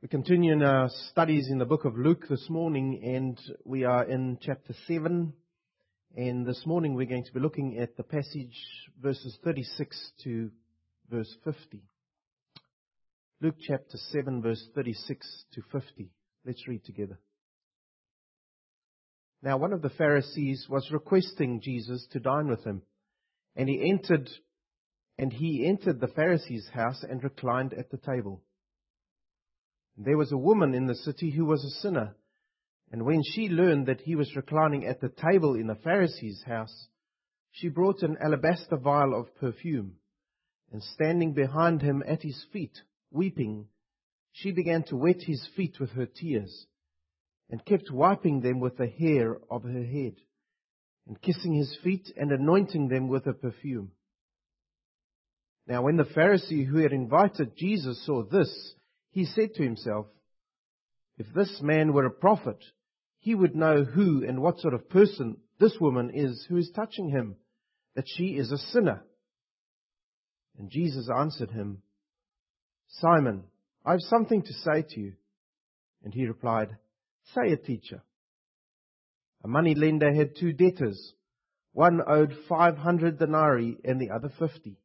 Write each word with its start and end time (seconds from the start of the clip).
We 0.00 0.06
continue 0.06 0.52
in 0.52 0.62
our 0.62 0.88
studies 1.10 1.48
in 1.50 1.58
the 1.58 1.64
book 1.64 1.84
of 1.84 1.98
Luke 1.98 2.28
this 2.30 2.48
morning, 2.48 3.02
and 3.02 3.36
we 3.64 3.82
are 3.82 4.04
in 4.08 4.38
chapter 4.40 4.72
7. 4.86 5.32
And 6.16 6.46
this 6.46 6.62
morning 6.64 6.94
we're 6.94 7.08
going 7.08 7.24
to 7.24 7.32
be 7.32 7.40
looking 7.40 7.80
at 7.80 7.96
the 7.96 8.04
passage 8.04 8.54
verses 9.02 9.36
36 9.42 10.12
to 10.22 10.52
verse 11.10 11.36
50. 11.42 11.82
Luke 13.40 13.56
chapter 13.60 13.98
7, 14.12 14.40
verse 14.40 14.64
36 14.72 15.44
to 15.54 15.62
50. 15.72 16.12
Let's 16.46 16.68
read 16.68 16.84
together. 16.84 17.18
Now, 19.42 19.56
one 19.56 19.72
of 19.72 19.82
the 19.82 19.90
Pharisees 19.90 20.68
was 20.70 20.92
requesting 20.92 21.60
Jesus 21.60 22.06
to 22.12 22.20
dine 22.20 22.46
with 22.46 22.62
him, 22.62 22.82
and 23.56 23.68
he 23.68 23.90
entered, 23.90 24.30
and 25.18 25.32
he 25.32 25.66
entered 25.66 25.98
the 26.00 26.06
Pharisee's 26.06 26.68
house 26.72 27.02
and 27.02 27.24
reclined 27.24 27.74
at 27.74 27.90
the 27.90 27.98
table. 27.98 28.44
There 30.00 30.16
was 30.16 30.30
a 30.30 30.38
woman 30.38 30.74
in 30.74 30.86
the 30.86 30.94
city 30.94 31.30
who 31.30 31.44
was 31.44 31.64
a 31.64 31.80
sinner, 31.80 32.14
and 32.92 33.04
when 33.04 33.22
she 33.24 33.48
learned 33.48 33.86
that 33.86 34.02
he 34.02 34.14
was 34.14 34.36
reclining 34.36 34.86
at 34.86 35.00
the 35.00 35.08
table 35.08 35.56
in 35.56 35.66
the 35.66 35.74
Pharisee's 35.74 36.44
house, 36.44 36.86
she 37.50 37.68
brought 37.68 38.04
an 38.04 38.16
alabaster 38.20 38.76
vial 38.76 39.12
of 39.12 39.34
perfume, 39.34 39.96
and 40.70 40.80
standing 40.84 41.32
behind 41.32 41.82
him 41.82 42.04
at 42.06 42.22
his 42.22 42.46
feet, 42.52 42.78
weeping, 43.10 43.66
she 44.30 44.52
began 44.52 44.84
to 44.84 44.96
wet 44.96 45.20
his 45.22 45.44
feet 45.56 45.80
with 45.80 45.90
her 45.90 46.06
tears, 46.06 46.66
and 47.50 47.64
kept 47.64 47.90
wiping 47.90 48.40
them 48.40 48.60
with 48.60 48.76
the 48.76 48.86
hair 48.86 49.36
of 49.50 49.64
her 49.64 49.84
head, 49.84 50.14
and 51.08 51.20
kissing 51.20 51.54
his 51.54 51.76
feet 51.82 52.12
and 52.16 52.30
anointing 52.30 52.86
them 52.86 53.08
with 53.08 53.24
the 53.24 53.32
perfume. 53.32 53.90
Now 55.66 55.82
when 55.82 55.96
the 55.96 56.04
Pharisee 56.04 56.64
who 56.64 56.78
had 56.78 56.92
invited 56.92 57.56
Jesus 57.56 58.06
saw 58.06 58.22
this, 58.22 58.74
he 59.10 59.24
said 59.24 59.54
to 59.54 59.62
himself, 59.62 60.06
If 61.16 61.26
this 61.34 61.60
man 61.62 61.92
were 61.92 62.06
a 62.06 62.10
prophet, 62.10 62.62
he 63.20 63.34
would 63.34 63.56
know 63.56 63.84
who 63.84 64.24
and 64.26 64.40
what 64.40 64.58
sort 64.60 64.74
of 64.74 64.88
person 64.88 65.38
this 65.58 65.76
woman 65.80 66.10
is 66.14 66.46
who 66.48 66.56
is 66.56 66.70
touching 66.74 67.10
him, 67.10 67.36
that 67.94 68.06
she 68.06 68.36
is 68.36 68.52
a 68.52 68.58
sinner. 68.58 69.02
And 70.58 70.70
Jesus 70.70 71.08
answered 71.14 71.50
him, 71.50 71.82
Simon, 72.88 73.44
I 73.84 73.92
have 73.92 74.00
something 74.02 74.42
to 74.42 74.52
say 74.52 74.84
to 74.90 75.00
you. 75.00 75.12
And 76.04 76.14
he 76.14 76.26
replied, 76.26 76.76
Say 77.34 77.52
it, 77.52 77.64
teacher. 77.64 78.02
A 79.44 79.48
money 79.48 79.74
lender 79.74 80.12
had 80.12 80.36
two 80.36 80.52
debtors. 80.52 81.14
One 81.72 82.00
owed 82.06 82.34
500 82.48 83.18
denarii 83.18 83.78
and 83.84 84.00
the 84.00 84.10
other 84.10 84.30
50. 84.38 84.78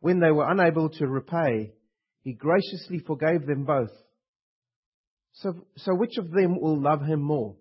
When 0.00 0.20
they 0.20 0.30
were 0.30 0.48
unable 0.48 0.90
to 0.90 1.06
repay, 1.06 1.72
he 2.28 2.34
graciously 2.34 2.98
forgave 2.98 3.46
them 3.46 3.64
both. 3.64 3.90
So, 5.32 5.64
so 5.76 5.94
which 5.94 6.18
of 6.18 6.30
them 6.30 6.60
will 6.60 6.78
love 6.78 7.00
him 7.00 7.22
more? 7.22 7.56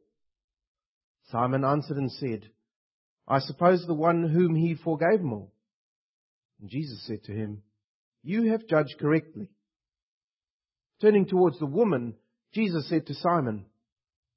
Simon 1.31 1.63
answered 1.63 1.95
and 1.95 2.11
said, 2.11 2.49
I 3.25 3.39
suppose 3.39 3.85
the 3.87 3.93
one 3.93 4.27
whom 4.27 4.55
he 4.55 4.75
forgave 4.75 5.21
more. 5.21 5.47
And 6.59 6.69
Jesus 6.69 7.01
said 7.07 7.23
to 7.23 7.31
him, 7.31 7.63
You 8.23 8.51
have 8.51 8.67
judged 8.67 8.95
correctly. 8.99 9.47
Turning 10.99 11.27
towards 11.27 11.57
the 11.59 11.65
woman, 11.65 12.15
Jesus 12.53 12.89
said 12.89 13.05
to 13.05 13.13
Simon, 13.13 13.67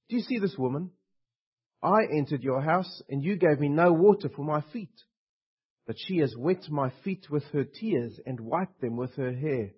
Do 0.08 0.16
you 0.16 0.22
see 0.22 0.38
this 0.38 0.54
woman? 0.56 0.92
I 1.82 2.02
entered 2.16 2.44
your 2.44 2.60
house, 2.60 3.02
and 3.08 3.24
you 3.24 3.34
gave 3.34 3.58
me 3.58 3.68
no 3.68 3.92
water 3.92 4.28
for 4.28 4.44
my 4.44 4.62
feet. 4.72 4.94
But 5.88 5.96
she 5.98 6.18
has 6.18 6.32
wet 6.38 6.70
my 6.70 6.92
feet 7.02 7.26
with 7.30 7.42
her 7.52 7.64
tears 7.64 8.20
and 8.24 8.38
wiped 8.38 8.80
them 8.80 8.96
with 8.96 9.16
her 9.16 9.32
hair. 9.32 9.72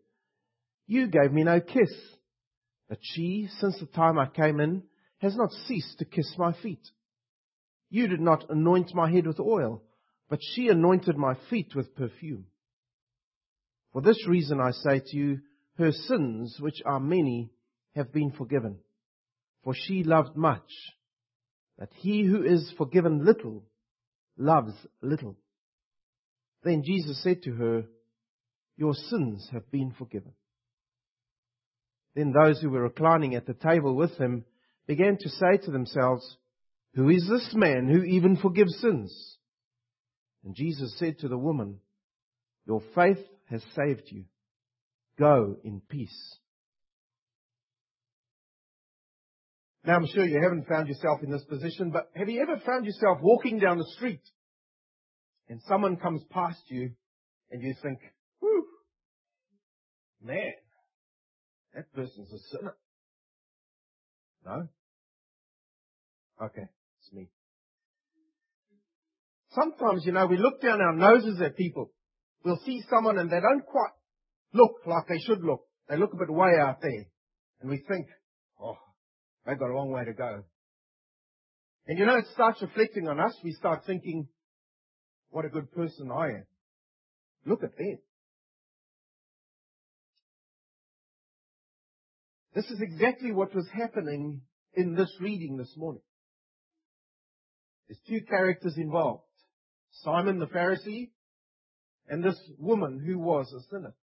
You 0.93 1.07
gave 1.07 1.33
me 1.33 1.43
no 1.43 1.59
kiss. 1.59 1.91
But 2.87 2.99
she, 3.01 3.49
since 3.61 3.81
the 3.81 3.87
time 3.87 4.19
I 4.19 4.27
came 4.27 4.61
in, 4.61 4.83
has 5.21 5.35
not 5.35 5.51
ceased 5.67 5.99
to 5.99 6.05
kiss 6.05 6.35
my 6.37 6.53
feet. 6.53 6.87
You 7.89 8.09
did 8.09 8.21
not 8.21 8.51
anoint 8.51 8.95
my 8.95 9.11
head 9.11 9.27
with 9.27 9.41
oil, 9.41 9.83
but 10.29 10.41
she 10.43 10.69
anointed 10.69 11.17
my 11.17 11.33
feet 11.49 11.75
with 11.75 11.97
perfume. 11.97 12.45
For 13.95 14.03
this 14.03 14.29
reason 14.29 14.61
I 14.61 14.73
say 14.73 15.01
to 15.03 15.17
you, 15.17 15.41
her 15.79 15.93
sins, 15.93 16.59
which 16.61 16.83
are 16.85 17.01
many, 17.01 17.53
have 17.97 18.13
been 18.13 18.31
forgiven. 18.31 18.77
For 19.65 19.73
she 19.75 20.05
loved 20.05 20.37
much. 20.37 20.71
But 21.79 21.89
he 21.97 22.23
who 22.23 22.43
is 22.43 22.71
forgiven 22.77 23.25
little, 23.25 23.65
loves 24.37 24.75
little. 25.01 25.39
Then 26.63 26.83
Jesus 26.85 27.23
said 27.23 27.43
to 27.45 27.55
her, 27.55 27.85
Your 28.77 28.93
sins 28.93 29.49
have 29.53 29.71
been 29.71 29.95
forgiven. 29.99 30.35
Then 32.15 32.33
those 32.33 32.61
who 32.61 32.71
were 32.71 32.83
reclining 32.83 33.35
at 33.35 33.47
the 33.47 33.55
table 33.55 33.95
with 33.95 34.17
him 34.19 34.45
began 34.87 35.17
to 35.19 35.29
say 35.29 35.57
to 35.65 35.71
themselves, 35.71 36.37
Who 36.95 37.09
is 37.09 37.27
this 37.29 37.53
man 37.55 37.89
who 37.89 38.03
even 38.03 38.37
forgives 38.37 38.79
sins? 38.81 39.39
And 40.45 40.55
Jesus 40.55 40.99
said 40.99 41.19
to 41.21 41.29
the 41.29 41.39
woman, 41.39 41.79
Your 42.67 42.83
faith 42.95 43.25
has 43.49 43.63
saved 43.75 44.03
you. 44.07 44.25
Go 45.19 45.57
in 45.65 45.81
peace. 45.89 46.39
Now 49.85 49.97
I'm 49.97 50.07
sure 50.07 50.25
you 50.25 50.41
haven't 50.43 50.69
found 50.69 50.89
yourself 50.89 51.23
in 51.23 51.31
this 51.31 51.45
position, 51.45 51.91
but 51.91 52.11
have 52.15 52.29
you 52.29 52.41
ever 52.41 52.61
found 52.65 52.87
yourself 52.87 53.19
walking 53.21 53.59
down 53.59 53.79
the 53.79 53.91
street 53.97 54.23
and 55.49 55.61
someone 55.69 55.97
comes 55.97 56.23
past 56.31 56.63
you 56.69 56.93
and 57.51 57.63
you 57.63 57.75
think, 57.83 57.99
whew, 58.41 58.65
man, 60.23 60.53
that 61.75 61.93
person's 61.93 62.33
a 62.33 62.39
sinner. 62.57 62.77
No? 64.45 64.69
Okay, 66.43 66.67
it's 66.99 67.13
me. 67.13 67.29
Sometimes, 69.51 70.05
you 70.05 70.13
know, 70.13 70.27
we 70.27 70.39
look 70.39 70.61
down 70.63 70.81
our 70.81 70.95
noses 70.95 71.41
at 71.41 71.57
people. 71.57 71.93
We'll 72.45 72.61
see 72.65 72.83
someone 72.91 73.19
and 73.19 73.31
they 73.31 73.41
don't 73.41 73.65
quite 73.67 73.93
look 74.53 74.77
like 74.87 75.07
they 75.09 75.19
should 75.19 75.43
look. 75.45 75.61
They 75.89 75.97
look 75.97 76.13
a 76.13 76.17
bit 76.17 76.31
way 76.31 76.53
out 76.61 76.81
there. 76.81 77.07
And 77.61 77.71
we 77.71 77.85
think, 77.89 78.07
oh, 78.61 78.79
they've 79.47 79.59
got 79.59 79.71
a 79.71 79.77
long 79.77 79.91
way 79.91 80.05
to 80.05 80.13
go. 80.13 80.43
And 81.87 81.99
you 81.99 82.07
know, 82.07 82.17
it 82.17 82.27
starts 82.33 82.63
reflecting 82.63 83.09
on 83.09 83.21
us. 83.21 83.35
We 83.45 83.53
start 83.53 83.85
thinking, 83.87 84.29
what 85.31 85.45
a 85.45 85.49
good 85.49 85.71
person 85.73 86.11
I 86.11 86.27
am. 86.29 86.45
Look 87.45 87.63
at 87.63 87.77
them. 87.77 87.99
This 92.55 92.67
is 92.67 92.81
exactly 92.81 93.33
what 93.33 93.55
was 93.55 93.67
happening 93.73 94.43
in 94.75 94.95
this 94.95 95.13
reading 95.21 95.57
this 95.57 95.75
morning. 95.77 96.03
There's 97.89 98.01
two 98.09 98.27
characters 98.27 98.75
involved. 98.77 99.25
Simon 100.03 100.39
the 100.39 100.47
Pharisee 100.47 101.11
and 102.09 102.23
this 102.23 102.39
woman 102.59 103.03
who 103.05 103.19
was 103.19 103.53
a 103.53 103.63
sinner. 103.71 103.95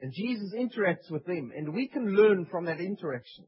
And 0.00 0.12
Jesus 0.12 0.54
interacts 0.54 1.10
with 1.10 1.24
them 1.24 1.52
and 1.56 1.72
we 1.72 1.88
can 1.88 2.14
learn 2.16 2.46
from 2.50 2.64
that 2.66 2.80
interaction. 2.80 3.46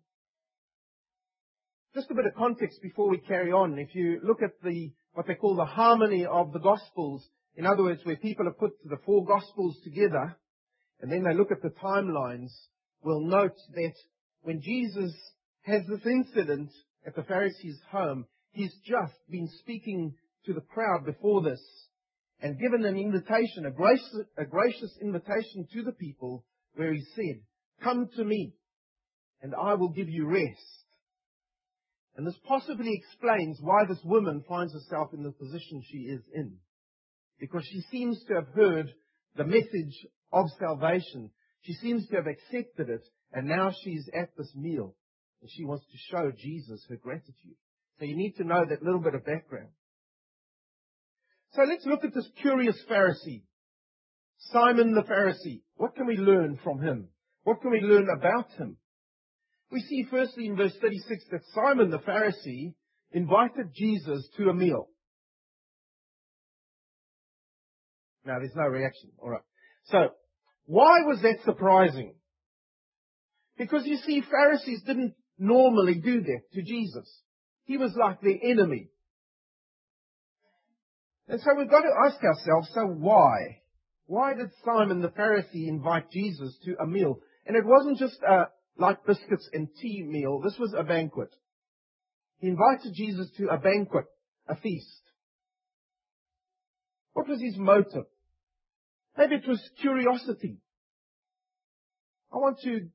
Just 1.95 2.11
a 2.11 2.15
bit 2.15 2.27
of 2.27 2.35
context 2.35 2.81
before 2.83 3.09
we 3.09 3.19
carry 3.19 3.51
on. 3.51 3.79
If 3.79 3.95
you 3.95 4.21
look 4.23 4.43
at 4.43 4.61
the, 4.63 4.93
what 5.15 5.27
they 5.27 5.35
call 5.35 5.57
the 5.57 5.65
harmony 5.65 6.25
of 6.27 6.53
the 6.53 6.61
Gospels, 6.61 7.27
in 7.57 7.67
other 7.67 7.83
words, 7.83 8.03
where 8.05 8.17
people 8.17 8.45
have 8.45 8.59
put 8.59 8.73
the 8.85 8.99
four 9.05 9.25
Gospels 9.25 9.79
together, 9.83 10.37
and 11.01 11.11
then 11.11 11.25
they 11.25 11.35
look 11.35 11.51
at 11.51 11.63
the 11.63 11.71
timelines, 11.83 12.51
will 13.03 13.21
note 13.21 13.57
that 13.75 13.95
when 14.43 14.61
Jesus 14.61 15.13
has 15.63 15.83
this 15.89 16.07
incident 16.07 16.71
at 17.07 17.15
the 17.15 17.23
Pharisee's 17.23 17.81
home, 17.91 18.27
he's 18.53 18.75
just 18.85 19.15
been 19.31 19.49
speaking 19.61 20.15
to 20.45 20.53
the 20.53 20.61
crowd 20.61 21.05
before 21.05 21.43
this 21.43 21.61
and 22.41 22.59
given 22.59 22.85
an 22.85 22.97
invitation, 22.97 23.67
a 23.67 23.71
gracious, 23.71 24.21
a 24.37 24.45
gracious 24.45 24.93
invitation 25.01 25.67
to 25.73 25.83
the 25.83 25.93
people 25.93 26.45
where 26.75 26.93
he 26.93 27.03
said, 27.15 27.41
come 27.83 28.09
to 28.17 28.25
me 28.25 28.55
and 29.43 29.55
I 29.55 29.75
will 29.75 29.91
give 29.91 30.09
you 30.09 30.27
rest. 30.27 30.85
And 32.17 32.27
this 32.27 32.39
possibly 32.47 32.93
explains 32.95 33.59
why 33.61 33.85
this 33.87 34.03
woman 34.05 34.43
finds 34.49 34.73
herself 34.73 35.13
in 35.13 35.23
the 35.23 35.33
position 35.33 35.83
she 35.85 35.99
is 35.99 36.23
in. 36.35 36.57
Because 37.39 37.67
she 37.71 37.83
seems 37.91 38.23
to 38.25 38.35
have 38.35 38.49
heard 38.55 38.87
the 39.37 39.45
message 39.45 40.07
of 40.33 40.47
salvation. 40.59 41.31
She 41.67 41.75
seems 41.75 42.07
to 42.09 42.17
have 42.17 42.29
accepted 42.29 42.89
it, 42.89 43.03
and 43.33 43.49
now 43.49 43.73
she's 43.83 44.09
at 44.15 44.31
this 44.37 44.53
meal, 44.55 44.95
and 45.41 45.51
she 45.51 45.65
wants 45.65 45.85
to 45.87 45.99
show 46.11 46.31
Jesus 46.31 46.85
her 46.89 46.97
gratitude. 46.97 47.57
So 47.99 48.05
you 48.05 48.17
need 48.17 48.37
to 48.37 48.45
know 48.45 48.65
that 48.65 48.85
little 48.85 49.01
bit 49.01 49.17
of 49.17 49.25
background. 49.25 49.71
So 51.55 51.63
let's 51.63 51.85
look 51.85 52.05
at 52.05 52.15
this 52.15 52.29
curious 52.41 52.77
Pharisee. 52.89 53.43
Simon 54.39 54.95
the 54.95 55.03
Pharisee. 55.03 55.63
What 55.75 55.97
can 55.97 56.07
we 56.07 56.17
learn 56.17 56.61
from 56.63 56.81
him? 56.81 57.09
What 57.43 57.61
can 57.63 57.73
we 57.73 57.81
learn 57.81 58.07
about 58.17 58.53
him? 58.53 58.77
We 59.73 59.81
see 59.81 60.07
firstly 60.09 60.47
in 60.47 60.57
verse 60.57 60.77
36 60.81 61.25
that 61.33 61.41
Simon 61.53 61.91
the 61.91 61.99
Pharisee 61.99 62.75
invited 63.11 63.75
Jesus 63.75 64.29
to 64.37 64.51
a 64.51 64.55
meal. 64.55 64.89
Now 68.25 68.39
there's 68.39 68.55
no 68.55 68.69
reaction. 68.69 69.11
Alright. 69.21 69.43
So, 69.87 70.11
why 70.67 71.03
was 71.07 71.21
that 71.23 71.39
surprising? 71.45 72.15
Because 73.57 73.87
you 73.87 73.97
see, 73.99 74.23
Pharisees 74.31 74.83
didn't 74.87 75.15
normally 75.39 75.95
do 75.95 76.21
that 76.21 76.41
to 76.53 76.63
Jesus. 76.63 77.09
He 77.65 77.79
was 77.79 77.93
like 77.97 78.21
their 78.21 78.39
enemy. 78.43 78.91
And 81.29 81.41
so 81.41 81.55
we've 81.57 81.71
got 81.71 81.83
to 81.83 81.91
ask 82.07 82.23
ourselves, 82.23 82.71
so 82.75 82.87
why? 82.87 83.61
Why 84.07 84.35
did 84.35 84.51
Simon 84.65 85.01
the 85.01 85.09
Pharisee 85.09 85.69
invite 85.69 86.11
Jesus 86.11 86.57
to 86.65 86.77
a 86.81 86.87
meal? 86.87 87.21
And 87.47 87.57
it 87.57 87.65
wasn't 87.65 87.99
just 87.99 88.19
uh, 88.29 88.33
a 88.33 88.47
light 88.79 89.05
biscuits 89.07 89.49
and 89.53 89.69
tea 89.81 90.05
meal. 90.07 90.41
This 90.41 90.57
was 90.59 90.75
a 90.77 90.85
banquet. 90.85 91.31
He 92.39 92.49
invited 92.49 92.93
Jesus 92.95 93.29
to 93.39 93.49
a 93.49 93.59
banquet, 93.59 94.05
a 94.49 94.57
feast. 94.57 95.03
What 97.15 97.29
was 97.29 97.41
his 97.41 97.57
motive? 97.57 98.05
Maybe 99.17 99.37
it 99.37 99.49
was 99.49 99.61
curiosity. 99.81 100.59
I 102.33 102.37
want 102.37 102.59
to 102.65 102.89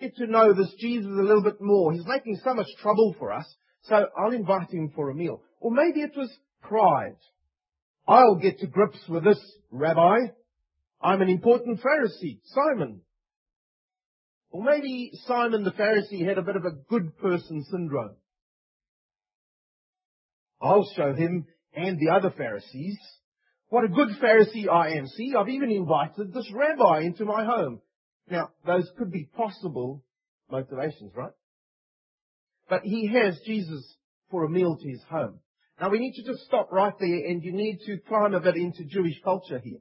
get 0.00 0.16
to 0.16 0.26
know 0.26 0.52
this 0.52 0.74
Jesus 0.78 1.06
a 1.06 1.22
little 1.22 1.42
bit 1.42 1.60
more. 1.60 1.92
He's 1.92 2.06
making 2.06 2.40
so 2.42 2.54
much 2.54 2.66
trouble 2.80 3.14
for 3.18 3.32
us, 3.32 3.46
so 3.82 4.06
I'll 4.18 4.32
invite 4.32 4.70
him 4.70 4.92
for 4.94 5.10
a 5.10 5.14
meal. 5.14 5.42
Or 5.60 5.70
maybe 5.70 6.00
it 6.00 6.16
was 6.16 6.30
pride. 6.62 7.16
I'll 8.06 8.36
get 8.36 8.58
to 8.60 8.66
grips 8.66 8.98
with 9.08 9.24
this, 9.24 9.40
Rabbi. 9.70 10.16
I'm 11.00 11.22
an 11.22 11.28
important 11.28 11.80
Pharisee, 11.80 12.40
Simon. 12.44 13.02
Or 14.50 14.62
maybe 14.62 15.10
Simon 15.26 15.64
the 15.64 15.72
Pharisee 15.72 16.26
had 16.26 16.38
a 16.38 16.42
bit 16.42 16.56
of 16.56 16.64
a 16.64 16.76
good 16.88 17.16
person 17.18 17.64
syndrome. 17.70 18.16
I'll 20.60 20.88
show 20.96 21.12
him 21.12 21.46
and 21.74 21.98
the 21.98 22.14
other 22.14 22.30
Pharisees 22.30 22.98
what 23.68 23.84
a 23.84 23.88
good 23.88 24.08
Pharisee 24.22 24.68
I 24.70 24.96
am. 24.96 25.06
See, 25.06 25.34
I've 25.36 25.48
even 25.48 25.70
invited 25.70 26.32
this 26.32 26.50
rabbi 26.52 27.00
into 27.00 27.24
my 27.24 27.44
home. 27.44 27.80
Now, 28.30 28.50
those 28.64 28.88
could 28.98 29.10
be 29.10 29.28
possible 29.36 30.04
motivations, 30.50 31.12
right? 31.14 31.32
But 32.68 32.82
he 32.82 33.08
has 33.08 33.38
Jesus 33.44 33.84
for 34.30 34.44
a 34.44 34.48
meal 34.48 34.76
to 34.76 34.88
his 34.88 35.02
home. 35.08 35.40
Now 35.80 35.90
we 35.90 35.98
need 35.98 36.14
to 36.14 36.24
just 36.24 36.44
stop 36.46 36.72
right 36.72 36.94
there 36.98 37.26
and 37.28 37.42
you 37.42 37.52
need 37.52 37.78
to 37.86 37.98
climb 38.08 38.34
a 38.34 38.40
bit 38.40 38.56
into 38.56 38.84
Jewish 38.84 39.20
culture 39.22 39.58
here. 39.58 39.78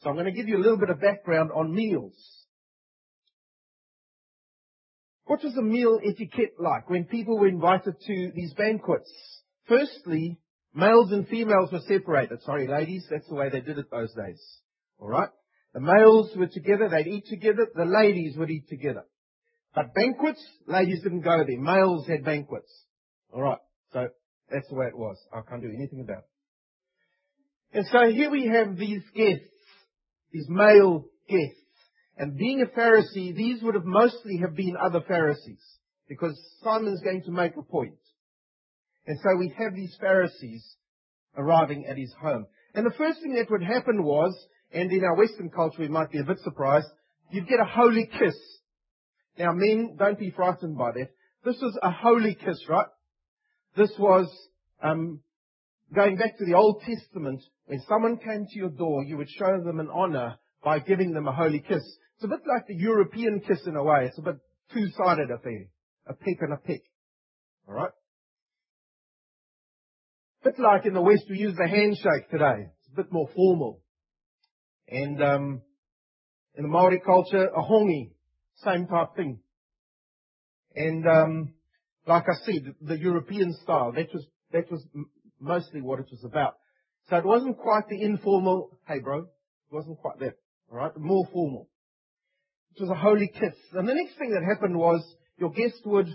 So 0.00 0.08
I'm 0.08 0.16
going 0.16 0.26
to 0.26 0.32
give 0.32 0.48
you 0.48 0.56
a 0.56 0.62
little 0.62 0.78
bit 0.78 0.90
of 0.90 1.00
background 1.00 1.50
on 1.54 1.74
meals. 1.74 2.16
What 5.26 5.42
was 5.42 5.54
the 5.54 5.62
meal 5.62 6.00
etiquette 6.04 6.54
like 6.58 6.90
when 6.90 7.04
people 7.04 7.38
were 7.38 7.48
invited 7.48 7.94
to 8.06 8.32
these 8.34 8.52
banquets? 8.54 9.10
Firstly, 9.66 10.38
males 10.74 11.12
and 11.12 11.28
females 11.28 11.70
were 11.72 11.80
separated. 11.86 12.42
Sorry 12.42 12.66
ladies, 12.66 13.06
that's 13.10 13.28
the 13.28 13.34
way 13.34 13.48
they 13.48 13.60
did 13.60 13.78
it 13.78 13.90
those 13.90 14.12
days. 14.14 14.42
Alright? 15.00 15.30
The 15.72 15.80
males 15.80 16.30
were 16.36 16.46
together, 16.46 16.88
they'd 16.88 17.06
eat 17.06 17.26
together, 17.26 17.66
the 17.74 17.84
ladies 17.84 18.36
would 18.36 18.50
eat 18.50 18.68
together. 18.68 19.04
But 19.74 19.94
banquets, 19.94 20.44
ladies 20.66 21.02
didn't 21.02 21.22
go 21.22 21.38
there. 21.44 21.60
Males 21.60 22.06
had 22.06 22.24
banquets. 22.24 22.72
Alright, 23.32 23.58
so 23.92 24.06
that's 24.50 24.68
the 24.68 24.76
way 24.76 24.86
it 24.86 24.96
was. 24.96 25.16
I 25.32 25.40
can't 25.48 25.62
do 25.62 25.72
anything 25.74 26.00
about 26.00 26.18
it. 26.18 26.24
And 27.74 27.86
so 27.90 28.10
here 28.12 28.30
we 28.30 28.46
have 28.46 28.76
these 28.76 29.02
guests, 29.16 29.48
these 30.32 30.46
male 30.48 31.06
guests. 31.28 31.60
And 32.16 32.36
being 32.36 32.62
a 32.62 32.66
Pharisee, 32.66 33.34
these 33.34 33.60
would 33.62 33.74
have 33.74 33.84
mostly 33.84 34.38
have 34.38 34.54
been 34.54 34.76
other 34.80 35.00
Pharisees. 35.00 35.62
Because 36.08 36.38
Simon's 36.62 37.02
going 37.02 37.22
to 37.22 37.32
make 37.32 37.56
a 37.56 37.62
point. 37.62 37.96
And 39.06 39.18
so 39.22 39.36
we 39.36 39.54
have 39.58 39.74
these 39.74 39.96
Pharisees 40.00 40.64
arriving 41.36 41.86
at 41.86 41.98
his 41.98 42.12
home. 42.20 42.46
And 42.74 42.86
the 42.86 42.94
first 42.96 43.20
thing 43.20 43.34
that 43.34 43.50
would 43.50 43.62
happen 43.62 44.02
was, 44.02 44.34
and 44.72 44.90
in 44.90 45.04
our 45.04 45.16
Western 45.16 45.50
culture 45.50 45.80
we 45.80 45.88
might 45.88 46.10
be 46.10 46.18
a 46.18 46.24
bit 46.24 46.38
surprised, 46.40 46.86
you'd 47.30 47.48
get 47.48 47.60
a 47.60 47.64
holy 47.64 48.06
kiss. 48.06 48.36
Now 49.38 49.52
men, 49.52 49.96
don't 49.98 50.18
be 50.18 50.30
frightened 50.30 50.76
by 50.78 50.92
that. 50.92 51.10
This 51.44 51.60
was 51.60 51.78
a 51.82 51.90
holy 51.90 52.34
kiss, 52.34 52.58
right? 52.68 52.86
This 53.76 53.92
was 53.98 54.26
um, 54.82 55.20
going 55.94 56.16
back 56.16 56.38
to 56.38 56.44
the 56.46 56.54
Old 56.54 56.82
Testament. 56.82 57.42
When 57.66 57.82
someone 57.88 58.18
came 58.18 58.46
to 58.46 58.58
your 58.58 58.70
door, 58.70 59.04
you 59.04 59.16
would 59.16 59.30
show 59.30 59.60
them 59.60 59.80
an 59.80 59.88
honor 59.92 60.36
by 60.62 60.78
giving 60.78 61.12
them 61.12 61.28
a 61.28 61.32
holy 61.32 61.60
kiss. 61.60 61.82
It's 62.16 62.24
a 62.24 62.28
bit 62.28 62.40
like 62.46 62.66
the 62.66 62.76
European 62.76 63.40
kiss 63.40 63.66
in 63.66 63.76
a 63.76 63.82
way. 63.82 64.06
It's 64.06 64.18
a 64.18 64.22
bit 64.22 64.36
two-sided 64.72 65.30
affair. 65.30 65.66
A 66.06 66.14
peck 66.14 66.36
and 66.40 66.52
a 66.52 66.56
peck. 66.56 66.80
Alright? 67.68 67.90
Bit 70.44 70.58
like 70.58 70.84
in 70.84 70.92
the 70.92 71.00
West 71.00 71.24
we 71.30 71.38
use 71.38 71.56
the 71.56 71.66
handshake 71.66 72.28
today. 72.30 72.68
It's 72.78 72.92
a 72.92 72.96
bit 72.96 73.10
more 73.10 73.30
formal. 73.34 73.80
And 74.86 75.22
um, 75.22 75.62
in 76.54 76.64
the 76.64 76.68
Maori 76.68 77.00
culture, 77.00 77.46
a 77.46 77.62
hongi, 77.62 78.10
same 78.56 78.86
type 78.86 79.16
thing. 79.16 79.40
And 80.74 81.08
um, 81.08 81.54
like 82.06 82.24
I 82.24 82.44
said, 82.44 82.74
the 82.82 82.98
European 82.98 83.54
style. 83.62 83.92
That 83.92 84.12
was, 84.12 84.26
that 84.52 84.70
was 84.70 84.84
mostly 85.40 85.80
what 85.80 86.00
it 86.00 86.08
was 86.10 86.22
about. 86.24 86.56
So 87.08 87.16
it 87.16 87.24
wasn't 87.24 87.56
quite 87.56 87.88
the 87.88 88.02
informal, 88.02 88.78
hey 88.86 88.98
bro, 88.98 89.20
it 89.20 89.72
wasn't 89.72 89.98
quite 89.98 90.18
that, 90.18 90.34
alright, 90.70 90.94
more 90.98 91.26
formal. 91.32 91.70
It 92.76 92.82
was 92.82 92.90
a 92.90 92.94
holy 92.94 93.28
kiss. 93.28 93.54
And 93.72 93.88
the 93.88 93.94
next 93.94 94.18
thing 94.18 94.30
that 94.30 94.44
happened 94.46 94.76
was 94.76 95.02
your 95.38 95.50
guest 95.50 95.80
would 95.86 96.08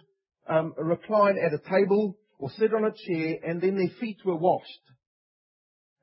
um, 0.48 0.76
recline 0.78 1.38
at 1.44 1.54
a 1.54 1.70
table 1.70 2.16
or 2.40 2.50
sit 2.52 2.74
on 2.74 2.86
a 2.86 2.92
chair 2.92 3.36
and 3.46 3.62
then 3.62 3.78
their 3.78 3.96
feet 4.00 4.18
were 4.26 4.36
washed. 4.36 4.66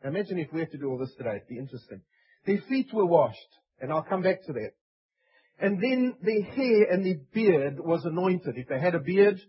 Imagine 0.05 0.38
if 0.38 0.53
we 0.53 0.61
had 0.61 0.71
to 0.71 0.79
do 0.79 0.91
all 0.91 0.99
this 0.99 1.15
today, 1.17 1.37
it'd 1.37 1.49
be 1.49 1.59
interesting. 1.59 2.03
Their 2.47 2.61
feet 2.69 2.88
were 2.93 3.06
washed, 3.06 3.38
and 3.81 3.91
I'll 3.91 4.05
come 4.05 4.23
back 4.23 4.44
to 4.47 4.53
that. 4.53 4.73
And 5.59 5.83
then 5.83 6.15
their 6.23 6.43
hair 6.43 6.93
and 6.93 7.05
their 7.05 7.17
beard 7.33 7.81
was 7.81 8.05
anointed. 8.05 8.55
If 8.56 8.69
they 8.69 8.79
had 8.79 8.94
a 8.94 9.00
beard, 9.00 9.41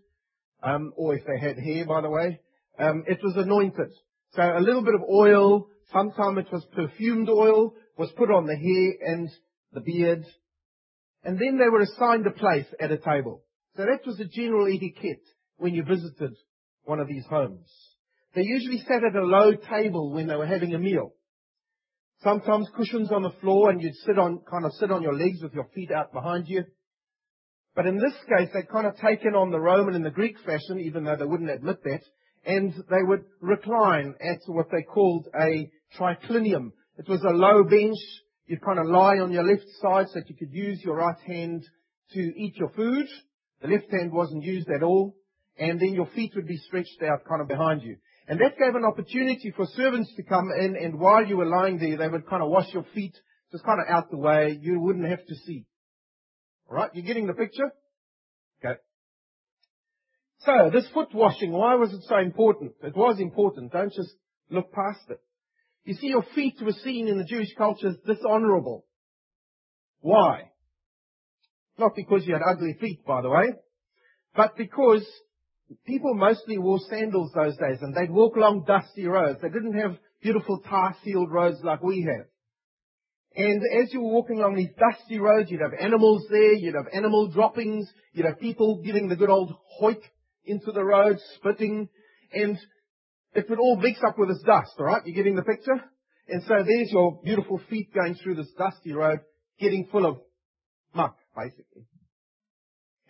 um, 0.62 0.92
or 0.96 1.14
if 1.14 1.22
they 1.26 1.38
had 1.38 1.58
hair, 1.58 1.84
by 1.86 2.00
the 2.00 2.10
way, 2.10 2.40
um, 2.78 3.04
it 3.06 3.18
was 3.22 3.36
anointed. 3.36 3.92
So 4.32 4.42
a 4.42 4.60
little 4.60 4.82
bit 4.82 4.94
of 4.94 5.02
oil, 5.02 5.68
sometimes 5.92 6.38
it 6.38 6.52
was 6.52 6.66
perfumed 6.74 7.28
oil, 7.28 7.74
was 7.98 8.10
put 8.16 8.30
on 8.30 8.46
the 8.46 8.56
hair 8.56 9.12
and 9.12 9.28
the 9.72 9.80
beard, 9.80 10.24
and 11.24 11.38
then 11.38 11.58
they 11.58 11.68
were 11.68 11.82
assigned 11.82 12.26
a 12.26 12.30
place 12.30 12.66
at 12.80 12.90
a 12.90 12.96
table. 12.96 13.42
So 13.76 13.82
that 13.82 14.06
was 14.06 14.16
the 14.16 14.24
general 14.24 14.66
etiquette 14.66 15.22
when 15.56 15.74
you 15.74 15.84
visited 15.84 16.34
one 16.88 17.00
of 17.00 17.08
these 17.08 17.26
homes. 17.28 17.68
They 18.34 18.42
usually 18.42 18.78
sat 18.78 19.04
at 19.04 19.14
a 19.14 19.24
low 19.24 19.52
table 19.54 20.12
when 20.12 20.26
they 20.26 20.36
were 20.36 20.46
having 20.46 20.74
a 20.74 20.78
meal. 20.78 21.12
Sometimes 22.22 22.68
cushions 22.74 23.12
on 23.12 23.22
the 23.22 23.32
floor 23.40 23.70
and 23.70 23.80
you'd 23.80 23.94
sit 24.06 24.18
on, 24.18 24.40
kind 24.50 24.64
of 24.64 24.72
sit 24.72 24.90
on 24.90 25.02
your 25.02 25.14
legs 25.14 25.42
with 25.42 25.52
your 25.52 25.68
feet 25.74 25.90
out 25.92 26.12
behind 26.12 26.48
you. 26.48 26.64
But 27.76 27.86
in 27.86 27.96
this 27.96 28.14
case, 28.28 28.48
they'd 28.52 28.68
kind 28.68 28.86
of 28.86 28.96
taken 28.96 29.34
on 29.34 29.50
the 29.50 29.60
Roman 29.60 29.94
and 29.94 30.04
the 30.04 30.10
Greek 30.10 30.36
fashion, 30.44 30.80
even 30.80 31.04
though 31.04 31.16
they 31.16 31.26
wouldn't 31.26 31.50
admit 31.50 31.82
that, 31.84 32.00
and 32.44 32.72
they 32.72 33.02
would 33.02 33.24
recline 33.40 34.14
at 34.20 34.40
what 34.46 34.66
they 34.72 34.82
called 34.82 35.28
a 35.38 35.70
triclinium. 35.96 36.72
It 36.96 37.08
was 37.08 37.22
a 37.22 37.30
low 37.30 37.62
bench. 37.64 37.98
You'd 38.46 38.64
kind 38.64 38.80
of 38.80 38.86
lie 38.86 39.18
on 39.18 39.30
your 39.30 39.44
left 39.44 39.68
side 39.80 40.06
so 40.08 40.14
that 40.20 40.28
you 40.28 40.34
could 40.36 40.52
use 40.52 40.80
your 40.82 40.96
right 40.96 41.20
hand 41.26 41.62
to 42.14 42.20
eat 42.20 42.56
your 42.56 42.70
food. 42.70 43.06
The 43.60 43.68
left 43.68 43.92
hand 43.92 44.10
wasn't 44.12 44.42
used 44.42 44.68
at 44.70 44.82
all. 44.82 45.14
And 45.58 45.80
then 45.80 45.94
your 45.94 46.06
feet 46.14 46.32
would 46.36 46.46
be 46.46 46.56
stretched 46.56 47.02
out 47.02 47.24
kind 47.28 47.40
of 47.40 47.48
behind 47.48 47.82
you. 47.82 47.96
And 48.28 48.38
that 48.40 48.58
gave 48.58 48.74
an 48.74 48.84
opportunity 48.84 49.52
for 49.56 49.66
servants 49.74 50.12
to 50.16 50.22
come 50.22 50.50
in 50.58 50.76
and 50.76 50.98
while 50.98 51.24
you 51.26 51.36
were 51.36 51.46
lying 51.46 51.78
there, 51.78 51.96
they 51.96 52.08
would 52.08 52.28
kind 52.28 52.42
of 52.42 52.50
wash 52.50 52.72
your 52.72 52.84
feet 52.94 53.14
just 53.50 53.64
kind 53.64 53.80
of 53.80 53.86
out 53.88 54.10
the 54.10 54.18
way. 54.18 54.58
You 54.60 54.78
wouldn't 54.80 55.08
have 55.08 55.24
to 55.26 55.34
see. 55.46 55.64
Alright, 56.68 56.90
you're 56.94 57.06
getting 57.06 57.26
the 57.26 57.32
picture? 57.32 57.70
Okay. 58.62 58.78
So, 60.40 60.70
this 60.72 60.86
foot 60.92 61.14
washing, 61.14 61.52
why 61.52 61.74
was 61.76 61.92
it 61.92 62.02
so 62.06 62.18
important? 62.18 62.72
It 62.82 62.96
was 62.96 63.18
important. 63.18 63.72
Don't 63.72 63.92
just 63.92 64.14
look 64.50 64.72
past 64.72 65.00
it. 65.08 65.20
You 65.84 65.94
see, 65.94 66.08
your 66.08 66.24
feet 66.34 66.56
were 66.62 66.72
seen 66.72 67.08
in 67.08 67.16
the 67.16 67.24
Jewish 67.24 67.54
culture 67.56 67.88
as 67.88 67.96
dishonorable. 68.06 68.84
Why? 70.00 70.50
Not 71.78 71.92
because 71.96 72.26
you 72.26 72.34
had 72.34 72.42
ugly 72.46 72.76
feet, 72.78 73.04
by 73.06 73.22
the 73.22 73.30
way, 73.30 73.54
but 74.36 74.56
because 74.56 75.06
people 75.86 76.14
mostly 76.14 76.58
wore 76.58 76.80
sandals 76.88 77.32
those 77.34 77.56
days 77.56 77.78
and 77.80 77.94
they'd 77.94 78.10
walk 78.10 78.36
along 78.36 78.64
dusty 78.66 79.06
roads. 79.06 79.40
They 79.42 79.48
didn't 79.48 79.78
have 79.78 79.96
beautiful 80.22 80.60
tar-sealed 80.60 81.30
roads 81.30 81.58
like 81.62 81.82
we 81.82 82.02
have. 82.02 82.26
And 83.36 83.62
as 83.82 83.92
you 83.92 84.00
were 84.00 84.12
walking 84.12 84.38
along 84.38 84.56
these 84.56 84.74
dusty 84.78 85.18
roads, 85.18 85.50
you'd 85.50 85.60
have 85.60 85.78
animals 85.78 86.26
there, 86.30 86.54
you'd 86.54 86.74
have 86.74 86.92
animal 86.92 87.28
droppings, 87.28 87.88
you'd 88.12 88.26
have 88.26 88.40
people 88.40 88.82
giving 88.84 89.08
the 89.08 89.16
good 89.16 89.30
old 89.30 89.54
hoik 89.80 90.00
into 90.44 90.72
the 90.72 90.82
road, 90.82 91.18
spitting, 91.36 91.88
and 92.32 92.58
it 93.34 93.48
would 93.48 93.58
all 93.58 93.76
mix 93.76 94.00
up 94.06 94.18
with 94.18 94.30
this 94.30 94.42
dust, 94.44 94.72
alright? 94.78 95.02
You're 95.04 95.14
getting 95.14 95.36
the 95.36 95.42
picture? 95.42 95.80
And 96.28 96.42
so 96.42 96.54
there's 96.66 96.90
your 96.90 97.20
beautiful 97.22 97.60
feet 97.70 97.94
going 97.94 98.14
through 98.14 98.36
this 98.36 98.50
dusty 98.58 98.92
road, 98.92 99.20
getting 99.60 99.88
full 99.92 100.06
of 100.06 100.18
muck, 100.94 101.16
basically. 101.36 101.86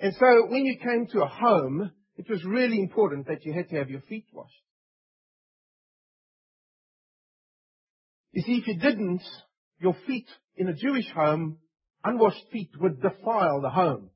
And 0.00 0.14
so 0.14 0.46
when 0.48 0.64
you 0.64 0.78
came 0.78 1.06
to 1.12 1.22
a 1.22 1.28
home, 1.28 1.90
it 2.18 2.28
was 2.28 2.44
really 2.44 2.80
important 2.80 3.28
that 3.28 3.44
you 3.44 3.52
had 3.52 3.68
to 3.70 3.76
have 3.76 3.88
your 3.88 4.02
feet 4.02 4.26
washed. 4.32 4.52
You 8.32 8.42
see, 8.42 8.56
if 8.56 8.66
you 8.66 8.78
didn't, 8.78 9.22
your 9.80 9.96
feet 10.06 10.26
in 10.56 10.68
a 10.68 10.74
Jewish 10.74 11.08
home 11.14 11.58
unwashed 12.04 12.44
feet 12.52 12.70
would 12.80 13.00
defile 13.00 13.60
the 13.60 13.70
home 13.70 14.10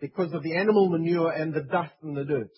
because 0.00 0.32
of 0.34 0.42
the 0.42 0.56
animal 0.56 0.90
manure 0.90 1.30
and 1.30 1.54
the 1.54 1.62
dust 1.62 1.94
and 2.02 2.16
the 2.16 2.24
dirt. 2.24 2.50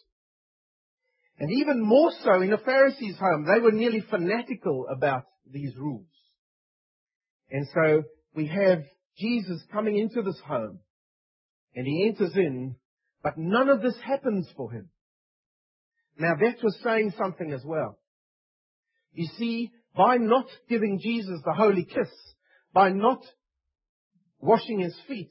And 1.39 1.51
even 1.53 1.81
more 1.81 2.11
so 2.25 2.41
in 2.43 2.53
a 2.53 2.59
Pharisee's 2.59 3.17
home, 3.17 3.47
they 3.47 3.61
were 3.61 3.71
nearly 3.71 4.03
fanatical 4.11 4.87
about 4.91 5.25
these 5.49 5.75
rules. 5.77 6.07
And 7.51 7.67
so 7.73 8.03
we 8.35 8.49
have 8.49 8.83
Jesus 9.17 9.63
coming 9.73 9.97
into 9.97 10.23
this 10.23 10.41
home 10.45 10.81
and 11.77 11.87
he 11.87 12.09
enters 12.09 12.37
in, 12.37 12.75
but 13.23 13.37
none 13.37 13.69
of 13.69 13.83
this 13.83 13.97
happens 14.05 14.49
for 14.57 14.71
him. 14.71 14.89
Now 16.19 16.35
that 16.41 16.63
was 16.63 16.79
saying 16.83 17.13
something 17.17 17.53
as 17.53 17.63
well. 17.65 17.99
You 19.13 19.29
see, 19.39 19.73
by 19.97 20.17
not 20.17 20.47
giving 20.69 21.01
Jesus 21.01 21.41
the 21.45 21.53
holy 21.53 21.85
kiss, 21.85 22.11
by 22.73 22.91
not 22.91 23.25
washing 24.41 24.81
his 24.81 24.97
feet, 25.07 25.31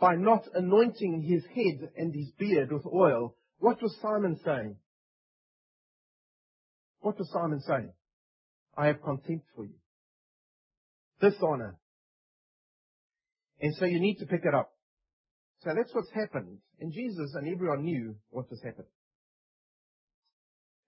by 0.00 0.14
not 0.14 0.44
anointing 0.54 1.22
his 1.22 1.44
head 1.54 1.90
and 1.96 2.14
his 2.14 2.30
beard 2.38 2.72
with 2.72 2.86
oil, 2.86 3.36
what 3.58 3.82
was 3.82 3.96
Simon 4.00 4.38
saying? 4.44 4.76
What 7.00 7.18
was 7.18 7.30
Simon 7.32 7.60
saying? 7.60 7.92
I 8.76 8.86
have 8.86 9.02
contempt 9.02 9.46
for 9.54 9.64
you. 9.64 9.74
Dishonor. 11.20 11.76
And 13.60 13.74
so 13.74 13.84
you 13.84 14.00
need 14.00 14.16
to 14.16 14.26
pick 14.26 14.42
it 14.44 14.54
up. 14.54 14.70
So 15.64 15.70
that's 15.76 15.92
what's 15.92 16.10
happened. 16.12 16.58
And 16.80 16.92
Jesus 16.92 17.34
and 17.34 17.48
everyone 17.48 17.84
knew 17.84 18.14
what 18.30 18.50
was 18.50 18.60
happening. 18.62 18.86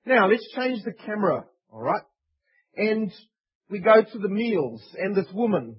Now 0.07 0.29
let's 0.29 0.49
change 0.55 0.83
the 0.85 0.93
camera, 0.93 1.45
alright? 1.73 2.03
And 2.77 3.13
we 3.69 3.81
go 3.81 4.03
to 4.03 4.19
the 4.19 4.29
meals 4.29 4.83
and 4.99 5.15
this 5.15 5.31
woman. 5.33 5.77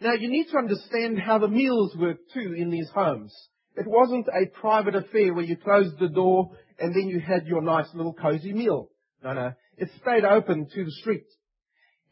Now 0.00 0.14
you 0.14 0.28
need 0.28 0.46
to 0.50 0.58
understand 0.58 1.18
how 1.18 1.38
the 1.38 1.48
meals 1.48 1.94
work 1.96 2.18
too 2.34 2.54
in 2.56 2.70
these 2.70 2.88
homes. 2.94 3.34
It 3.76 3.86
wasn't 3.86 4.26
a 4.28 4.46
private 4.46 4.96
affair 4.96 5.32
where 5.32 5.44
you 5.44 5.56
closed 5.56 5.98
the 5.98 6.08
door 6.08 6.50
and 6.78 6.94
then 6.94 7.08
you 7.08 7.20
had 7.20 7.46
your 7.46 7.62
nice 7.62 7.88
little 7.94 8.14
cozy 8.14 8.52
meal. 8.52 8.90
No, 9.22 9.32
no. 9.32 9.52
It 9.76 9.90
stayed 10.00 10.24
open 10.24 10.68
to 10.74 10.84
the 10.84 10.90
street. 11.00 11.26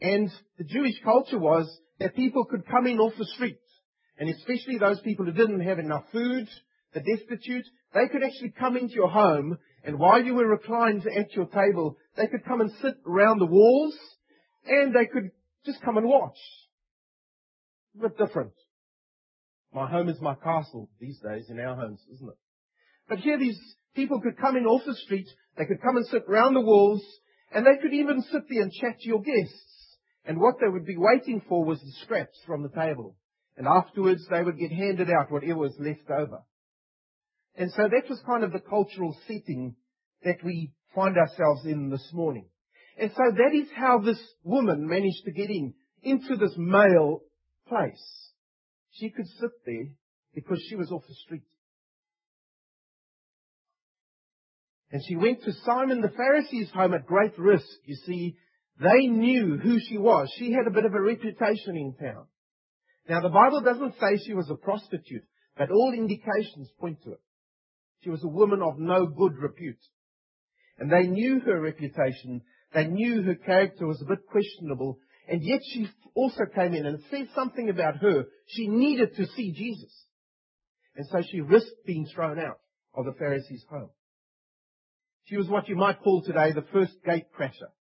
And 0.01 0.31
the 0.57 0.63
Jewish 0.63 1.01
culture 1.03 1.37
was 1.37 1.69
that 1.99 2.15
people 2.15 2.45
could 2.45 2.65
come 2.65 2.87
in 2.87 2.99
off 2.99 3.13
the 3.17 3.25
street. 3.25 3.59
And 4.19 4.29
especially 4.29 4.77
those 4.77 4.99
people 5.01 5.25
who 5.25 5.31
didn't 5.31 5.61
have 5.61 5.79
enough 5.79 6.03
food, 6.11 6.47
the 6.93 6.99
destitute, 6.99 7.65
they 7.93 8.07
could 8.07 8.23
actually 8.23 8.53
come 8.57 8.75
into 8.77 8.93
your 8.93 9.09
home 9.09 9.57
and 9.83 9.97
while 9.97 10.23
you 10.23 10.35
were 10.35 10.47
reclined 10.47 11.05
at 11.07 11.33
your 11.33 11.45
table, 11.45 11.97
they 12.17 12.27
could 12.27 12.45
come 12.45 12.61
and 12.61 12.71
sit 12.81 12.95
around 13.07 13.39
the 13.39 13.45
walls 13.45 13.97
and 14.65 14.93
they 14.93 15.05
could 15.05 15.31
just 15.65 15.81
come 15.81 15.97
and 15.97 16.07
watch. 16.07 16.37
A 17.97 18.09
bit 18.09 18.17
different. 18.17 18.51
My 19.73 19.87
home 19.87 20.09
is 20.09 20.19
my 20.19 20.35
castle 20.35 20.89
these 20.99 21.19
days 21.19 21.45
in 21.49 21.59
our 21.59 21.75
homes, 21.75 22.01
isn't 22.13 22.27
it? 22.27 22.37
But 23.07 23.19
here 23.19 23.37
these 23.37 23.59
people 23.95 24.19
could 24.21 24.37
come 24.37 24.57
in 24.57 24.65
off 24.65 24.81
the 24.85 24.95
street, 24.95 25.27
they 25.57 25.65
could 25.65 25.81
come 25.81 25.97
and 25.97 26.05
sit 26.07 26.23
around 26.27 26.53
the 26.53 26.61
walls, 26.61 27.03
and 27.51 27.65
they 27.65 27.81
could 27.81 27.93
even 27.93 28.21
sit 28.21 28.43
there 28.49 28.63
and 28.63 28.71
chat 28.71 28.99
to 28.99 29.07
your 29.07 29.21
guests. 29.21 29.97
And 30.25 30.39
what 30.39 30.55
they 30.59 30.67
would 30.67 30.85
be 30.85 30.97
waiting 30.97 31.41
for 31.47 31.63
was 31.63 31.79
the 31.79 31.91
scraps 32.03 32.37
from 32.45 32.63
the 32.63 32.69
table. 32.69 33.15
And 33.59 33.67
afterwards 33.67 34.25
they 34.31 34.41
would 34.41 34.57
get 34.57 34.71
handed 34.71 35.09
out 35.09 35.29
whatever 35.29 35.57
was 35.57 35.75
left 35.77 36.09
over. 36.09 36.39
And 37.57 37.69
so 37.73 37.83
that 37.83 38.09
was 38.09 38.21
kind 38.25 38.45
of 38.45 38.53
the 38.53 38.61
cultural 38.61 39.13
setting 39.27 39.75
that 40.23 40.37
we 40.45 40.71
find 40.95 41.17
ourselves 41.17 41.65
in 41.65 41.89
this 41.89 42.09
morning. 42.13 42.45
And 42.97 43.11
so 43.11 43.23
that 43.35 43.53
is 43.53 43.67
how 43.75 43.99
this 43.99 44.19
woman 44.45 44.87
managed 44.87 45.25
to 45.25 45.33
get 45.33 45.49
in, 45.49 45.73
into 46.01 46.37
this 46.37 46.53
male 46.55 47.19
place. 47.67 48.31
She 48.91 49.09
could 49.09 49.27
sit 49.27 49.51
there 49.65 49.89
because 50.33 50.63
she 50.69 50.77
was 50.77 50.89
off 50.89 51.03
the 51.05 51.15
street. 51.25 51.43
And 54.89 55.01
she 55.05 55.17
went 55.17 55.43
to 55.43 55.51
Simon 55.65 55.99
the 55.99 56.13
Pharisee's 56.15 56.71
home 56.71 56.93
at 56.93 57.05
great 57.05 57.37
risk. 57.37 57.67
You 57.83 57.95
see, 58.05 58.37
they 58.79 59.07
knew 59.07 59.57
who 59.57 59.79
she 59.81 59.97
was. 59.97 60.31
She 60.37 60.53
had 60.53 60.65
a 60.65 60.73
bit 60.73 60.85
of 60.85 60.93
a 60.93 61.01
reputation 61.01 61.75
in 61.75 61.93
town. 62.01 62.25
Now 63.09 63.21
the 63.21 63.29
Bible 63.29 63.61
doesn't 63.61 63.95
say 63.99 64.23
she 64.23 64.35
was 64.35 64.49
a 64.51 64.55
prostitute, 64.55 65.25
but 65.57 65.71
all 65.71 65.93
indications 65.93 66.69
point 66.79 67.01
to 67.03 67.13
it. 67.13 67.21
She 68.03 68.11
was 68.11 68.23
a 68.23 68.29
woman 68.29 68.61
of 68.61 68.77
no 68.77 69.07
good 69.07 69.35
repute. 69.37 69.81
And 70.77 70.91
they 70.91 71.07
knew 71.07 71.39
her 71.41 71.59
reputation. 71.59 72.43
They 72.73 72.85
knew 72.85 73.23
her 73.23 73.35
character 73.35 73.87
was 73.87 74.01
a 74.01 74.05
bit 74.05 74.19
questionable. 74.27 74.99
And 75.27 75.43
yet 75.43 75.59
she 75.73 75.89
also 76.13 76.45
came 76.53 76.73
in 76.75 76.85
and 76.85 77.03
said 77.09 77.27
something 77.33 77.69
about 77.69 77.97
her. 77.97 78.25
She 78.45 78.67
needed 78.67 79.15
to 79.15 79.25
see 79.25 79.53
Jesus. 79.53 79.91
And 80.95 81.07
so 81.07 81.21
she 81.29 81.41
risked 81.41 81.85
being 81.85 82.07
thrown 82.13 82.39
out 82.39 82.59
of 82.95 83.05
the 83.05 83.13
Pharisee's 83.17 83.65
home. 83.69 83.89
She 85.25 85.35
was 85.35 85.49
what 85.49 85.67
you 85.67 85.75
might 85.75 86.01
call 86.01 86.21
today 86.21 86.51
the 86.53 86.65
first 86.71 86.93
gate 87.03 87.25
crasher. 87.37 87.71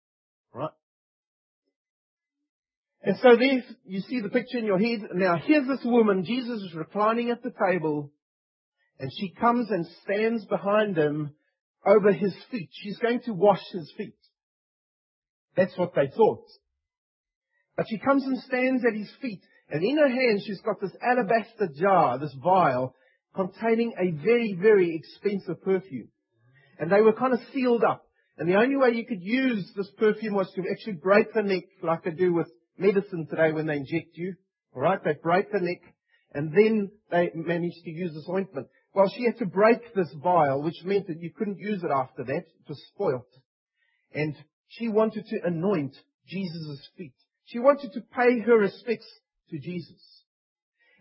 Right? 0.52 0.70
And 3.02 3.16
so 3.22 3.36
there, 3.36 3.62
you 3.84 4.00
see 4.00 4.20
the 4.20 4.28
picture 4.28 4.58
in 4.58 4.66
your 4.66 4.78
head. 4.78 5.08
Now 5.14 5.36
here's 5.36 5.68
this 5.68 5.84
woman. 5.84 6.24
Jesus 6.24 6.62
is 6.62 6.74
reclining 6.74 7.30
at 7.30 7.42
the 7.42 7.52
table. 7.66 8.12
And 8.98 9.10
she 9.16 9.30
comes 9.30 9.70
and 9.70 9.86
stands 10.02 10.44
behind 10.46 10.96
him 10.96 11.34
over 11.86 12.12
his 12.12 12.34
feet. 12.50 12.68
She's 12.72 12.98
going 12.98 13.20
to 13.26 13.32
wash 13.32 13.62
his 13.72 13.92
feet. 13.96 14.16
That's 15.56 15.76
what 15.78 15.94
they 15.94 16.08
thought. 16.16 16.44
But 17.76 17.86
she 17.88 17.98
comes 17.98 18.24
and 18.24 18.38
stands 18.40 18.84
at 18.84 18.98
his 18.98 19.10
feet. 19.22 19.42
And 19.70 19.84
in 19.84 19.98
her 19.98 20.08
hand 20.08 20.40
she's 20.44 20.60
got 20.62 20.80
this 20.80 20.96
alabaster 21.00 21.68
jar, 21.78 22.18
this 22.18 22.34
vial, 22.42 22.94
containing 23.34 23.92
a 23.98 24.10
very, 24.10 24.58
very 24.60 24.96
expensive 24.96 25.62
perfume. 25.62 26.08
And 26.80 26.90
they 26.90 27.00
were 27.00 27.12
kind 27.12 27.34
of 27.34 27.40
sealed 27.54 27.84
up. 27.84 28.04
And 28.38 28.48
the 28.48 28.56
only 28.56 28.76
way 28.76 28.90
you 28.90 29.06
could 29.06 29.22
use 29.22 29.70
this 29.76 29.90
perfume 29.98 30.34
was 30.34 30.50
to 30.54 30.62
actually 30.70 30.94
break 30.94 31.32
the 31.32 31.42
neck 31.42 31.64
like 31.82 32.04
they 32.04 32.10
do 32.10 32.32
with 32.32 32.48
medicine 32.78 33.26
today 33.28 33.52
when 33.52 33.66
they 33.66 33.76
inject 33.76 34.16
you. 34.16 34.34
Alright, 34.74 35.04
they 35.04 35.14
break 35.22 35.50
the 35.50 35.60
neck 35.60 35.80
and 36.32 36.52
then 36.52 36.90
they 37.10 37.30
managed 37.34 37.82
to 37.84 37.90
use 37.90 38.12
this 38.14 38.28
ointment. 38.28 38.68
Well, 38.94 39.10
she 39.14 39.24
had 39.24 39.38
to 39.38 39.46
break 39.46 39.94
this 39.94 40.12
vial, 40.22 40.62
which 40.62 40.82
meant 40.84 41.06
that 41.06 41.20
you 41.20 41.30
couldn't 41.36 41.58
use 41.58 41.82
it 41.82 41.90
after 41.90 42.24
that. 42.24 42.44
It 42.44 42.68
was 42.68 42.82
spoilt. 42.94 43.28
And 44.12 44.34
she 44.68 44.88
wanted 44.88 45.24
to 45.26 45.46
anoint 45.46 45.96
Jesus' 46.26 46.88
feet. 46.96 47.14
She 47.44 47.58
wanted 47.58 47.92
to 47.94 48.00
pay 48.00 48.40
her 48.40 48.58
respects 48.58 49.08
to 49.50 49.58
Jesus. 49.58 50.24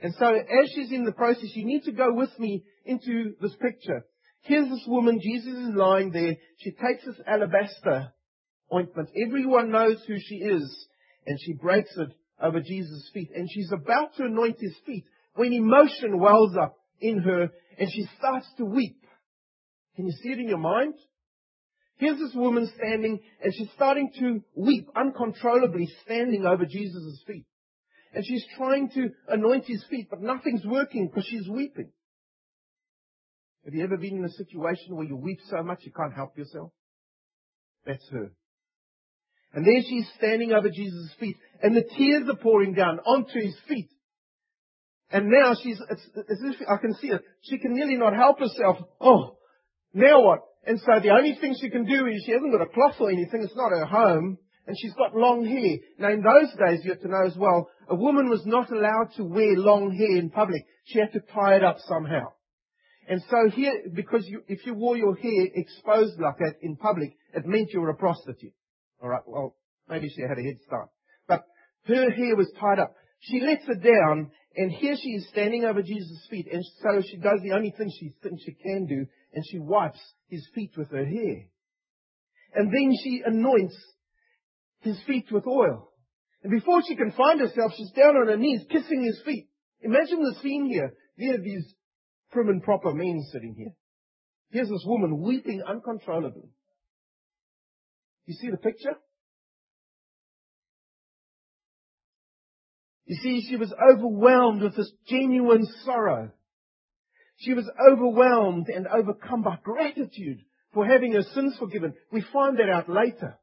And 0.01 0.13
so 0.17 0.33
as 0.33 0.71
she's 0.73 0.91
in 0.91 1.05
the 1.05 1.11
process, 1.11 1.49
you 1.53 1.65
need 1.65 1.83
to 1.83 1.91
go 1.91 2.13
with 2.13 2.37
me 2.39 2.63
into 2.85 3.33
this 3.41 3.55
picture. 3.55 4.05
Here's 4.41 4.69
this 4.69 4.85
woman, 4.87 5.19
Jesus 5.21 5.53
is 5.53 5.75
lying 5.75 6.11
there. 6.11 6.37
She 6.59 6.71
takes 6.71 7.05
this 7.05 7.19
alabaster 7.25 8.13
ointment. 8.73 9.09
Everyone 9.25 9.71
knows 9.71 10.01
who 10.07 10.15
she 10.19 10.35
is. 10.35 10.86
And 11.27 11.37
she 11.39 11.53
breaks 11.53 11.95
it 11.97 12.09
over 12.41 12.61
Jesus' 12.61 13.09
feet. 13.13 13.29
And 13.35 13.47
she's 13.51 13.71
about 13.71 14.15
to 14.15 14.23
anoint 14.23 14.59
his 14.59 14.75
feet 14.85 15.03
when 15.35 15.53
emotion 15.53 16.19
wells 16.19 16.55
up 16.59 16.77
in 16.99 17.19
her 17.19 17.49
and 17.77 17.91
she 17.91 18.07
starts 18.17 18.47
to 18.57 18.65
weep. 18.65 18.99
Can 19.95 20.07
you 20.07 20.13
see 20.23 20.29
it 20.29 20.39
in 20.39 20.47
your 20.47 20.57
mind? 20.57 20.95
Here's 21.97 22.17
this 22.17 22.33
woman 22.33 22.71
standing 22.77 23.19
and 23.43 23.53
she's 23.53 23.69
starting 23.75 24.09
to 24.19 24.41
weep 24.55 24.87
uncontrollably 24.95 25.87
standing 26.05 26.45
over 26.45 26.65
Jesus' 26.65 27.21
feet. 27.27 27.45
And 28.13 28.25
she's 28.25 28.45
trying 28.55 28.89
to 28.91 29.09
anoint 29.27 29.65
his 29.65 29.83
feet, 29.89 30.07
but 30.09 30.21
nothing's 30.21 30.65
working 30.65 31.07
because 31.07 31.27
she's 31.27 31.47
weeping. 31.49 31.91
Have 33.65 33.73
you 33.73 33.83
ever 33.83 33.97
been 33.97 34.17
in 34.17 34.23
a 34.23 34.29
situation 34.29 34.95
where 34.95 35.05
you 35.05 35.17
weep 35.17 35.39
so 35.49 35.61
much 35.61 35.79
you 35.81 35.91
can't 35.91 36.13
help 36.13 36.37
yourself? 36.37 36.71
That's 37.85 38.07
her. 38.11 38.31
And 39.57 39.65
there 39.65 39.81
she's 39.81 40.07
standing 40.19 40.51
over 40.51 40.69
Jesus' 40.69 41.15
feet, 41.19 41.35
and 41.63 41.75
the 41.75 41.81
tears 41.97 42.29
are 42.29 42.35
pouring 42.35 42.75
down 42.75 42.99
onto 42.99 43.41
his 43.41 43.57
feet. 43.67 43.89
And 45.09 45.29
now 45.29 45.55
she's, 45.59 45.81
it's, 45.89 46.07
it's 46.15 46.61
I 46.69 46.77
can 46.77 46.93
see 46.93 47.07
her, 47.07 47.21
she 47.41 47.57
can 47.57 47.73
nearly 47.73 47.95
not 47.95 48.13
help 48.13 48.37
herself. 48.37 48.77
Oh, 49.01 49.37
now 49.95 50.21
what? 50.21 50.41
And 50.67 50.79
so 50.79 50.99
the 51.01 51.09
only 51.09 51.39
thing 51.41 51.55
she 51.59 51.71
can 51.71 51.85
do 51.85 52.05
is 52.05 52.21
she 52.23 52.33
hasn't 52.33 52.51
got 52.51 52.61
a 52.61 52.69
cloth 52.69 52.97
or 52.99 53.09
anything, 53.09 53.41
it's 53.41 53.55
not 53.55 53.71
her 53.71 53.87
home, 53.87 54.37
and 54.67 54.77
she's 54.79 54.93
got 54.93 55.15
long 55.15 55.43
hair. 55.43 55.77
Now 55.97 56.13
in 56.13 56.21
those 56.21 56.53
days, 56.53 56.81
you 56.85 56.91
have 56.91 57.01
to 57.01 57.07
know 57.07 57.25
as 57.25 57.35
well, 57.35 57.67
a 57.89 57.95
woman 57.95 58.29
was 58.29 58.45
not 58.45 58.71
allowed 58.71 59.09
to 59.15 59.23
wear 59.23 59.57
long 59.57 59.91
hair 59.91 60.19
in 60.19 60.29
public. 60.29 60.61
She 60.85 60.99
had 60.99 61.13
to 61.13 61.19
tie 61.33 61.55
it 61.55 61.63
up 61.63 61.77
somehow. 61.79 62.25
And 63.09 63.23
so 63.27 63.49
here, 63.49 63.73
because 63.91 64.23
you, 64.27 64.43
if 64.47 64.67
you 64.67 64.75
wore 64.75 64.97
your 64.97 65.15
hair 65.15 65.47
exposed 65.55 66.19
like 66.19 66.37
that 66.37 66.57
in 66.61 66.75
public, 66.75 67.17
it 67.33 67.47
meant 67.47 67.71
you 67.73 67.81
were 67.81 67.89
a 67.89 67.95
prostitute. 67.95 68.53
Alright, 69.01 69.23
well, 69.27 69.55
maybe 69.89 70.09
she 70.09 70.21
had 70.21 70.37
a 70.37 70.43
head 70.43 70.57
start. 70.65 70.89
But 71.27 71.43
her 71.85 72.09
hair 72.11 72.35
was 72.35 72.51
tied 72.59 72.79
up. 72.79 72.95
She 73.19 73.41
lets 73.41 73.63
it 73.67 73.83
down 73.83 74.31
and 74.57 74.71
here 74.71 74.95
she 74.99 75.09
is 75.09 75.29
standing 75.29 75.65
over 75.65 75.83
Jesus' 75.83 76.25
feet, 76.31 76.47
and 76.51 76.65
so 76.81 77.03
she 77.07 77.17
does 77.17 77.39
the 77.43 77.53
only 77.53 77.71
thing 77.77 77.91
she 77.91 78.15
thinks 78.23 78.43
she 78.43 78.53
can 78.53 78.87
do, 78.87 79.05
and 79.31 79.45
she 79.45 79.59
wipes 79.59 79.99
his 80.29 80.47
feet 80.55 80.71
with 80.75 80.89
her 80.89 81.05
hair. 81.05 81.45
And 82.55 82.73
then 82.73 82.91
she 83.03 83.21
anoints 83.23 83.77
his 84.79 84.99
feet 85.05 85.27
with 85.31 85.45
oil. 85.45 85.91
And 86.41 86.51
before 86.51 86.81
she 86.87 86.95
can 86.95 87.11
find 87.11 87.39
herself, 87.39 87.73
she's 87.77 87.91
down 87.91 88.17
on 88.17 88.27
her 88.27 88.37
knees, 88.37 88.65
kissing 88.71 89.03
his 89.03 89.21
feet. 89.23 89.47
Imagine 89.81 90.23
the 90.23 90.39
scene 90.41 90.65
here. 90.65 90.91
There 91.19 91.35
are 91.35 91.43
these 91.43 91.65
prim 92.31 92.49
and 92.49 92.63
proper 92.63 92.93
men 92.95 93.21
sitting 93.31 93.53
here. 93.55 93.73
Here's 94.49 94.69
this 94.69 94.85
woman 94.87 95.21
weeping 95.21 95.61
uncontrollably. 95.67 96.49
You 98.27 98.35
see 98.35 98.51
the 98.51 98.57
picture? 98.57 98.95
You 103.05 103.15
see, 103.15 103.47
she 103.49 103.55
was 103.55 103.73
overwhelmed 103.73 104.61
with 104.61 104.75
this 104.75 104.91
genuine 105.07 105.65
sorrow. 105.85 106.31
She 107.37 107.53
was 107.53 107.69
overwhelmed 107.89 108.67
and 108.67 108.85
overcome 108.85 109.43
by 109.43 109.57
gratitude 109.63 110.39
for 110.73 110.85
having 110.85 111.13
her 111.13 111.21
sins 111.33 111.55
forgiven. 111.57 111.93
We 112.11 112.23
find 112.33 112.59
that 112.59 112.69
out 112.69 112.89
later. 112.89 113.39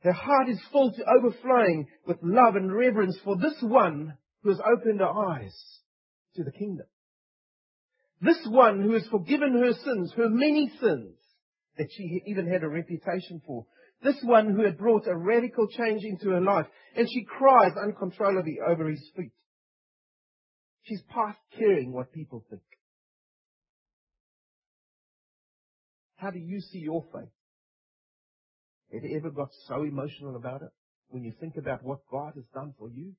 Her 0.00 0.12
heart 0.12 0.48
is 0.48 0.60
full 0.72 0.92
to 0.92 1.04
overflowing 1.18 1.88
with 2.06 2.18
love 2.22 2.56
and 2.56 2.72
reverence 2.72 3.18
for 3.24 3.36
this 3.36 3.56
one 3.60 4.16
who 4.42 4.50
has 4.50 4.60
opened 4.60 5.00
her 5.00 5.10
eyes 5.10 5.54
to 6.36 6.44
the 6.44 6.52
kingdom. 6.52 6.86
This 8.22 8.38
one 8.48 8.80
who 8.80 8.92
has 8.92 9.06
forgiven 9.10 9.52
her 9.52 9.72
sins, 9.84 10.12
her 10.16 10.30
many 10.30 10.72
sins 10.80 11.17
that 11.78 11.88
she 11.90 12.22
even 12.26 12.46
had 12.46 12.62
a 12.62 12.68
reputation 12.68 13.40
for. 13.46 13.64
This 14.02 14.16
one 14.22 14.54
who 14.54 14.64
had 14.64 14.78
brought 14.78 15.06
a 15.06 15.16
radical 15.16 15.66
change 15.68 16.02
into 16.04 16.30
her 16.30 16.40
life. 16.40 16.66
And 16.96 17.08
she 17.08 17.24
cries 17.24 17.72
uncontrollably 17.80 18.58
over 18.66 18.88
his 18.88 19.10
feet. 19.16 19.32
She's 20.82 21.02
past 21.08 21.38
caring 21.56 21.92
what 21.92 22.12
people 22.12 22.44
think. 22.48 22.62
How 26.16 26.30
do 26.30 26.38
you 26.38 26.60
see 26.60 26.78
your 26.78 27.04
faith? 27.12 27.30
Have 28.92 29.04
you 29.04 29.16
ever 29.18 29.30
got 29.30 29.48
so 29.66 29.82
emotional 29.82 30.36
about 30.36 30.62
it 30.62 30.70
when 31.08 31.22
you 31.22 31.32
think 31.38 31.56
about 31.56 31.84
what 31.84 31.98
God 32.10 32.32
has 32.34 32.44
done 32.54 32.74
for 32.78 32.88
you? 32.88 33.12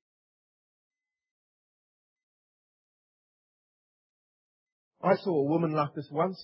I 5.02 5.16
saw 5.16 5.40
a 5.40 5.50
woman 5.50 5.72
like 5.72 5.94
this 5.96 6.10
once 6.12 6.42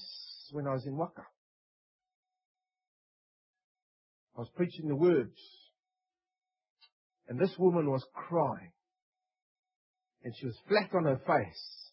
when 0.52 0.68
I 0.68 0.74
was 0.74 0.86
in 0.86 0.96
Waka. 0.96 1.24
I 4.36 4.42
was 4.42 4.50
preaching 4.56 4.88
the 4.88 4.96
words. 4.96 5.38
And 7.28 7.40
this 7.40 7.56
woman 7.58 7.90
was 7.90 8.06
crying. 8.14 8.72
And 10.24 10.34
she 10.38 10.46
was 10.46 10.58
flat 10.68 10.90
on 10.94 11.06
her 11.06 11.20
face. 11.26 11.92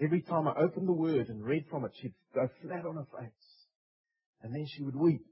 Every 0.00 0.22
time 0.22 0.46
I 0.46 0.54
opened 0.60 0.86
the 0.86 0.92
word 0.92 1.28
and 1.28 1.42
read 1.42 1.64
from 1.70 1.84
it, 1.84 1.92
she'd 2.00 2.14
go 2.34 2.48
flat 2.62 2.84
on 2.84 2.96
her 2.96 3.06
face. 3.18 3.66
And 4.42 4.54
then 4.54 4.66
she 4.68 4.82
would 4.82 4.96
weep. 4.96 5.24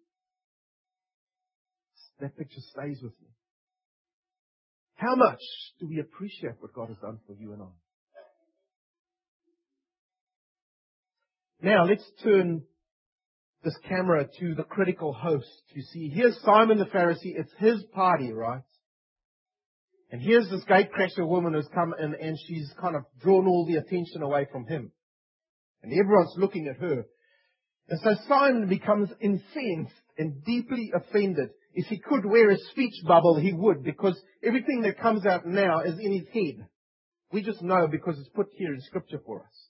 That 2.21 2.37
picture 2.37 2.61
stays 2.73 3.01
with 3.03 3.13
me. 3.21 3.29
How 4.95 5.17
much 5.17 5.41
do 5.81 5.89
we 5.89 6.01
appreciate 6.01 6.55
what 6.61 6.73
God 6.73 6.89
has 6.89 6.97
done 6.99 7.19
for 7.27 7.35
you 7.35 7.53
and 7.53 7.63
I? 7.63 7.67
Now 11.61 11.85
let's 11.85 12.05
turn 12.23 12.63
this 13.65 13.77
camera 13.89 14.29
to 14.41 14.55
the 14.55 14.63
critical 14.63 15.13
host. 15.13 15.63
You 15.75 15.83
see, 15.83 16.09
here's 16.09 16.39
Simon 16.43 16.79
the 16.79 16.85
Pharisee. 16.85 17.35
It's 17.37 17.53
his 17.59 17.83
party, 17.95 18.33
right? 18.33 18.63
And 20.11 20.23
here's 20.23 20.49
this 20.49 20.65
gatecrasher 20.65 21.27
woman 21.27 21.55
who's 21.55 21.69
come 21.75 21.95
in 21.99 22.15
and 22.15 22.39
she's 22.47 22.73
kind 22.81 22.95
of 22.95 23.03
drawn 23.21 23.49
all 23.49 23.67
the 23.67 23.77
attention 23.77 24.23
away 24.23 24.47
from 24.53 24.67
him. 24.67 24.93
And 25.83 25.93
everyone's 25.93 26.35
looking 26.37 26.69
at 26.69 26.77
her. 26.77 27.05
And 27.89 28.01
so 28.01 28.15
Simon 28.29 28.69
becomes 28.69 29.11
incensed 29.21 29.93
and 30.17 30.45
deeply 30.45 30.93
offended. 30.95 31.51
If 31.75 31.87
he 31.87 31.99
could 31.99 32.25
wear 32.25 32.51
a 32.51 32.59
speech 32.71 32.95
bubble, 33.07 33.39
he 33.41 33.53
would, 33.53 33.83
because 33.83 34.17
everything 34.43 34.83
that 34.83 35.01
comes 35.01 35.27
out 35.27 35.47
now 35.47 35.81
is 35.81 35.99
in 35.99 36.13
his 36.13 36.29
head. 36.33 36.67
We 37.33 37.43
just 37.43 37.63
know 37.63 37.89
because 37.89 38.19
it's 38.19 38.29
put 38.29 38.47
here 38.53 38.73
in 38.73 38.81
scripture 38.83 39.21
for 39.27 39.41
us. 39.41 39.64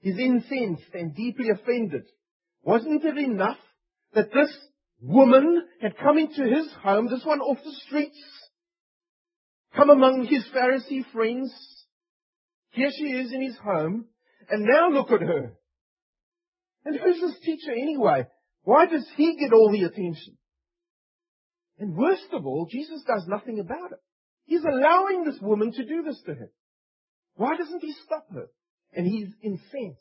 He's 0.00 0.18
incensed 0.18 0.94
and 0.94 1.14
deeply 1.14 1.48
offended. 1.50 2.04
Wasn't 2.62 3.04
it 3.04 3.18
enough 3.18 3.58
that 4.14 4.32
this 4.32 4.56
woman 5.00 5.66
had 5.80 5.96
come 5.98 6.18
into 6.18 6.44
his 6.44 6.72
home, 6.82 7.08
this 7.08 7.24
one 7.24 7.40
off 7.40 7.58
the 7.64 7.74
streets, 7.86 8.18
come 9.74 9.90
among 9.90 10.26
his 10.26 10.44
Pharisee 10.54 11.04
friends? 11.12 11.52
Here 12.70 12.90
she 12.96 13.06
is 13.06 13.32
in 13.32 13.42
his 13.42 13.56
home, 13.56 14.06
and 14.50 14.64
now 14.64 14.90
look 14.90 15.10
at 15.10 15.20
her. 15.20 15.54
And 16.84 16.98
who's 16.98 17.20
this 17.20 17.40
teacher 17.40 17.72
anyway? 17.72 18.26
Why 18.62 18.86
does 18.86 19.06
he 19.16 19.36
get 19.36 19.52
all 19.52 19.70
the 19.72 19.84
attention? 19.84 20.36
And 21.78 21.96
worst 21.96 22.28
of 22.32 22.46
all, 22.46 22.68
Jesus 22.70 23.02
does 23.06 23.24
nothing 23.26 23.60
about 23.60 23.92
it. 23.92 23.98
He's 24.44 24.64
allowing 24.64 25.24
this 25.24 25.40
woman 25.40 25.72
to 25.72 25.84
do 25.84 26.02
this 26.02 26.20
to 26.26 26.34
him. 26.34 26.48
Why 27.34 27.56
doesn't 27.56 27.82
he 27.82 27.94
stop 28.04 28.26
her? 28.32 28.48
And 28.92 29.06
he's 29.06 29.28
incensed. 29.42 30.00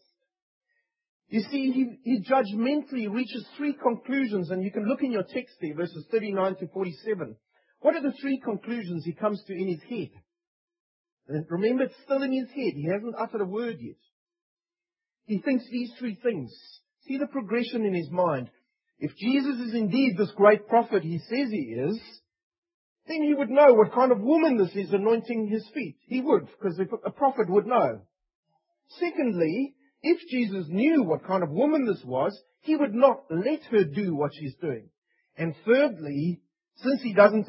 You 1.30 1.42
see, 1.52 1.72
he, 1.72 2.00
he 2.04 2.24
judgmentally 2.24 3.12
reaches 3.14 3.46
three 3.58 3.74
conclusions, 3.74 4.50
and 4.50 4.64
you 4.64 4.72
can 4.72 4.88
look 4.88 5.04
in 5.04 5.12
your 5.12 5.24
text 5.24 5.56
there, 5.62 5.76
verses 5.76 6.06
39 6.10 6.56
to 6.58 6.68
47. 6.68 7.36
What 7.82 7.96
are 7.96 8.02
the 8.02 8.16
three 8.22 8.40
conclusions 8.40 9.04
he 9.04 9.14
comes 9.14 9.44
to 9.46 9.54
in 9.54 9.68
his 9.68 9.82
head? 9.90 10.10
And 11.28 11.46
remember, 11.50 11.84
it's 11.84 11.96
still 12.06 12.24
in 12.24 12.32
his 12.32 12.48
head. 12.50 12.74
He 12.76 12.88
hasn't 12.92 13.16
uttered 13.20 13.42
a 13.42 13.46
word 13.46 13.78
yet. 13.80 13.98
He 15.26 15.40
thinks 15.40 15.66
these 15.70 15.92
three 16.00 16.18
things. 16.24 16.50
See 17.08 17.18
the 17.18 17.28
progression 17.28 17.86
in 17.86 17.94
his 17.94 18.10
mind. 18.10 18.50
If 19.00 19.12
Jesus 19.18 19.60
is 19.68 19.74
indeed 19.74 20.18
this 20.18 20.32
great 20.36 20.68
prophet 20.68 21.04
he 21.04 21.20
says 21.20 21.50
he 21.52 21.76
is, 21.78 22.02
then 23.08 23.24
he 23.24 23.34
would 23.34 23.50
know 23.50 23.74
what 23.74 23.94
kind 23.94 24.12
of 24.12 24.22
woman 24.22 24.58
this 24.58 24.76
is 24.76 24.94
anointing 24.94 25.50
his 25.50 25.68
feet. 25.74 25.98
He 26.08 26.22
would, 26.22 26.48
because 26.48 26.80
a 27.06 27.12
prophet 27.12 27.50
would 27.50 27.68
know. 27.68 28.02
Secondly, 29.00 29.76
if 30.02 30.20
Jesus 30.30 30.68
knew 30.70 31.04
what 31.04 31.26
kind 31.26 31.44
of 31.44 31.50
woman 31.50 31.86
this 31.86 32.04
was, 32.06 32.40
he 32.62 32.76
would 32.76 32.94
not 32.94 33.24
let 33.30 33.64
her 33.72 33.84
do 33.84 34.16
what 34.16 34.32
she's 34.34 34.56
doing. 34.56 34.90
And 35.38 35.56
thirdly, 35.66 36.42
since 36.78 37.02
he 37.02 37.14
doesn't 37.14 37.48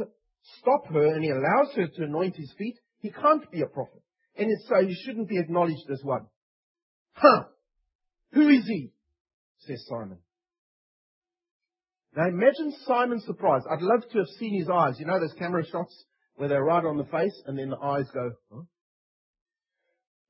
stop 0.61 0.87
her 0.93 1.15
and 1.15 1.23
he 1.23 1.31
allows 1.31 1.75
her 1.77 1.87
to 1.87 2.05
anoint 2.05 2.37
his 2.37 2.53
feet, 2.59 2.77
he 3.01 3.11
can't 3.11 3.51
be 3.51 3.63
a 3.63 3.67
prophet. 3.67 4.03
And 4.37 4.51
so 4.69 4.87
he 4.87 4.95
shouldn't 5.05 5.29
be 5.29 5.39
acknowledged 5.39 5.91
as 5.91 6.03
one. 6.03 6.27
Huh! 7.13 7.45
Who 8.33 8.49
is 8.49 8.67
he? 8.67 8.93
says 9.61 9.85
Simon. 9.89 10.19
Now 12.17 12.29
imagine 12.29 12.75
Simon's 12.85 13.25
surprise. 13.25 13.63
I'd 13.71 13.83
love 13.83 14.03
to 14.11 14.19
have 14.19 14.29
seen 14.39 14.59
his 14.59 14.69
eyes. 14.69 14.99
You 14.99 15.07
know 15.07 15.21
those 15.21 15.35
camera 15.39 15.65
shots 15.67 16.05
where 16.37 16.49
they're 16.49 16.63
right 16.65 16.85
on 16.85 16.97
the 16.97 17.05
face 17.05 17.43
and 17.47 17.59
then 17.59 17.71
the 17.71 17.79
eyes 17.79 18.07
go, 18.15 18.33
huh? 18.53 18.63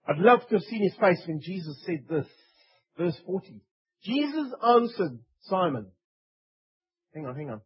I'd 0.09 0.19
love 0.19 0.41
to 0.49 0.55
have 0.55 0.65
seen 0.65 0.83
his 0.83 0.97
face 0.99 1.23
when 1.27 1.41
Jesus 1.43 1.83
said 1.85 2.05
this. 2.09 2.27
Verse 2.97 3.17
40. 3.27 3.61
Jesus 4.03 4.53
answered 4.67 5.19
Simon. 5.43 5.89
Hang 7.15 7.27
on, 7.27 7.37
hang 7.37 7.51
on. 7.51 7.61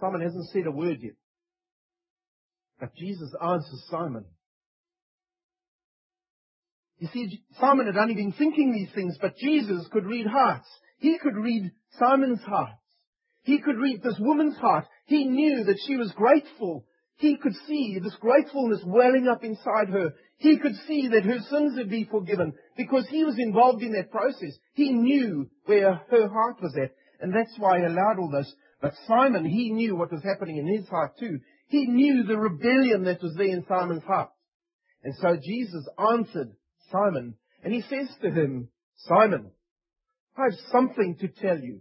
Simon 0.00 0.20
hasn't 0.20 0.48
said 0.50 0.66
a 0.66 0.70
word 0.70 0.98
yet. 1.00 1.14
But 2.80 2.94
Jesus 2.96 3.32
answers 3.40 3.84
Simon. 3.90 4.24
You 6.98 7.08
see, 7.12 7.42
Simon 7.60 7.86
had 7.86 7.96
only 7.96 8.14
been 8.14 8.32
thinking 8.32 8.72
these 8.72 8.92
things, 8.94 9.16
but 9.20 9.36
Jesus 9.36 9.86
could 9.92 10.06
read 10.06 10.26
hearts. 10.26 10.66
He 10.98 11.18
could 11.18 11.36
read 11.36 11.70
Simon's 11.98 12.40
heart. 12.40 12.70
He 13.42 13.60
could 13.60 13.76
read 13.76 14.02
this 14.02 14.16
woman's 14.18 14.56
heart. 14.56 14.86
He 15.04 15.24
knew 15.24 15.64
that 15.64 15.78
she 15.86 15.96
was 15.96 16.12
grateful. 16.16 16.84
He 17.16 17.36
could 17.36 17.54
see 17.66 17.98
this 17.98 18.16
gratefulness 18.20 18.82
welling 18.84 19.26
up 19.26 19.42
inside 19.42 19.88
her. 19.88 20.14
He 20.38 20.58
could 20.58 20.74
see 20.86 21.08
that 21.08 21.24
her 21.24 21.38
sins 21.48 21.74
would 21.76 21.88
be 21.88 22.04
forgiven 22.04 22.52
because 22.76 23.06
he 23.08 23.24
was 23.24 23.38
involved 23.38 23.82
in 23.82 23.92
that 23.92 24.10
process. 24.10 24.52
He 24.74 24.92
knew 24.92 25.48
where 25.64 25.94
her 26.10 26.28
heart 26.28 26.60
was 26.60 26.76
at, 26.76 26.92
and 27.20 27.34
that's 27.34 27.58
why 27.58 27.78
he 27.78 27.84
allowed 27.86 28.18
all 28.18 28.30
this. 28.30 28.52
But 28.82 28.92
Simon, 29.08 29.46
he 29.46 29.70
knew 29.70 29.96
what 29.96 30.12
was 30.12 30.22
happening 30.22 30.58
in 30.58 30.66
his 30.66 30.86
heart 30.88 31.18
too. 31.18 31.40
He 31.68 31.86
knew 31.86 32.24
the 32.24 32.38
rebellion 32.38 33.04
that 33.04 33.22
was 33.22 33.34
there 33.34 33.46
in 33.46 33.64
Simon's 33.66 34.04
heart. 34.04 34.30
And 35.02 35.14
so 35.20 35.36
Jesus 35.42 35.88
answered 35.98 36.52
Simon, 36.92 37.34
and 37.64 37.72
he 37.72 37.80
says 37.82 38.08
to 38.20 38.30
him, 38.30 38.68
Simon, 39.08 39.52
I 40.36 40.42
have 40.50 40.58
something 40.70 41.16
to 41.20 41.28
tell 41.28 41.58
you. 41.58 41.80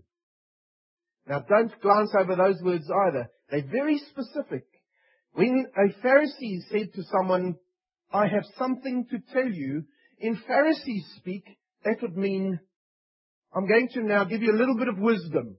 Now 1.28 1.39
don't 1.39 1.82
glance 1.82 2.12
over 2.17 2.36
those 2.36 2.62
words 2.63 2.89
either. 3.08 3.30
They're 3.50 3.67
very 3.69 4.00
specific. 4.10 4.65
When 5.36 5.67
a 5.76 6.06
Pharisee 6.06 6.62
said 6.71 6.93
to 6.93 7.04
someone, 7.12 7.56
I 8.12 8.28
have 8.28 8.45
something 8.58 9.06
to 9.12 9.17
tell 9.34 9.52
you. 9.52 9.84
In 10.17 10.38
Pharisee 10.50 11.02
speak, 11.17 11.43
that 11.84 12.02
would 12.02 12.15
mean, 12.15 12.58
I'm 13.54 13.67
going 13.67 13.89
to 13.93 14.04
now 14.04 14.24
give 14.24 14.41
you 14.41 14.54
a 14.54 14.58
little 14.58 14.78
bit 14.78 14.88
of 14.88 14.98
wisdom. 14.98 15.58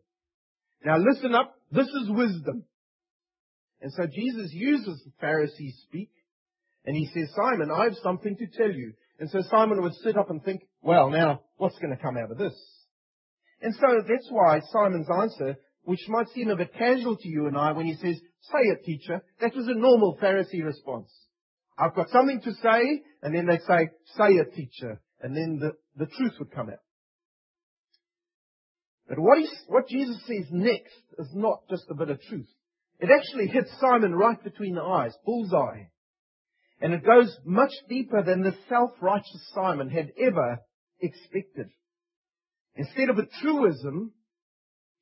Now 0.83 0.97
listen 0.97 1.35
up, 1.35 1.55
this 1.71 1.87
is 1.87 2.09
wisdom. 2.09 2.65
And 3.83 3.93
so 3.93 4.07
Jesus 4.07 4.51
uses 4.53 5.03
the 5.05 5.27
Pharisee 5.27 5.75
speak, 5.85 6.11
and 6.87 6.97
he 6.97 7.11
says, 7.13 7.29
Simon, 7.37 7.71
I 7.71 7.85
have 7.85 7.97
something 8.03 8.35
to 8.35 8.47
tell 8.57 8.73
you. 8.73 8.95
And 9.21 9.29
so 9.29 9.43
Simon 9.51 9.83
would 9.83 9.95
sit 10.03 10.17
up 10.17 10.31
and 10.31 10.43
think, 10.43 10.63
well, 10.81 11.11
now, 11.11 11.43
what's 11.59 11.79
going 11.79 11.95
to 11.95 12.03
come 12.03 12.17
out 12.17 12.31
of 12.31 12.39
this? 12.39 12.55
And 13.61 13.75
so 13.75 13.87
that's 14.09 14.29
why 14.31 14.61
Simon's 14.73 15.09
answer 15.11 15.57
which 15.87 16.09
might 16.09 16.29
seem 16.35 16.51
a 16.51 16.57
bit 16.57 16.75
casual 16.75 17.17
to 17.17 17.29
you 17.29 17.47
and 17.47 17.57
I 17.57 17.71
when 17.71 17.87
he 17.87 17.95
says, 17.95 18.21
say 18.43 18.59
it, 18.73 18.85
teacher. 18.85 19.23
That 19.41 19.55
was 19.55 19.69
a 19.69 19.75
normal 19.75 20.19
Pharisee 20.21 20.65
response. 20.65 21.11
I've 21.79 21.95
got 21.95 22.11
something 22.11 22.41
to 22.43 22.53
say, 22.55 23.03
and 23.23 23.33
then 23.33 23.47
they 23.47 23.59
say, 23.59 23.91
say 24.17 24.35
it, 24.35 24.53
teacher. 24.55 25.01
And 25.21 25.37
then 25.37 25.61
the, 25.61 25.73
the 25.97 26.11
truth 26.11 26.33
would 26.41 26.51
come 26.51 26.71
out. 26.71 26.81
But 29.09 29.21
what, 29.21 29.39
what 29.69 29.89
Jesus 29.89 30.21
says 30.27 30.47
next 30.51 30.97
is 31.19 31.29
not 31.35 31.61
just 31.71 31.85
a 31.89 31.95
bit 31.95 32.11
of 32.11 32.21
truth. 32.23 32.49
It 32.99 33.09
actually 33.09 33.47
hits 33.47 33.71
Simon 33.81 34.13
right 34.13 34.43
between 34.43 34.75
the 34.75 34.83
eyes, 34.83 35.15
bullseye. 35.25 35.85
And 36.81 36.95
it 36.95 37.07
goes 37.07 37.33
much 37.45 37.73
deeper 37.89 38.25
than 38.25 38.43
the 38.43 38.57
self-righteous 38.69 39.53
Simon 39.55 39.89
had 39.89 40.11
ever 40.21 40.59
expected. 41.01 41.69
Instead 42.75 43.09
of 43.09 43.19
a 43.19 43.27
truism, 43.41 44.13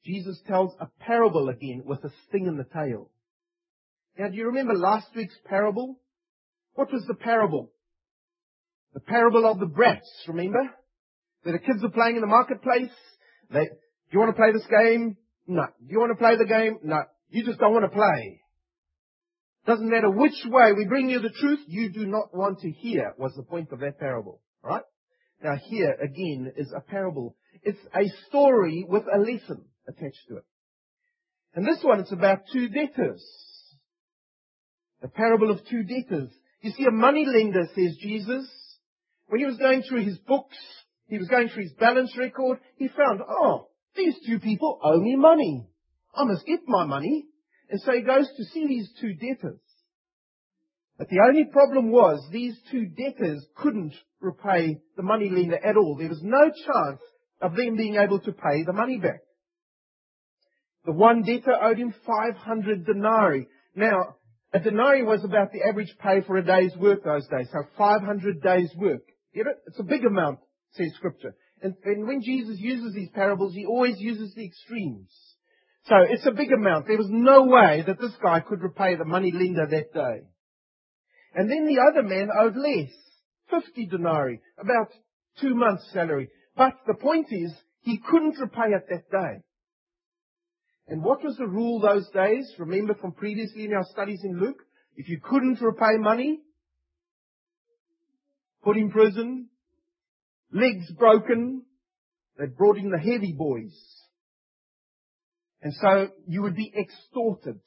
Jesus 0.05 0.39
tells 0.47 0.73
a 0.81 0.89
parable 1.01 1.49
again 1.49 1.83
with 1.87 2.05
a 2.05 2.11
sting 2.29 2.47
in 2.47 2.57
the 2.57 2.65
tail. 2.65 3.11
Now, 4.19 4.29
do 4.29 4.37
you 4.37 4.47
remember 4.47 4.75
last 4.75 5.09
week's 5.17 5.39
parable? 5.47 5.99
What 6.75 6.93
was 6.93 7.05
the 7.09 7.15
parable? 7.15 7.73
The 8.93 9.01
parable 9.01 9.47
of 9.47 9.59
the 9.59 9.67
brats, 9.67 10.09
remember? 10.29 10.61
That 11.45 11.53
the 11.53 11.59
kids 11.59 11.83
are 11.83 11.91
playing 11.91 12.17
in 12.17 12.21
the 12.21 12.27
marketplace. 12.27 12.93
They, 13.51 13.65
do 13.65 13.71
you 14.13 14.19
want 14.21 14.37
to 14.37 14.41
play 14.41 14.53
this 14.53 14.67
game? 14.67 15.17
No. 15.47 15.65
Do 15.65 15.87
you 15.93 15.99
want 15.99 16.13
to 16.13 16.23
play 16.23 16.37
the 16.37 16.47
game? 16.47 16.79
No. 16.83 17.03
You 17.31 17.45
just 17.45 17.59
don't 17.59 17.73
want 17.73 17.85
to 17.85 17.97
play. 17.97 18.41
Doesn't 19.67 19.89
matter 19.89 20.11
which 20.11 20.45
way 20.47 20.73
we 20.73 20.85
bring 20.85 21.09
you 21.09 21.21
the 21.21 21.31
truth, 21.31 21.61
you 21.67 21.91
do 21.91 22.07
not 22.07 22.35
want 22.35 22.61
to 22.61 22.71
hear, 22.71 23.15
was 23.19 23.33
the 23.35 23.43
point 23.43 23.73
of 23.73 23.81
that 23.81 23.99
parable. 23.99 24.41
Right? 24.63 24.83
Now 25.43 25.57
here, 25.69 25.97
again, 26.03 26.53
is 26.57 26.73
a 26.77 26.81
parable. 26.81 27.37
It's 27.63 27.81
a 27.95 28.05
story 28.29 28.85
with 28.87 29.05
a 29.13 29.19
lesson 29.19 29.65
attached 29.89 30.29
to 30.29 30.39
it. 30.39 30.45
And 31.55 31.67
this 31.67 31.83
one, 31.83 32.01
it's 32.01 32.13
about 32.13 32.43
two 32.53 32.69
debtors. 32.69 33.25
The 35.03 35.09
parable 35.09 35.51
of 35.51 35.61
two 35.69 35.83
debtors. 35.83 36.31
You 36.61 36.73
see, 36.73 36.85
a 36.85 36.91
money 36.91 37.27
lender, 37.27 37.69
says 37.75 37.97
Jesus, 38.01 38.49
when 39.27 39.41
he 39.41 39.47
was 39.47 39.59
going 39.59 39.83
through 39.83 40.05
his 40.05 40.19
books, 40.19 40.57
he 41.09 41.19
was 41.19 41.29
going 41.29 41.49
through 41.49 41.65
his 41.65 41.73
balance 41.73 42.17
record, 42.17 42.59
he 42.77 42.89
found, 42.89 43.21
oh, 43.29 43.69
these 43.97 44.15
two 44.27 44.41
people 44.41 44.79
owe 44.83 44.99
me 44.99 45.17
money. 45.17 45.69
I 46.15 46.25
must 46.25 46.47
get 46.47 46.61
my 46.67 46.85
money. 46.85 47.27
And 47.71 47.81
so 47.81 47.93
he 47.93 48.03
goes 48.03 48.29
to 48.37 48.45
see 48.45 48.67
these 48.67 48.91
two 49.01 49.15
debtors. 49.15 49.61
But 50.97 51.09
the 51.09 51.25
only 51.27 51.45
problem 51.45 51.91
was 51.91 52.27
these 52.31 52.57
two 52.71 52.87
debtors 52.87 53.45
couldn't 53.57 53.95
repay 54.21 54.81
the 54.97 55.03
money 55.03 55.29
lender 55.29 55.57
at 55.57 55.77
all. 55.77 55.97
There 55.99 56.09
was 56.09 56.23
no 56.23 56.51
chance 56.51 57.01
of 57.41 57.57
them 57.57 57.77
being 57.77 57.97
able 57.97 58.21
to 58.21 58.33
pay 58.33 58.63
the 58.65 58.73
money 58.73 58.99
back. 58.99 59.21
The 60.85 60.93
one 60.93 61.23
debtor 61.23 61.57
owed 61.63 61.79
him 61.79 61.95
500 62.07 62.87
denarii. 62.87 63.49
Now, 63.75 64.17
a 64.53 64.61
denarii 64.61 65.03
was 65.03 65.25
about 65.25 65.51
the 65.53 65.63
average 65.69 65.95
pay 65.99 66.21
for 66.21 66.37
a 66.37 66.45
day's 66.45 66.77
work 66.77 67.03
those 67.03 67.27
days. 67.29 67.49
So 67.53 67.65
500 67.77 68.43
days 68.43 68.71
work. 68.77 69.03
Get 69.35 69.47
it? 69.47 69.57
It's 69.67 69.81
a 69.81 69.85
big 69.85 70.05
amount, 70.05 70.39
says 70.73 70.93
scripture. 70.97 71.35
And, 71.63 71.75
and 71.85 72.07
when 72.07 72.21
Jesus 72.23 72.57
uses 72.59 72.95
these 72.95 73.09
parables, 73.11 73.55
he 73.55 73.65
always 73.67 73.99
uses 73.99 74.35
the 74.35 74.45
extremes. 74.45 75.11
So 75.87 75.97
it's 76.09 76.27
a 76.27 76.33
big 76.33 76.53
amount. 76.53 76.87
There 76.87 76.99
was 76.99 77.11
no 77.11 77.45
way 77.45 77.83
that 77.87 78.01
this 78.01 78.15
guy 78.23 78.41
could 78.41 78.63
repay 78.63 78.95
the 78.95 79.05
money 79.05 79.33
lender 79.33 79.67
that 79.67 79.93
day. 79.93 80.27
And 81.35 81.51
then 81.51 81.67
the 81.67 81.83
other 81.91 82.07
man 82.07 82.29
owed 82.39 82.57
less. 82.57 82.91
50 83.51 83.87
denarii. 83.87 84.41
About 84.59 84.89
two 85.41 85.55
months 85.55 85.91
salary. 85.93 86.29
But 86.57 86.75
the 86.87 86.95
point 86.95 87.27
is, 87.31 87.53
he 87.81 87.99
couldn't 87.99 88.39
repay 88.39 88.69
it 88.69 88.85
that 88.89 89.11
day. 89.11 89.43
And 90.87 91.03
what 91.03 91.25
was 91.25 91.37
the 91.37 91.47
rule 91.47 91.81
those 91.81 92.09
days? 92.11 92.53
Remember 92.59 92.95
from 92.95 93.13
previously 93.13 93.65
in 93.65 93.73
our 93.73 93.85
studies 93.91 94.21
in 94.23 94.39
Luke? 94.39 94.63
If 94.97 95.09
you 95.09 95.19
couldn't 95.23 95.61
repay 95.61 95.97
money, 95.99 96.41
put 98.63 98.77
in 98.77 98.91
prison, 98.91 99.49
legs 100.53 100.91
broken, 100.99 101.63
they 102.39 102.47
brought 102.47 102.77
in 102.77 102.91
the 102.91 102.99
heavy 102.99 103.35
boys. 103.37 103.75
And 105.63 105.73
so 105.81 106.09
you 106.27 106.43
would 106.43 106.55
be 106.55 106.73
extorted. 106.79 107.61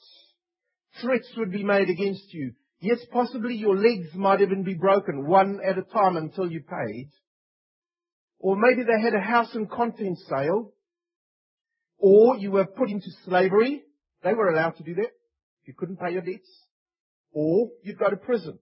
Threats 1.01 1.29
would 1.37 1.51
be 1.51 1.63
made 1.63 1.89
against 1.89 2.31
you. 2.33 2.53
Yes, 2.79 2.99
possibly 3.11 3.55
your 3.55 3.75
legs 3.75 4.13
might 4.13 4.41
even 4.41 4.63
be 4.63 4.75
broken 4.75 5.27
one 5.27 5.59
at 5.67 5.79
a 5.79 5.81
time 5.81 6.15
until 6.15 6.51
you 6.51 6.61
paid. 6.61 7.09
Or 8.39 8.55
maybe 8.55 8.83
they 8.83 9.01
had 9.01 9.15
a 9.15 9.19
house 9.19 9.53
and 9.55 9.69
contents 9.69 10.23
sale. 10.29 10.73
Or 11.97 12.37
you 12.37 12.51
were 12.51 12.65
put 12.65 12.89
into 12.89 13.09
slavery. 13.25 13.83
They 14.23 14.33
were 14.33 14.49
allowed 14.49 14.77
to 14.77 14.83
do 14.83 14.95
that. 14.95 15.11
You 15.65 15.73
couldn't 15.77 15.99
pay 15.99 16.13
your 16.13 16.21
debts. 16.21 16.49
Or 17.31 17.69
you'd 17.83 17.99
go 17.99 18.09
to 18.09 18.17
prison. 18.17 18.59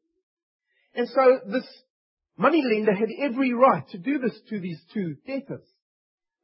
And 0.93 1.07
so 1.09 1.39
this 1.51 1.67
money 2.37 2.63
lender 2.63 2.93
had 2.93 3.09
every 3.21 3.53
right 3.53 3.87
to 3.89 3.97
do 3.97 4.19
this 4.19 4.37
to 4.49 4.59
these 4.59 4.81
two 4.93 5.15
debtors. 5.27 5.65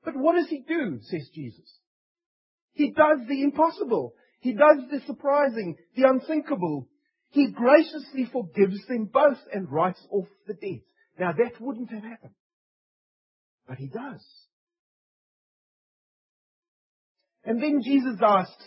But 0.03 0.15
what 0.15 0.35
does 0.35 0.47
he 0.49 0.63
do, 0.67 0.99
says 1.01 1.29
Jesus? 1.33 1.79
He 2.73 2.91
does 2.91 3.19
the 3.27 3.43
impossible. 3.43 4.13
He 4.39 4.53
does 4.53 4.77
the 4.89 5.01
surprising, 5.05 5.75
the 5.95 6.07
unthinkable. 6.07 6.87
He 7.29 7.51
graciously 7.51 8.27
forgives 8.31 8.85
them 8.87 9.05
both 9.05 9.37
and 9.53 9.71
writes 9.71 10.05
off 10.09 10.27
the 10.47 10.53
debt. 10.53 10.81
Now 11.19 11.31
that 11.33 11.61
wouldn't 11.61 11.91
have 11.91 12.03
happened. 12.03 12.33
But 13.67 13.77
he 13.77 13.87
does. 13.87 14.25
And 17.43 17.61
then 17.61 17.81
Jesus 17.83 18.17
asks 18.21 18.63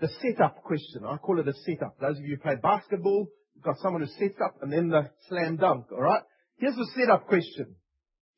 the 0.00 0.08
setup 0.20 0.62
question. 0.62 1.04
I 1.06 1.16
call 1.16 1.40
it 1.40 1.48
a 1.48 1.54
setup. 1.64 1.98
Those 1.98 2.18
of 2.18 2.24
you 2.24 2.36
who 2.36 2.42
play 2.42 2.56
basketball, 2.56 3.28
you've 3.54 3.64
got 3.64 3.78
someone 3.78 4.02
who 4.02 4.08
sets 4.08 4.40
up 4.44 4.56
and 4.62 4.72
then 4.72 4.88
the 4.88 5.10
slam 5.28 5.56
dunk, 5.56 5.86
alright? 5.92 6.22
Here's 6.58 6.76
the 6.76 6.90
setup 6.96 7.26
question. 7.26 7.76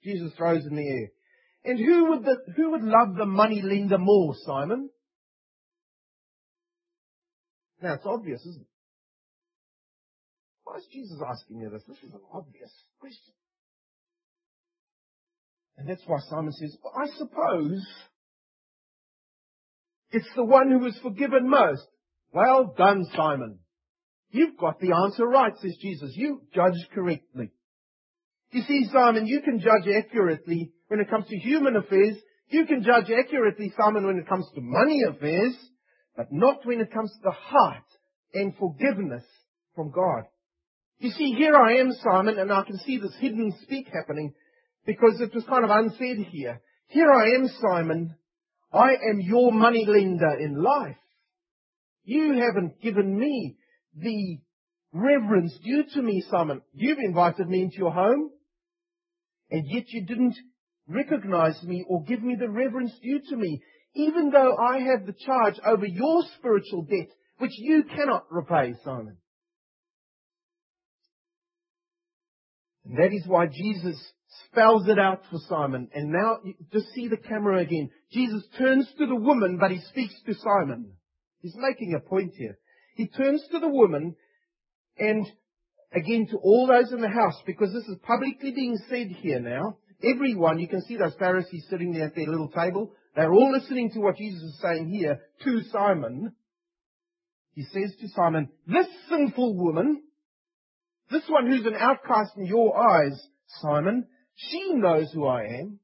Jesus 0.03 0.33
throws 0.37 0.65
in 0.65 0.77
the 0.77 0.89
air. 0.89 1.09
And 1.65 1.79
who 1.79 2.11
would, 2.11 2.25
the, 2.25 2.37
who 2.57 2.71
would 2.73 2.85
love 2.85 3.17
the 3.17 3.27
money 3.27 3.61
lender 3.61 3.99
more, 3.99 4.35
Simon? 4.45 4.89
Now 7.83 7.95
it's 7.95 8.07
obvious, 8.07 8.41
isn't 8.47 8.63
it? 8.63 8.69
Why 10.65 10.77
is 10.77 10.87
Jesus 10.93 11.19
asking 11.29 11.61
you 11.61 11.71
this? 11.71 11.83
This 11.89 11.99
is 11.99 12.13
an 12.13 12.21
obvious 12.33 12.73
question. 13.01 13.35
And 15.77 15.89
that's 15.89 16.03
why 16.07 16.19
Simon 16.31 16.53
says, 16.53 16.77
well, 16.83 16.95
I 16.97 17.07
suppose 17.19 17.87
it's 20.11 20.29
the 20.35 20.45
one 20.45 20.71
who 20.71 20.79
was 20.79 20.99
forgiven 21.03 21.49
most. 21.49 21.87
Well 22.33 22.75
done, 22.77 23.05
Simon. 23.15 23.61
You've 24.31 24.59
got 24.59 24.81
the 24.81 24.93
answer 24.93 25.27
right, 25.27 25.53
says 25.61 25.77
Jesus. 25.81 26.13
You 26.15 26.43
judged 26.55 26.91
correctly. 26.95 27.51
You 28.51 28.63
see, 28.63 28.89
Simon, 28.93 29.27
you 29.27 29.41
can 29.43 29.61
judge 29.61 29.89
accurately 29.93 30.73
when 30.89 31.01
it 31.01 31.11
comes 31.11 31.27
to 31.29 31.37
human 31.37 31.77
affairs. 31.77 32.17
You 32.49 32.67
can 32.67 32.83
judge 32.83 33.11
accurately, 33.11 33.73
Simon, 33.79 34.07
when 34.07 34.19
it 34.19 34.29
comes 34.29 34.47
to 34.55 34.61
money 34.61 35.03
affairs, 35.09 35.55
but 36.17 36.27
not 36.31 36.65
when 36.65 36.81
it 36.81 36.93
comes 36.93 37.11
to 37.11 37.21
the 37.25 37.33
heart 37.33 37.85
and 38.35 38.55
forgiveness 38.57 39.25
from 39.75 39.91
God. 39.91 40.25
You 40.99 41.11
see, 41.11 41.35
here 41.37 41.57
I 41.57 41.79
am, 41.79 41.93
Simon, 42.03 42.39
and 42.39 42.53
I 42.53 42.63
can 42.63 42.79
see 42.79 42.99
this 42.99 43.15
hidden 43.21 43.53
speak 43.63 43.89
happening 43.93 44.33
because 44.87 45.21
it 45.21 45.35
was 45.35 45.45
kind 45.45 45.65
of 45.65 45.71
unsaid 45.71 46.27
here. 46.31 46.61
Here 46.89 47.11
I 47.11 47.35
am, 47.35 47.49
Simon. 47.69 48.15
I 48.73 48.93
am 49.11 49.21
your 49.21 49.53
money 49.53 49.85
lender 49.87 50.35
in 50.39 50.63
life. 50.63 50.97
You 52.05 52.35
haven't 52.35 52.81
given 52.81 53.19
me 53.19 53.57
the 53.97 54.39
reverence 54.93 55.57
due 55.65 55.85
to 55.95 56.03
me, 56.03 56.25
Simon. 56.31 56.63
You've 56.73 56.99
invited 56.99 57.49
me 57.49 57.63
into 57.63 57.79
your 57.79 57.93
home, 57.93 58.31
and 59.51 59.65
yet 59.67 59.85
you 59.89 60.07
didn't 60.07 60.37
recognize 60.89 61.61
me 61.63 61.85
or 61.89 62.05
give 62.05 62.23
me 62.23 62.37
the 62.39 62.49
reverence 62.49 62.93
due 63.03 63.21
to 63.31 63.37
me, 63.37 63.61
even 63.95 64.31
though 64.31 64.57
I 64.57 64.79
have 64.79 65.07
the 65.07 65.15
charge 65.25 65.59
over 65.65 65.87
your 65.87 66.23
spiritual 66.39 66.83
debt, 66.83 67.09
which 67.39 67.53
you 67.57 67.85
cannot 67.85 68.27
repay, 68.31 68.75
Simon. 68.85 69.17
And 72.85 72.99
that 72.99 73.13
is 73.13 73.27
why 73.27 73.47
Jesus 73.47 74.01
spells 74.51 74.89
it 74.89 74.99
out 74.99 75.23
for 75.31 75.39
Simon. 75.49 75.89
And 75.95 76.11
now, 76.11 76.39
just 76.73 76.89
see 76.95 77.09
the 77.09 77.17
camera 77.17 77.61
again. 77.61 77.91
Jesus 78.13 78.43
turns 78.59 78.89
to 78.99 79.07
the 79.07 79.17
woman, 79.17 79.59
but 79.61 79.71
he 79.71 79.81
speaks 79.91 80.15
to 80.27 80.35
Simon. 80.35 80.93
He's 81.41 81.57
making 81.57 81.95
a 81.95 82.01
point 82.01 82.33
here. 82.37 82.59
He 82.95 83.09
turns 83.09 83.43
to 83.53 83.59
the 83.59 83.69
woman 83.69 84.17
and 84.99 85.27
again 85.93 86.27
to 86.31 86.39
all 86.39 86.67
those 86.67 86.93
in 86.93 87.01
the 87.01 87.09
house, 87.09 87.41
because 87.47 87.73
this 87.73 87.85
is 87.85 87.99
publicly 88.03 88.53
being 88.53 88.79
said 88.89 89.09
here 89.09 89.41
now. 89.41 89.79
Everyone, 90.03 90.59
you 90.59 90.69
can 90.69 90.83
see 90.83 90.97
those 90.97 91.15
Pharisees 91.19 91.67
sitting 91.71 91.93
there 91.93 92.07
at 92.07 92.15
their 92.15 92.27
little 92.27 92.49
table. 92.49 92.93
They're 93.15 93.33
all 93.33 93.53
listening 93.53 93.91
to 93.93 94.01
what 94.01 94.17
Jesus 94.17 94.43
is 94.43 94.59
saying 94.61 94.89
here 94.91 95.21
to 95.45 95.63
Simon. 95.73 96.33
He 97.53 97.63
says 97.63 97.95
to 98.01 98.09
Simon, 98.09 98.51
this 98.67 98.87
sinful 99.09 99.57
woman, 99.57 100.03
this 101.11 101.23
one 101.29 101.47
who's 101.47 101.65
an 101.65 101.77
outcast 101.79 102.33
in 102.37 102.45
your 102.45 102.77
eyes, 102.77 103.19
Simon, 103.63 104.07
she 104.37 104.73
knows 104.75 105.11
who 105.13 105.27
I 105.27 105.45
am. 105.45 105.81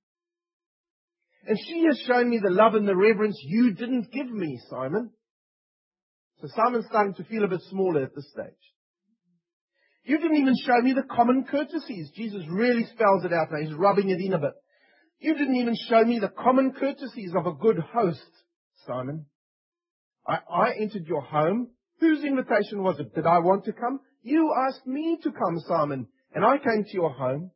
And 1.46 1.58
she 1.66 1.84
has 1.86 1.98
shown 2.06 2.30
me 2.30 2.38
the 2.38 2.50
love 2.50 2.74
and 2.74 2.86
the 2.86 2.94
reverence 2.94 3.38
you 3.42 3.72
didn't 3.74 4.12
give 4.12 4.30
me, 4.30 4.60
Simon. 4.70 5.10
So 6.40 6.48
Simon's 6.54 6.86
starting 6.88 7.14
to 7.14 7.24
feel 7.24 7.44
a 7.44 7.48
bit 7.48 7.62
smaller 7.70 8.04
at 8.04 8.14
this 8.14 8.30
stage. 8.30 8.52
You 10.04 10.18
didn't 10.18 10.38
even 10.38 10.54
show 10.64 10.80
me 10.80 10.92
the 10.92 11.02
common 11.02 11.44
courtesies. 11.44 12.10
Jesus 12.14 12.42
really 12.48 12.84
spells 12.86 13.24
it 13.24 13.32
out 13.32 13.48
now. 13.50 13.60
He's 13.60 13.74
rubbing 13.74 14.10
it 14.10 14.20
in 14.20 14.32
a 14.32 14.38
bit. 14.38 14.54
You 15.20 15.34
didn't 15.34 15.56
even 15.56 15.76
show 15.88 16.04
me 16.04 16.18
the 16.18 16.28
common 16.28 16.72
courtesies 16.72 17.32
of 17.36 17.46
a 17.46 17.52
good 17.52 17.78
host, 17.78 18.20
Simon. 18.86 19.26
I, 20.26 20.38
I 20.52 20.72
entered 20.80 21.06
your 21.06 21.22
home. 21.22 21.68
Whose 22.00 22.24
invitation 22.24 22.82
was 22.82 22.98
it? 22.98 23.14
Did 23.14 23.26
I 23.26 23.38
want 23.38 23.64
to 23.66 23.72
come? 23.72 24.00
You 24.22 24.52
asked 24.68 24.86
me 24.86 25.18
to 25.22 25.30
come, 25.30 25.60
Simon, 25.68 26.08
and 26.34 26.44
I 26.44 26.58
came 26.58 26.84
to 26.84 26.92
your 26.92 27.12
home. 27.12 27.52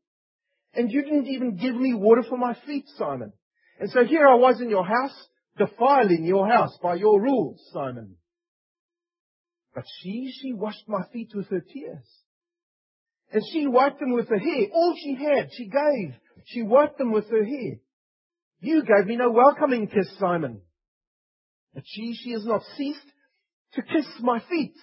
And 0.74 0.90
you 0.90 1.02
didn't 1.02 1.28
even 1.28 1.56
give 1.56 1.74
me 1.74 1.94
water 1.94 2.22
for 2.28 2.36
my 2.36 2.54
feet, 2.66 2.84
Simon. 2.96 3.32
And 3.78 3.90
so 3.90 4.04
here 4.04 4.26
I 4.26 4.34
was 4.34 4.60
in 4.60 4.70
your 4.70 4.84
house, 4.84 5.28
defiling 5.56 6.24
your 6.24 6.48
house 6.48 6.76
by 6.82 6.94
your 6.94 7.20
rules, 7.20 7.60
Simon. 7.72 8.16
But 9.74 9.84
she, 10.00 10.32
she 10.40 10.52
washed 10.52 10.88
my 10.88 11.02
feet 11.12 11.32
with 11.34 11.48
her 11.48 11.60
tears. 11.60 12.06
And 13.32 13.42
she 13.52 13.66
wiped 13.66 14.00
them 14.00 14.12
with 14.12 14.28
her 14.28 14.38
hair. 14.38 14.68
All 14.72 14.94
she 14.96 15.14
had, 15.14 15.50
she 15.52 15.64
gave. 15.64 16.14
She 16.46 16.62
wiped 16.62 16.98
them 16.98 17.12
with 17.12 17.28
her 17.30 17.44
hair. 17.44 17.76
You 18.60 18.82
gave 18.82 19.06
me 19.06 19.16
no 19.16 19.30
welcoming 19.30 19.88
kiss, 19.88 20.08
Simon. 20.18 20.62
But 21.74 21.84
she, 21.86 22.14
she 22.14 22.32
has 22.32 22.46
not 22.46 22.62
ceased 22.76 22.98
to 23.74 23.82
kiss 23.82 24.06
my 24.20 24.40
feet. 24.48 24.76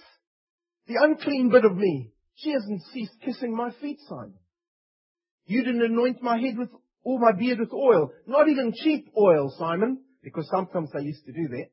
The 0.88 0.96
unclean 1.02 1.50
bit 1.50 1.66
of 1.66 1.76
me. 1.76 2.12
She 2.36 2.52
hasn't 2.52 2.82
ceased 2.94 3.14
kissing 3.24 3.56
my 3.56 3.72
feet, 3.82 3.98
Simon. 4.08 4.36
You 5.46 5.64
didn't 5.64 5.84
anoint 5.84 6.22
my 6.22 6.38
head 6.40 6.58
with, 6.58 6.70
or 7.04 7.20
my 7.20 7.32
beard 7.34 7.60
with 7.60 7.74
oil. 7.74 8.12
Not 8.28 8.48
even 8.48 8.74
cheap 8.74 9.10
oil, 9.18 9.54
Simon, 9.58 10.02
because 10.24 10.50
sometimes 10.50 10.90
they 10.94 11.02
used 11.02 11.26
to 11.26 11.34
do 11.34 11.48
that. 11.50 11.70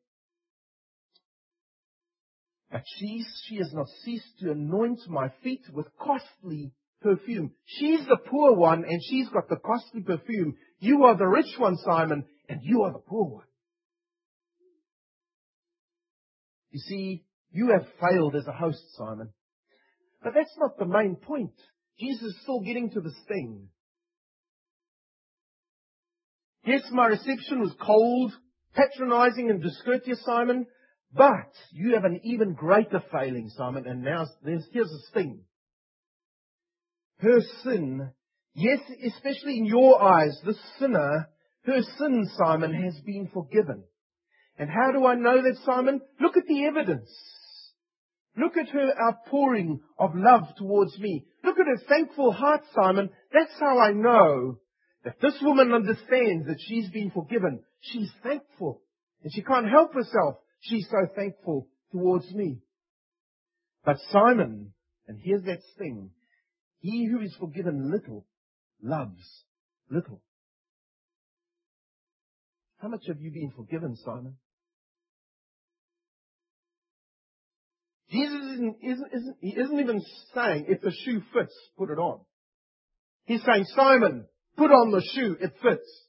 But 2.71 2.83
she, 2.99 3.25
she 3.47 3.57
has 3.57 3.73
not 3.73 3.89
ceased 4.05 4.39
to 4.41 4.53
anoint 4.53 5.01
my 5.09 5.33
feet 5.43 5.63
with 5.73 5.87
costly 6.01 6.73
perfume. 7.03 7.53
She's 7.65 8.07
the 8.07 8.19
poor 8.29 8.55
one 8.55 8.85
and 8.85 9.01
she's 9.03 9.29
got 9.29 9.49
the 9.49 9.57
costly 9.57 10.03
perfume. 10.03 10.57
You 10.79 11.05
are 11.05 11.17
the 11.17 11.27
rich 11.27 11.55
one, 11.59 11.77
Simon, 11.79 12.25
and 12.49 12.61
you 12.63 12.83
are 12.83 12.93
the 12.93 13.01
poor 13.01 13.25
one. 13.25 13.45
You 16.71 16.81
see, 16.81 17.25
you 17.51 17.71
have 17.71 17.87
failed 18.01 18.37
as 18.37 18.47
a 18.47 18.53
host, 18.53 18.83
Simon. 18.97 19.31
But 20.23 20.35
that's 20.35 20.55
not 20.59 20.79
the 20.79 20.87
main 20.87 21.17
point. 21.17 21.55
Jesus 22.01 22.23
is 22.23 22.37
still 22.43 22.61
getting 22.61 22.91
to 22.91 23.01
the 23.01 23.13
sting. 23.25 23.69
Yes, 26.65 26.83
my 26.91 27.07
reception 27.07 27.61
was 27.61 27.75
cold, 27.81 28.33
patronizing 28.75 29.51
and 29.51 29.63
discourteous, 29.63 30.23
Simon, 30.25 30.67
but 31.13 31.53
you 31.73 31.95
have 31.95 32.05
an 32.05 32.21
even 32.25 32.55
greater 32.55 33.03
failing, 33.13 33.51
Simon, 33.57 33.87
and 33.87 34.03
now 34.03 34.27
here's 34.45 34.67
the 34.73 35.03
sting. 35.11 35.43
Her 37.19 37.41
sin, 37.65 38.11
yes, 38.55 38.81
especially 39.07 39.59
in 39.59 39.67
your 39.67 40.01
eyes, 40.01 40.39
the 40.45 40.55
sinner, 40.79 41.29
her 41.65 41.83
sin, 41.99 42.29
Simon, 42.39 42.73
has 42.73 42.99
been 43.05 43.29
forgiven. 43.33 43.85
And 44.59 44.71
how 44.71 44.93
do 44.93 45.07
I 45.07 45.15
know 45.15 45.43
that, 45.43 45.57
Simon? 45.65 46.01
Look 46.21 46.37
at 46.37 46.47
the 46.47 46.65
evidence. 46.65 47.11
Look 48.37 48.57
at 48.57 48.69
her 48.69 48.95
outpouring 49.03 49.81
of 49.99 50.13
love 50.15 50.45
towards 50.57 50.99
me. 50.99 51.27
Look 51.45 51.59
at 51.59 51.67
her 51.67 51.85
thankful 51.89 52.33
heart, 52.33 52.63
Simon. 52.75 53.11
That's 53.33 53.53
how 53.59 53.79
I 53.79 53.93
know 53.93 54.59
that 55.05 55.21
this 55.21 55.35
woman 55.43 55.73
understands 55.73 56.47
that 56.47 56.61
she's 56.61 56.89
been 56.91 57.11
forgiven. 57.11 57.63
She's 57.81 58.11
thankful. 58.23 58.83
And 59.23 59.33
she 59.33 59.43
can't 59.43 59.69
help 59.69 59.95
herself. 59.95 60.37
She's 60.61 60.87
so 60.91 61.09
thankful 61.15 61.69
towards 61.93 62.31
me. 62.33 62.61
But 63.85 63.97
Simon, 64.11 64.73
and 65.09 65.19
here's 65.23 65.45
that 65.45 65.61
sting, 65.75 66.11
he 66.81 67.07
who 67.11 67.21
is 67.21 67.35
forgiven 67.39 67.91
little 67.91 68.27
loves 68.83 69.45
little. 69.91 70.23
How 72.79 72.89
much 72.89 73.03
have 73.09 73.21
you 73.21 73.31
been 73.31 73.53
forgiven, 73.57 73.97
Simon? 73.97 74.37
Jesus 78.11 78.43
isn't, 78.55 78.77
isn't, 78.83 79.13
isn't, 79.13 79.37
he 79.41 79.51
isn't 79.51 79.81
even 79.81 80.03
saying, 80.35 80.67
if 80.69 80.81
the 80.81 80.93
shoe 81.05 81.23
fits, 81.33 81.55
put 81.79 81.91
it 81.91 81.99
on. 81.99 82.21
He's 83.25 83.43
saying, 83.45 83.67
Simon, 83.77 84.27
put 84.57 84.71
on 84.71 84.91
the 84.91 85.03
shoe, 85.15 85.37
it 85.41 85.53
fits. 85.63 86.07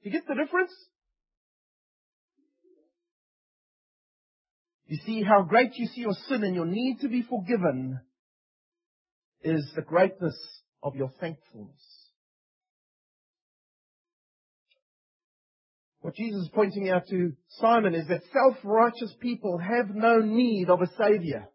You 0.00 0.10
get 0.10 0.26
the 0.26 0.34
difference? 0.34 0.72
You 4.86 4.98
see 5.04 5.22
how 5.22 5.42
great 5.42 5.74
you 5.74 5.86
see 5.86 6.00
your 6.00 6.16
sin 6.28 6.44
and 6.44 6.54
your 6.54 6.64
need 6.64 7.00
to 7.02 7.08
be 7.08 7.22
forgiven 7.22 8.00
is 9.42 9.70
the 9.76 9.82
greatness 9.82 10.36
of 10.82 10.96
your 10.96 11.10
thankfulness. 11.20 11.97
What 16.08 16.16
Jesus 16.16 16.44
is 16.44 16.50
pointing 16.54 16.88
out 16.88 17.06
to 17.08 17.34
Simon 17.60 17.94
is 17.94 18.08
that 18.08 18.22
self-righteous 18.32 19.14
people 19.20 19.58
have 19.58 19.94
no 19.94 20.20
need 20.20 20.70
of 20.70 20.80
a 20.80 20.86
savior. 20.96 21.46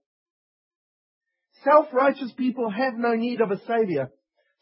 Self-righteous 1.63 2.33
people 2.37 2.69
have 2.69 2.93
no 2.95 3.15
need 3.15 3.41
of 3.41 3.49
a 3.49 3.59
savior. 3.65 4.11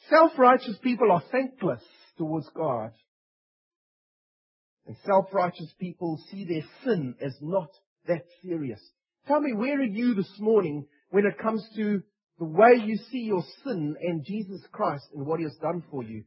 Self-righteous 0.10 0.78
people 0.82 1.12
are 1.12 1.22
thankless 1.30 1.84
towards 2.18 2.50
God. 2.56 2.92
And 4.88 4.96
self-righteous 5.06 5.74
people 5.78 6.24
see 6.32 6.46
their 6.46 6.64
sin 6.86 7.16
as 7.22 7.36
not 7.42 7.68
that 8.08 8.24
serious. 8.42 8.80
Tell 9.28 9.42
me, 9.42 9.52
where 9.52 9.78
are 9.78 9.84
you 9.84 10.14
this 10.14 10.32
morning 10.40 10.86
when 11.10 11.26
it 11.26 11.38
comes 11.38 11.68
to 11.76 12.02
the 12.40 12.46
way 12.46 12.82
you 12.82 12.96
see 13.12 13.24
your 13.24 13.44
sin 13.66 13.98
and 14.02 14.24
Jesus 14.24 14.62
Christ 14.72 15.04
and 15.14 15.26
what 15.26 15.42
He 15.42 15.44
has 15.44 15.58
done 15.62 15.84
for 15.92 16.02
you? 16.02 16.24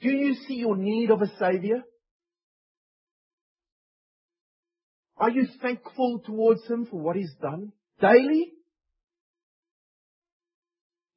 Do 0.00 0.08
you 0.08 0.34
see 0.48 0.54
your 0.54 0.78
need 0.78 1.10
of 1.10 1.20
a 1.20 1.30
Savior? 1.38 1.82
Are 5.18 5.30
you 5.30 5.46
thankful 5.62 6.20
towards 6.24 6.66
Him 6.66 6.86
for 6.90 7.00
what 7.00 7.16
He's 7.16 7.34
done 7.40 7.72
daily? 8.00 8.52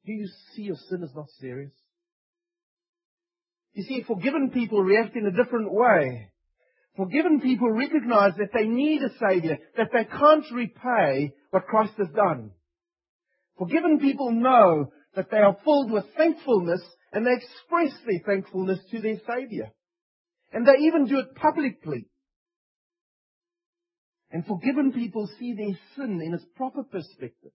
Do 0.06 0.12
you 0.12 0.28
see 0.54 0.62
your 0.62 0.76
sin 0.88 1.02
as 1.02 1.14
not 1.14 1.28
serious? 1.38 1.72
You 3.74 3.84
see, 3.84 4.02
forgiven 4.06 4.50
people 4.50 4.82
react 4.82 5.14
in 5.16 5.26
a 5.26 5.44
different 5.44 5.72
way. 5.72 6.30
Forgiven 6.96 7.40
people 7.40 7.70
recognize 7.70 8.32
that 8.38 8.50
they 8.52 8.66
need 8.66 9.02
a 9.02 9.10
Savior, 9.18 9.58
that 9.76 9.90
they 9.92 10.04
can't 10.04 10.44
repay 10.52 11.32
what 11.50 11.66
Christ 11.66 11.92
has 11.98 12.08
done. 12.14 12.50
Forgiven 13.58 14.00
people 14.00 14.32
know 14.32 14.90
that 15.14 15.30
they 15.30 15.38
are 15.38 15.56
filled 15.64 15.90
with 15.92 16.04
thankfulness 16.16 16.82
and 17.12 17.26
they 17.26 17.32
express 17.32 17.92
their 18.06 18.20
thankfulness 18.26 18.80
to 18.90 19.00
their 19.00 19.18
Savior. 19.26 19.70
And 20.52 20.66
they 20.66 20.86
even 20.86 21.06
do 21.06 21.18
it 21.18 21.34
publicly. 21.36 22.08
And 24.30 24.46
forgiven 24.46 24.92
people 24.92 25.28
see 25.38 25.54
their 25.54 25.76
sin 25.96 26.20
in 26.22 26.34
its 26.34 26.44
proper 26.56 26.84
perspective 26.84 27.50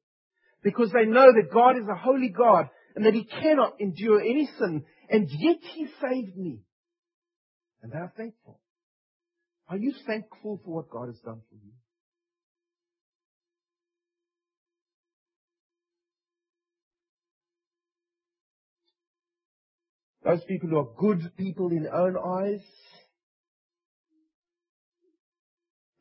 because 0.61 0.91
they 0.91 1.05
know 1.05 1.31
that 1.31 1.53
God 1.53 1.77
is 1.77 1.87
a 1.89 1.95
holy 1.95 2.29
God 2.29 2.69
and 2.95 3.05
that 3.05 3.13
He 3.13 3.23
cannot 3.23 3.79
endure 3.79 4.19
any 4.19 4.49
sin 4.59 4.83
and 5.09 5.29
yet 5.29 5.57
He 5.73 5.87
saved 6.01 6.35
me. 6.35 6.59
And 7.81 7.91
they 7.91 7.97
are 7.97 8.11
thankful. 8.17 8.59
Are 9.69 9.77
you 9.77 9.93
thankful 10.05 10.59
for 10.63 10.75
what 10.75 10.89
God 10.89 11.07
has 11.07 11.19
done 11.19 11.41
for 11.49 11.55
you? 11.55 11.71
Those 20.23 20.43
people 20.45 20.69
who 20.69 20.77
are 20.77 20.93
good 20.97 21.31
people 21.37 21.69
in 21.69 21.83
their 21.83 21.95
own 21.95 22.17
eyes 22.17 22.61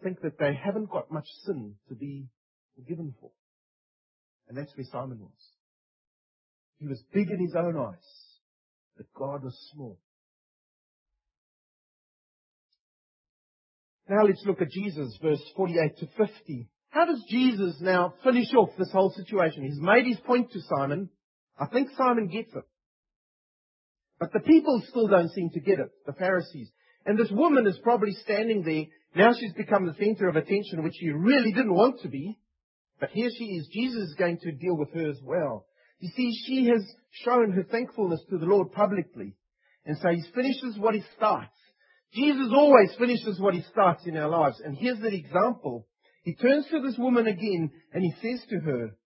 think 0.05 0.21
that 0.21 0.39
they 0.39 0.55
haven't 0.55 0.91
got 0.91 1.11
much 1.11 1.27
sin 1.45 1.75
to 1.89 1.95
be 1.97 2.29
forgiven 2.77 3.15
for. 3.21 3.31
And 4.49 4.57
that's 4.57 4.77
where 4.77 4.87
Simon 4.93 5.19
was. 5.21 5.51
He 6.79 6.87
was 6.87 7.03
big 7.13 7.31
in 7.31 7.41
his 7.41 7.55
own 7.57 7.77
eyes, 7.77 8.07
but 8.97 9.07
God 9.17 9.43
was 9.43 9.59
small. 9.73 9.99
Now 14.09 14.25
let's 14.25 14.45
look 14.45 14.61
at 14.61 14.71
Jesus, 14.71 15.19
verse 15.23 15.43
48 15.57 15.99
to 15.99 16.07
50. 16.19 16.69
How 16.91 17.07
does 17.07 17.25
Jesus 17.29 17.77
now 17.81 18.15
finish 18.23 18.53
off 18.55 18.69
this 18.79 18.93
whole 18.93 19.11
situation? 19.11 19.65
He's 19.65 19.81
made 19.81 20.07
his 20.07 20.21
point 20.21 20.53
to 20.53 20.61
Simon. 20.77 21.09
I 21.59 21.67
think 21.67 21.89
Simon 21.97 22.29
gets 22.29 22.55
it. 22.55 22.65
But 24.21 24.33
the 24.33 24.41
people 24.41 24.83
still 24.89 25.09
don't 25.09 25.31
seem 25.31 25.51
to 25.51 25.61
get 25.61 25.81
it, 25.81 25.91
the 26.07 26.13
Pharisees. 26.13 26.71
And 27.07 27.19
this 27.19 27.31
woman 27.31 27.67
is 27.67 27.79
probably 27.83 28.13
standing 28.13 28.63
there. 28.63 28.85
Now 29.15 29.33
she's 29.39 29.53
become 29.53 29.87
the 29.87 29.95
center 29.95 30.29
of 30.29 30.37
attention, 30.37 30.83
which 30.83 30.95
she 30.99 31.11
really 31.11 31.53
didn't 31.53 31.75
want 31.75 32.01
to 32.03 32.09
be. 32.09 32.39
But 33.01 33.11
here 33.11 33.31
she 33.37 33.45
is. 33.45 33.69
Jesus 33.73 34.11
is 34.11 34.15
going 34.19 34.39
to 34.39 34.53
deal 34.53 34.77
with 34.77 34.93
her 34.95 35.09
as 35.11 35.21
well. 35.23 35.67
You 36.01 36.11
see, 36.17 36.33
she 36.47 36.67
has 36.67 36.83
shown 37.25 37.53
her 37.53 37.65
thankfulness 37.65 38.21
to 38.31 38.39
the 38.39 38.47
Lord 38.47 38.73
publicly. 38.73 39.37
And 39.87 39.97
so 39.99 40.09
he 40.09 40.23
finishes 40.35 40.79
what 40.79 40.95
he 40.95 41.03
starts. 41.17 41.53
Jesus 42.13 42.51
always 42.53 42.95
finishes 42.99 43.41
what 43.41 43.55
he 43.55 43.63
starts 43.73 44.07
in 44.07 44.17
our 44.17 44.29
lives. 44.29 44.61
And 44.65 44.77
here's 44.77 45.01
the 45.01 45.15
example. 45.15 45.87
He 46.23 46.35
turns 46.35 46.67
to 46.71 46.81
this 46.81 46.97
woman 46.97 47.27
again 47.27 47.71
and 47.93 48.03
he 48.03 48.13
says 48.23 48.47
to 48.49 48.61
her, 48.61 48.97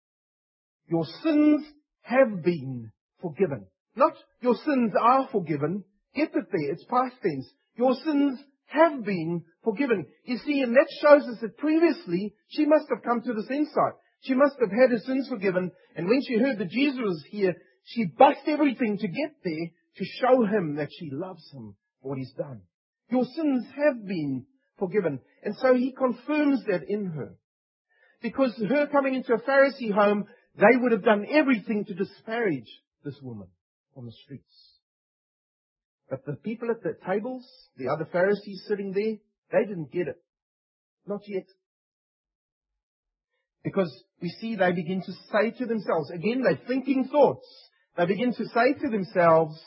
Your 0.88 1.04
sins 1.22 1.64
have 2.02 2.42
been 2.42 2.92
forgiven. 3.20 3.66
Not 3.96 4.12
your 4.40 4.54
sins 4.54 4.92
are 5.00 5.28
forgiven. 5.32 5.84
Get 6.14 6.34
it 6.34 6.46
there. 6.50 6.72
It's 6.72 6.84
past 6.84 7.16
tense. 7.22 7.46
Your 7.76 7.94
sins 8.04 8.38
have 8.68 9.04
been 9.04 9.42
forgiven. 9.64 10.06
You 10.24 10.38
see, 10.38 10.60
and 10.62 10.74
that 10.74 10.88
shows 11.00 11.22
us 11.22 11.40
that 11.40 11.58
previously 11.58 12.34
she 12.48 12.66
must 12.66 12.86
have 12.90 13.02
come 13.02 13.22
to 13.22 13.32
this 13.34 13.50
insight. 13.50 13.94
She 14.20 14.34
must 14.34 14.56
have 14.60 14.70
had 14.70 14.90
her 14.90 14.98
sins 14.98 15.28
forgiven. 15.28 15.70
And 15.96 16.08
when 16.08 16.22
she 16.26 16.38
heard 16.38 16.58
that 16.58 16.70
Jesus 16.70 16.98
was 17.00 17.24
here, 17.30 17.54
she 17.84 18.04
bust 18.04 18.40
everything 18.46 18.98
to 18.98 19.08
get 19.08 19.34
there 19.44 19.70
to 19.96 20.04
show 20.20 20.44
him 20.44 20.76
that 20.76 20.90
she 20.98 21.10
loves 21.10 21.48
him 21.52 21.74
for 22.02 22.10
what 22.10 22.18
he's 22.18 22.32
done. 22.32 22.62
Your 23.10 23.24
sins 23.24 23.64
have 23.76 24.06
been 24.06 24.46
forgiven. 24.78 25.20
And 25.42 25.56
so 25.56 25.74
he 25.74 25.92
confirms 25.92 26.64
that 26.66 26.82
in 26.88 27.06
her. 27.06 27.34
Because 28.20 28.54
her 28.68 28.86
coming 28.88 29.14
into 29.14 29.32
a 29.32 29.40
Pharisee 29.40 29.92
home, 29.92 30.26
they 30.56 30.76
would 30.76 30.92
have 30.92 31.04
done 31.04 31.26
everything 31.30 31.84
to 31.84 31.94
disparage 31.94 32.68
this 33.04 33.18
woman 33.22 33.48
on 33.96 34.06
the 34.06 34.12
streets. 34.24 34.67
But 36.10 36.24
the 36.24 36.34
people 36.34 36.70
at 36.70 36.82
the 36.82 36.96
tables, 37.06 37.46
the 37.76 37.88
other 37.88 38.08
Pharisees 38.10 38.64
sitting 38.66 38.92
there, 38.92 39.16
they 39.52 39.66
didn't 39.68 39.92
get 39.92 40.08
it. 40.08 40.20
Not 41.06 41.20
yet. 41.26 41.46
Because 43.62 43.92
we 44.22 44.30
see 44.40 44.56
they 44.56 44.72
begin 44.72 45.02
to 45.02 45.12
say 45.32 45.50
to 45.58 45.66
themselves, 45.66 46.10
again, 46.10 46.42
they're 46.42 46.60
thinking 46.66 47.08
thoughts. 47.10 47.46
They 47.96 48.06
begin 48.06 48.32
to 48.34 48.44
say 48.46 48.74
to 48.80 48.88
themselves, 48.88 49.60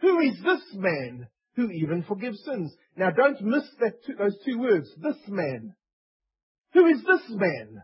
who 0.00 0.20
is 0.20 0.36
this 0.42 0.62
man 0.74 1.26
who 1.54 1.70
even 1.70 2.02
forgives 2.02 2.42
sins? 2.44 2.74
Now 2.96 3.10
don't 3.10 3.40
miss 3.42 3.64
two, 4.06 4.14
those 4.18 4.36
two 4.44 4.58
words, 4.58 4.88
this 5.02 5.16
man. 5.26 5.74
Who 6.72 6.86
is 6.86 6.98
this 6.98 7.22
man? 7.30 7.82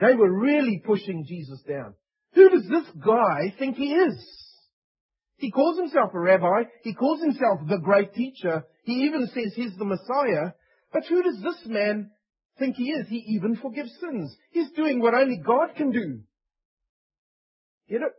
They 0.00 0.14
were 0.14 0.32
really 0.32 0.82
pushing 0.84 1.24
Jesus 1.26 1.60
down. 1.68 1.94
Who 2.34 2.48
does 2.48 2.66
this 2.68 2.86
guy 3.04 3.54
think 3.58 3.76
he 3.76 3.92
is? 3.92 4.49
He 5.40 5.50
calls 5.50 5.78
himself 5.78 6.10
a 6.12 6.20
rabbi. 6.20 6.64
He 6.82 6.94
calls 6.94 7.20
himself 7.22 7.60
the 7.66 7.78
great 7.78 8.12
teacher. 8.12 8.64
He 8.84 9.06
even 9.06 9.26
says 9.28 9.54
he's 9.56 9.74
the 9.78 9.86
Messiah. 9.86 10.52
But 10.92 11.06
who 11.08 11.22
does 11.22 11.42
this 11.42 11.66
man 11.66 12.10
think 12.58 12.76
he 12.76 12.90
is? 12.90 13.08
He 13.08 13.24
even 13.36 13.56
forgives 13.56 13.90
sins. 14.00 14.36
He's 14.50 14.70
doing 14.72 15.00
what 15.00 15.14
only 15.14 15.38
God 15.38 15.70
can 15.76 15.92
do. 15.92 16.20
Get 17.88 18.02
it? 18.02 18.12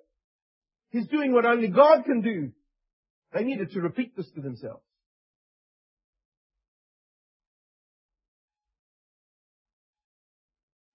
He's 0.90 1.08
doing 1.10 1.32
what 1.32 1.46
only 1.46 1.68
God 1.68 2.06
can 2.06 2.22
do. 2.22 2.52
They 3.34 3.44
needed 3.44 3.70
to 3.72 3.82
repeat 3.82 4.18
this 4.18 4.30
to 4.34 4.42
themselves. 4.42 4.82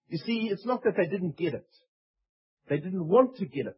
You 0.09 0.17
see, 0.17 0.49
it's 0.51 0.65
not 0.65 0.83
that 0.83 0.97
they 0.97 1.07
didn't 1.07 1.37
get 1.37 1.53
it. 1.53 1.67
They 2.69 2.77
didn't 2.77 3.07
want 3.07 3.37
to 3.37 3.45
get 3.45 3.67
it. 3.67 3.77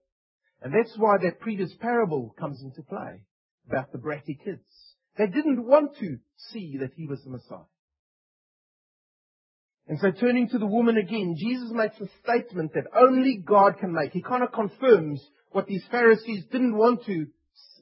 And 0.62 0.74
that's 0.74 0.96
why 0.98 1.18
that 1.22 1.40
previous 1.40 1.74
parable 1.80 2.36
comes 2.38 2.62
into 2.62 2.82
play 2.84 3.22
about 3.68 3.92
the 3.92 3.98
bratty 3.98 4.38
kids. 4.44 4.62
They 5.18 5.28
didn't 5.28 5.66
want 5.66 5.98
to 6.00 6.18
see 6.52 6.78
that 6.80 6.94
he 6.96 7.08
was 7.08 7.22
the 7.24 7.30
Messiah. 7.30 7.60
And 9.88 10.00
so 10.00 10.12
turning 10.12 10.50
to 10.50 10.60
the 10.60 10.68
woman 10.68 10.98
again, 10.98 11.36
Jesus 11.38 11.72
makes 11.72 12.00
a 12.00 12.08
statement 12.24 12.74
that 12.74 12.86
only 12.96 13.42
God 13.44 13.80
can 13.80 13.92
make. 13.92 14.12
He 14.12 14.22
kind 14.22 14.44
of 14.44 14.52
confirms 14.52 15.22
what 15.52 15.66
these 15.66 15.84
Pharisees 15.90 16.46
didn't 16.52 16.78
want 16.78 17.06
to 17.06 17.26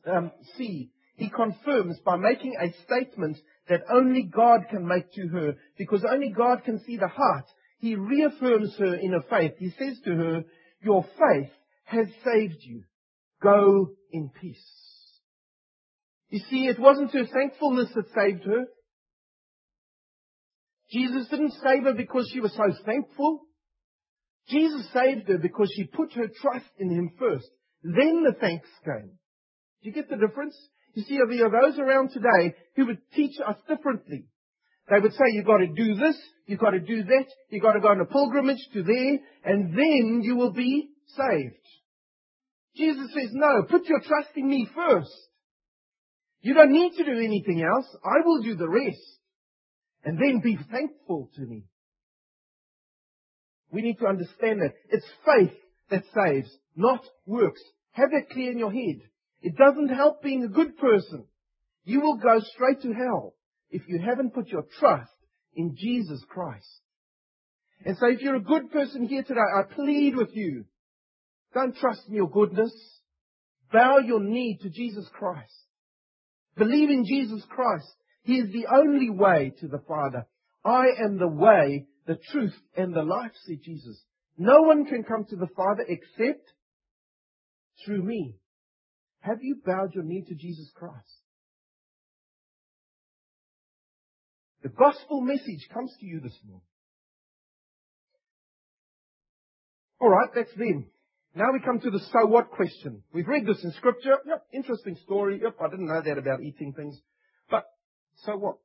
um, 0.10 0.32
see. 0.58 0.92
He 1.18 1.30
confirms 1.30 2.00
by 2.06 2.16
making 2.16 2.56
a 2.62 2.74
statement 2.86 3.38
that 3.68 3.82
only 3.92 4.24
God 4.24 4.68
can 4.70 4.88
make 4.88 5.12
to 5.14 5.28
her, 5.28 5.56
because 5.78 6.06
only 6.10 6.30
God 6.30 6.64
can 6.64 6.80
see 6.86 6.96
the 6.96 7.10
heart. 7.10 7.46
He 7.80 7.96
reaffirms 7.96 8.76
her 8.80 8.96
in 8.96 9.12
her 9.12 9.24
faith. 9.30 9.54
He 9.58 9.72
says 9.78 10.00
to 10.06 10.16
her, 10.16 10.44
your 10.82 11.04
faith 11.04 11.52
has 11.88 12.08
saved 12.26 12.58
you. 12.62 12.84
Go 13.42 13.92
in 14.12 14.30
peace. 14.30 14.58
You 16.30 16.40
see, 16.50 16.68
it 16.68 16.80
wasn't 16.80 17.14
her 17.14 17.26
thankfulness 17.26 17.90
that 17.96 18.06
saved 18.14 18.44
her. 18.44 18.66
Jesus 20.92 21.28
didn't 21.30 21.54
save 21.64 21.84
her 21.84 21.94
because 21.94 22.30
she 22.34 22.42
was 22.42 22.54
so 22.54 22.74
thankful. 22.86 23.42
Jesus 24.50 24.90
saved 24.94 25.28
her 25.30 25.38
because 25.38 25.72
she 25.76 25.86
put 25.86 26.12
her 26.14 26.28
trust 26.42 26.66
in 26.78 26.90
Him 26.90 27.12
first. 27.20 27.48
Then 27.84 28.24
the 28.24 28.36
thanks 28.40 28.68
came. 28.84 29.12
Do 29.82 29.90
you 29.90 29.94
get 29.94 30.10
the 30.10 30.18
difference? 30.18 30.56
You 30.94 31.04
see, 31.04 31.18
there 31.18 31.46
are 31.46 31.62
those 31.62 31.80
around 31.80 32.10
today 32.10 32.56
who 32.76 32.88
would 32.88 33.00
teach 33.14 33.36
us 33.46 33.58
differently. 33.68 34.26
They 34.90 35.00
would 35.00 35.14
say, 35.14 35.24
you've 35.34 35.46
got 35.46 35.58
to 35.58 35.68
do 35.68 35.96
this, 35.96 36.18
you've 36.46 36.60
got 36.60 36.72
to 36.72 36.80
do 36.80 37.04
that, 37.04 37.26
you've 37.50 37.62
got 37.62 37.74
to 37.74 37.82
go 37.82 37.90
on 37.90 38.00
a 38.00 38.06
pilgrimage 38.06 38.70
to 38.74 38.84
there, 38.84 39.20
and 39.44 39.74
then 39.74 40.22
you 40.24 40.36
will 40.38 40.54
be 40.54 40.90
saved. 41.16 41.56
Jesus 42.76 43.12
says, 43.14 43.30
no, 43.34 43.64
put 43.64 43.86
your 43.86 44.00
trust 44.02 44.30
in 44.36 44.48
me 44.48 44.68
first. 44.76 45.12
You 46.42 46.54
don't 46.54 46.72
need 46.72 46.94
to 46.98 47.04
do 47.04 47.20
anything 47.20 47.64
else. 47.64 47.88
I 48.04 48.26
will 48.26 48.44
do 48.44 48.56
the 48.56 48.70
rest. 48.70 49.02
And 50.04 50.18
then 50.18 50.42
be 50.44 50.58
thankful 50.72 51.30
to 51.36 51.42
me. 51.42 51.66
We 53.72 53.82
need 53.82 54.00
to 54.00 54.08
understand 54.08 54.62
that. 54.62 54.74
It's 54.90 55.06
faith 55.26 55.58
that 55.90 56.04
saves, 56.16 56.50
not 56.76 57.02
works. 57.26 57.62
Have 57.92 58.12
that 58.12 58.30
clear 58.32 58.52
in 58.52 58.60
your 58.60 58.72
head. 58.72 59.02
It 59.42 59.58
doesn't 59.58 59.90
help 59.90 60.22
being 60.22 60.44
a 60.44 60.50
good 60.50 60.78
person. 60.78 61.26
You 61.84 62.02
will 62.02 62.18
go 62.18 62.40
straight 62.40 62.82
to 62.84 62.94
hell 62.94 63.34
if 63.70 63.82
you 63.88 64.00
haven't 64.00 64.34
put 64.34 64.48
your 64.48 64.66
trust 64.80 65.12
in 65.56 65.76
Jesus 65.76 66.24
Christ. 66.30 66.68
And 67.86 67.98
so 67.98 68.08
if 68.08 68.22
you're 68.22 68.36
a 68.36 68.42
good 68.42 68.72
person 68.72 69.08
here 69.08 69.24
today, 69.24 69.40
I 69.40 69.64
plead 69.74 70.16
with 70.16 70.30
you, 70.34 70.66
don't 71.58 71.76
trust 71.76 72.02
in 72.08 72.14
your 72.14 72.30
goodness. 72.30 72.72
Bow 73.74 73.98
your 73.98 74.20
knee 74.20 74.60
to 74.62 74.70
Jesus 74.70 75.08
Christ. 75.12 75.54
Believe 76.56 76.90
in 76.90 77.04
Jesus 77.04 77.44
Christ. 77.50 77.88
He 78.24 78.36
is 78.36 78.52
the 78.52 78.68
only 78.72 79.10
way 79.10 79.54
to 79.60 79.68
the 79.68 79.82
Father. 79.88 80.28
I 80.64 80.86
am 81.04 81.18
the 81.18 81.28
way, 81.28 81.88
the 82.06 82.20
truth, 82.32 82.54
and 82.76 82.94
the 82.94 83.02
life, 83.02 83.32
said 83.46 83.58
Jesus. 83.64 84.00
No 84.38 84.62
one 84.62 84.86
can 84.86 85.04
come 85.04 85.26
to 85.30 85.36
the 85.36 85.50
Father 85.56 85.84
except 85.88 86.46
through 87.84 88.04
me. 88.04 88.36
Have 89.22 89.40
you 89.42 89.58
bowed 89.66 89.96
your 89.96 90.04
knee 90.04 90.24
to 90.28 90.36
Jesus 90.36 90.70
Christ? 90.76 90.94
The 94.62 94.70
gospel 94.70 95.22
message 95.22 95.68
comes 95.74 95.92
to 96.00 96.06
you 96.06 96.20
this 96.20 96.38
morning. 96.46 96.62
Alright, 100.00 100.30
that's 100.36 100.54
them. 100.56 100.92
Now 101.36 101.52
we 101.54 101.60
come 101.60 101.80
to 101.80 101.92
the 101.92 102.00
so 102.00 102.26
what 102.26 102.50
question. 102.50 103.04
We've 103.14 103.28
read 103.28 103.46
this 103.46 103.64
in 103.64 103.72
scripture. 103.74 104.18
Yep, 104.26 104.46
interesting 104.54 104.98
story. 105.04 105.40
Yep, 105.44 105.56
I 105.62 105.70
didn't 105.70 105.88
know 105.88 106.02
that 106.04 106.18
about 106.18 106.42
eating 106.42 106.74
things. 106.74 107.00
But, 107.50 107.66
so 108.26 108.38
what? 108.38 108.58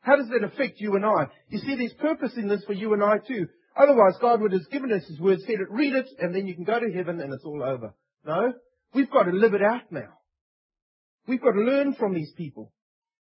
How 0.00 0.16
does 0.16 0.28
that 0.28 0.44
affect 0.44 0.80
you 0.80 0.96
and 0.96 1.04
I? 1.04 1.26
You 1.48 1.58
see, 1.58 1.76
there's 1.76 1.92
purpose 1.94 2.32
in 2.36 2.48
this 2.48 2.64
for 2.64 2.72
you 2.72 2.92
and 2.92 3.02
I 3.02 3.18
too. 3.18 3.46
Otherwise, 3.76 4.14
God 4.20 4.40
would 4.40 4.52
have 4.52 4.68
given 4.70 4.92
us 4.92 5.06
His 5.06 5.20
word, 5.20 5.40
said 5.40 5.60
it, 5.60 5.70
read 5.70 5.94
it, 5.94 6.08
and 6.18 6.34
then 6.34 6.46
you 6.46 6.54
can 6.54 6.64
go 6.64 6.78
to 6.80 6.92
heaven 6.92 7.20
and 7.20 7.32
it's 7.32 7.44
all 7.44 7.62
over. 7.62 7.94
No. 8.26 8.52
We've 8.94 9.10
got 9.10 9.24
to 9.24 9.32
live 9.32 9.54
it 9.54 9.62
out 9.62 9.90
now. 9.90 10.18
We've 11.26 11.40
got 11.40 11.52
to 11.52 11.60
learn 11.60 11.94
from 11.94 12.14
these 12.14 12.32
people. 12.36 12.72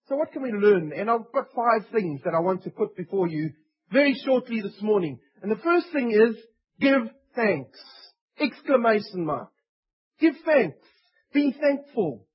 So 0.07 0.15
what 0.15 0.31
can 0.31 0.43
we 0.43 0.51
learn? 0.51 0.91
And 0.95 1.09
I've 1.09 1.31
got 1.33 1.45
five 1.55 1.89
things 1.91 2.21
that 2.25 2.35
I 2.35 2.39
want 2.39 2.63
to 2.63 2.69
put 2.69 2.95
before 2.95 3.27
you 3.27 3.51
very 3.91 4.13
shortly 4.25 4.61
this 4.61 4.79
morning. 4.81 5.19
And 5.41 5.51
the 5.51 5.63
first 5.63 5.87
thing 5.93 6.11
is, 6.11 6.35
give 6.79 7.09
thanks. 7.35 7.79
Exclamation 8.39 9.25
mark. 9.25 9.49
Give 10.19 10.35
thanks. 10.45 10.77
Be 11.33 11.53
thankful. 11.59 12.25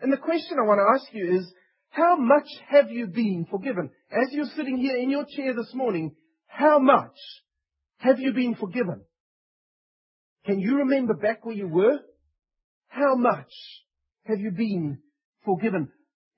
And 0.00 0.12
the 0.12 0.16
question 0.16 0.56
I 0.58 0.66
want 0.66 0.80
to 0.80 1.04
ask 1.04 1.14
you 1.14 1.38
is, 1.38 1.52
how 1.90 2.16
much 2.16 2.48
have 2.68 2.90
you 2.90 3.06
been 3.06 3.46
forgiven? 3.50 3.90
As 4.10 4.32
you're 4.32 4.46
sitting 4.56 4.78
here 4.78 4.96
in 4.96 5.10
your 5.10 5.24
chair 5.36 5.54
this 5.54 5.72
morning, 5.74 6.14
how 6.46 6.78
much 6.78 7.16
have 7.98 8.18
you 8.18 8.32
been 8.32 8.54
forgiven? 8.54 9.02
Can 10.46 10.60
you 10.60 10.78
remember 10.78 11.14
back 11.14 11.44
where 11.44 11.54
you 11.54 11.68
were? 11.68 11.98
How 12.88 13.14
much 13.14 13.52
have 14.24 14.40
you 14.40 14.50
been 14.52 14.98
forgiven? 15.44 15.90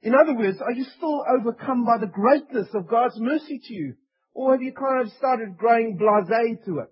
In 0.02 0.14
other 0.14 0.34
words, 0.36 0.58
are 0.60 0.72
you 0.72 0.84
still 0.96 1.24
overcome 1.38 1.84
by 1.84 1.98
the 1.98 2.10
greatness 2.12 2.68
of 2.74 2.88
God's 2.88 3.18
mercy 3.18 3.60
to 3.62 3.74
you? 3.74 3.94
Or 4.34 4.52
have 4.52 4.62
you 4.62 4.72
kind 4.72 5.02
of 5.02 5.12
started 5.18 5.56
growing 5.56 5.98
blasé 6.00 6.64
to 6.64 6.78
it? 6.80 6.91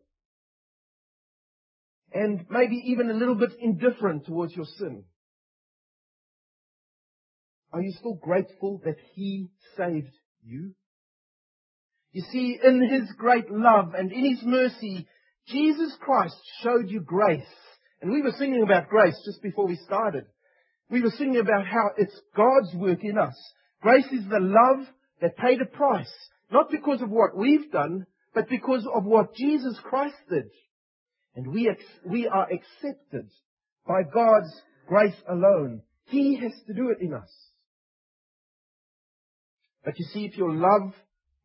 And 2.12 2.44
maybe 2.50 2.76
even 2.86 3.10
a 3.10 3.14
little 3.14 3.34
bit 3.34 3.50
indifferent 3.60 4.26
towards 4.26 4.54
your 4.54 4.66
sin? 4.78 5.04
Are 7.72 7.80
you 7.80 7.92
still 7.92 8.14
grateful 8.14 8.80
that 8.84 8.96
He 9.14 9.50
saved 9.76 10.12
you? 10.42 10.72
You 12.12 12.24
see, 12.32 12.58
in 12.62 12.82
His 12.88 13.12
great 13.16 13.50
love 13.50 13.94
and 13.96 14.10
in 14.10 14.24
His 14.24 14.42
mercy, 14.42 15.06
Jesus 15.46 15.96
Christ 16.00 16.36
showed 16.62 16.90
you 16.90 17.00
grace. 17.00 17.42
And 18.02 18.10
we 18.10 18.22
were 18.22 18.32
singing 18.32 18.62
about 18.62 18.88
grace 18.88 19.16
just 19.24 19.42
before 19.42 19.66
we 19.66 19.76
started. 19.76 20.24
We 20.88 21.02
were 21.02 21.12
singing 21.16 21.38
about 21.38 21.66
how 21.66 21.90
it's 21.96 22.18
God's 22.36 22.74
work 22.74 23.04
in 23.04 23.18
us. 23.18 23.36
Grace 23.80 24.06
is 24.10 24.24
the 24.28 24.40
love 24.40 24.86
that 25.20 25.36
paid 25.36 25.60
a 25.60 25.66
price, 25.66 26.12
not 26.50 26.70
because 26.70 27.02
of 27.02 27.10
what 27.10 27.36
we've 27.36 27.70
done, 27.70 28.06
but 28.34 28.48
because 28.48 28.86
of 28.92 29.04
what 29.04 29.34
Jesus 29.34 29.78
Christ 29.84 30.16
did. 30.28 30.50
And 31.34 31.46
we, 31.52 31.68
ex- 31.68 31.84
we 32.04 32.26
are 32.26 32.48
accepted 32.50 33.30
by 33.86 34.02
God's 34.02 34.52
grace 34.86 35.14
alone. 35.28 35.82
He 36.06 36.36
has 36.36 36.52
to 36.66 36.74
do 36.74 36.90
it 36.90 36.98
in 37.00 37.14
us. 37.14 37.30
But 39.84 39.98
you 39.98 40.04
see, 40.12 40.26
if 40.26 40.36
your 40.36 40.52
love 40.52 40.92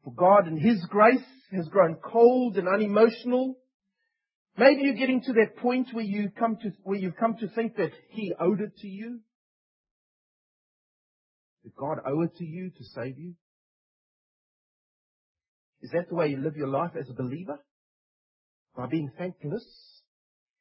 for 0.04 0.14
God 0.14 0.48
and 0.48 0.60
His 0.60 0.84
grace 0.90 1.24
has 1.52 1.68
grown 1.68 1.96
cold 1.96 2.58
and 2.58 2.68
unemotional, 2.68 3.56
maybe 4.58 4.82
you're 4.82 4.96
getting 4.96 5.22
to 5.22 5.34
that 5.34 5.58
point 5.58 5.90
where 5.94 6.04
you 6.04 6.30
come 6.38 6.58
to, 6.62 6.72
where 6.84 6.98
you've 6.98 7.16
come 7.16 7.38
to 7.38 7.48
think 7.50 7.76
that 7.78 7.92
He 8.10 8.34
owed 8.40 8.62
it 8.62 8.76
to 8.78 8.88
you. 8.88 9.20
Did 11.64 11.76
God 11.76 12.00
owe 12.06 12.22
it 12.24 12.36
to 12.38 12.46
you 12.46 12.70
to 12.70 12.84
save 12.94 13.18
you? 13.18 13.36
Is 15.82 15.92
that 15.92 16.10
the 16.10 16.16
way 16.16 16.28
you 16.30 16.38
live 16.38 16.56
your 16.56 16.68
life 16.68 16.92
as 17.00 17.10
a 17.10 17.14
believer? 17.14 17.60
By 18.76 18.88
being 18.88 19.11
thankless? 19.17 19.65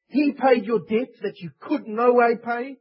He 0.08 0.32
paid 0.32 0.64
your 0.64 0.80
debt 0.80 1.10
that 1.22 1.40
you 1.40 1.50
could 1.60 1.88
no 1.88 2.12
way 2.14 2.36
pay? 2.42 2.76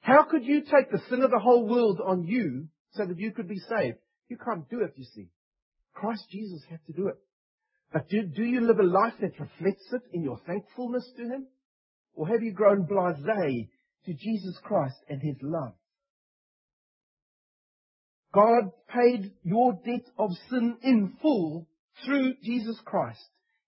How 0.00 0.24
could 0.24 0.44
you 0.44 0.62
take 0.62 0.90
the 0.90 1.02
sin 1.08 1.22
of 1.22 1.30
the 1.30 1.38
whole 1.38 1.66
world 1.68 2.00
on 2.04 2.24
you 2.24 2.68
so 2.92 3.06
that 3.06 3.18
you 3.18 3.32
could 3.32 3.48
be 3.48 3.58
saved? 3.58 3.98
You 4.28 4.36
can't 4.36 4.68
do 4.68 4.80
it, 4.80 4.94
you 4.96 5.04
see. 5.14 5.28
Christ 5.92 6.24
Jesus 6.30 6.62
had 6.68 6.84
to 6.86 6.92
do 6.92 7.08
it. 7.08 7.16
But 7.92 8.08
do, 8.08 8.22
do 8.22 8.42
you 8.42 8.60
live 8.60 8.80
a 8.80 8.82
life 8.82 9.14
that 9.20 9.38
reflects 9.38 9.86
it 9.92 10.02
in 10.12 10.22
your 10.22 10.40
thankfulness 10.46 11.08
to 11.16 11.22
Him? 11.22 11.46
Or 12.14 12.26
have 12.28 12.42
you 12.42 12.52
grown 12.52 12.86
blasé 12.86 13.68
to 14.06 14.14
Jesus 14.14 14.58
Christ 14.64 14.96
and 15.08 15.22
His 15.22 15.36
love? 15.40 15.74
God 18.32 18.72
paid 18.88 19.32
your 19.44 19.74
debt 19.84 20.06
of 20.18 20.30
sin 20.50 20.76
in 20.82 21.16
full 21.22 21.68
through 22.04 22.34
Jesus 22.42 22.76
Christ 22.84 23.24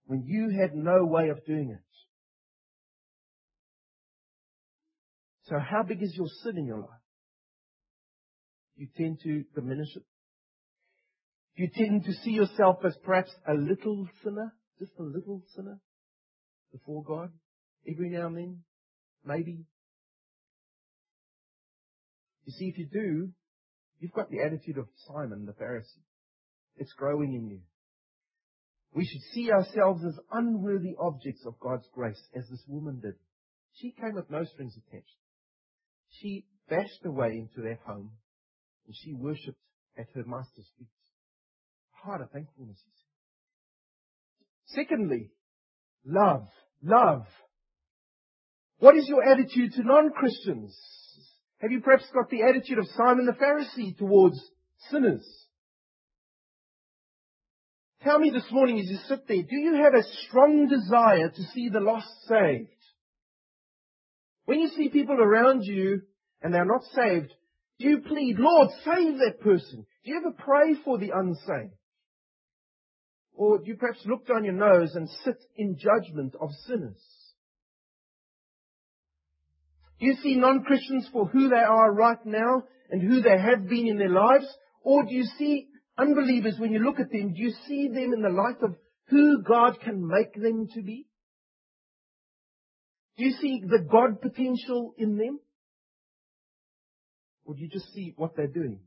when 0.06 0.22
you 0.24 0.50
had 0.50 0.74
no 0.74 1.04
way 1.04 1.28
of 1.28 1.44
doing 1.44 1.70
it. 1.70 1.80
So 5.44 5.58
how 5.58 5.82
big 5.82 6.02
is 6.02 6.14
your 6.16 6.28
sin 6.42 6.58
in 6.58 6.66
your 6.66 6.78
life? 6.78 6.90
You 8.76 8.88
tend 8.96 9.20
to 9.22 9.44
diminish 9.54 9.88
it. 9.94 10.02
You 11.54 11.68
tend 11.74 12.04
to 12.04 12.12
see 12.12 12.32
yourself 12.32 12.78
as 12.84 12.96
perhaps 13.04 13.30
a 13.48 13.54
little 13.54 14.06
sinner, 14.22 14.52
just 14.78 14.92
a 14.98 15.02
little 15.02 15.42
sinner 15.54 15.78
before 16.72 17.02
God 17.02 17.30
every 17.88 18.10
now 18.10 18.26
and 18.26 18.36
then, 18.36 18.58
maybe. 19.24 19.64
You 22.44 22.52
see, 22.52 22.66
if 22.66 22.78
you 22.78 22.86
do, 22.92 23.30
you've 23.98 24.12
got 24.12 24.30
the 24.30 24.40
attitude 24.40 24.78
of 24.78 24.86
Simon 25.08 25.46
the 25.46 25.52
Pharisee. 25.52 26.02
It's 26.76 26.92
growing 26.92 27.32
in 27.34 27.48
you. 27.48 27.60
We 28.96 29.04
should 29.04 29.20
see 29.34 29.50
ourselves 29.52 30.02
as 30.06 30.18
unworthy 30.32 30.94
objects 30.98 31.44
of 31.44 31.60
God's 31.60 31.86
grace, 31.92 32.20
as 32.34 32.48
this 32.48 32.64
woman 32.66 33.00
did. 33.00 33.12
She 33.74 33.90
came 33.90 34.14
with 34.14 34.30
no 34.30 34.44
strings 34.44 34.74
attached. 34.74 35.18
She 36.08 36.46
dashed 36.70 37.04
away 37.04 37.32
into 37.36 37.60
that 37.68 37.80
home 37.86 38.12
and 38.86 38.96
she 38.96 39.12
worshipped 39.12 39.60
at 39.98 40.06
her 40.14 40.24
master's 40.24 40.70
feet. 40.78 40.88
Heart 41.90 42.22
of 42.22 42.30
thankfulness. 42.30 42.78
Secondly, 44.68 45.30
love. 46.06 46.48
Love. 46.82 47.26
What 48.78 48.96
is 48.96 49.06
your 49.08 49.22
attitude 49.22 49.72
to 49.74 49.82
non-Christians? 49.82 50.74
Have 51.58 51.70
you 51.70 51.82
perhaps 51.82 52.08
got 52.14 52.30
the 52.30 52.44
attitude 52.44 52.78
of 52.78 52.86
Simon 52.96 53.26
the 53.26 53.32
Pharisee 53.32 53.96
towards 53.98 54.40
sinners? 54.90 55.45
Tell 58.02 58.18
me 58.18 58.30
this 58.30 58.46
morning 58.50 58.78
as 58.78 58.90
you 58.90 58.98
sit 59.08 59.26
there, 59.26 59.42
do 59.42 59.56
you 59.56 59.74
have 59.82 59.94
a 59.94 60.06
strong 60.28 60.68
desire 60.68 61.30
to 61.30 61.42
see 61.54 61.68
the 61.68 61.80
lost 61.80 62.08
saved? 62.28 62.68
When 64.44 64.60
you 64.60 64.68
see 64.68 64.88
people 64.90 65.16
around 65.20 65.62
you 65.64 66.02
and 66.42 66.54
they're 66.54 66.64
not 66.64 66.84
saved, 66.94 67.32
do 67.78 67.88
you 67.88 67.98
plead, 68.06 68.36
Lord, 68.38 68.70
save 68.84 69.18
that 69.18 69.40
person? 69.40 69.86
Do 70.04 70.10
you 70.10 70.18
ever 70.18 70.32
pray 70.32 70.74
for 70.84 70.98
the 70.98 71.10
unsaved? 71.14 71.74
Or 73.34 73.58
do 73.58 73.64
you 73.66 73.76
perhaps 73.76 74.00
look 74.06 74.26
down 74.26 74.44
your 74.44 74.54
nose 74.54 74.94
and 74.94 75.08
sit 75.24 75.36
in 75.56 75.76
judgment 75.76 76.34
of 76.40 76.50
sinners? 76.66 77.02
Do 79.98 80.06
you 80.06 80.16
see 80.22 80.36
non-Christians 80.36 81.08
for 81.12 81.26
who 81.26 81.48
they 81.48 81.56
are 81.56 81.92
right 81.92 82.24
now 82.24 82.64
and 82.90 83.02
who 83.02 83.20
they 83.20 83.38
have 83.38 83.68
been 83.68 83.88
in 83.88 83.98
their 83.98 84.10
lives? 84.10 84.46
Or 84.82 85.02
do 85.02 85.12
you 85.12 85.24
see 85.38 85.68
unbelievers 85.98 86.56
when 86.58 86.72
you 86.72 86.80
look 86.80 87.00
at 87.00 87.10
them, 87.10 87.34
do 87.34 87.40
you 87.40 87.52
see 87.66 87.88
them 87.88 88.12
in 88.12 88.22
the 88.22 88.28
light 88.28 88.62
of 88.62 88.76
who 89.08 89.42
God 89.42 89.80
can 89.80 90.06
make 90.06 90.34
them 90.34 90.68
to 90.74 90.82
be? 90.82 91.06
Do 93.16 93.24
you 93.24 93.32
see 93.40 93.62
the 93.66 93.86
God 93.90 94.20
potential 94.20 94.94
in 94.98 95.16
them? 95.16 95.40
Or 97.44 97.54
do 97.54 97.62
you 97.62 97.68
just 97.68 97.92
see 97.94 98.12
what 98.16 98.36
they're 98.36 98.46
doing? 98.46 98.80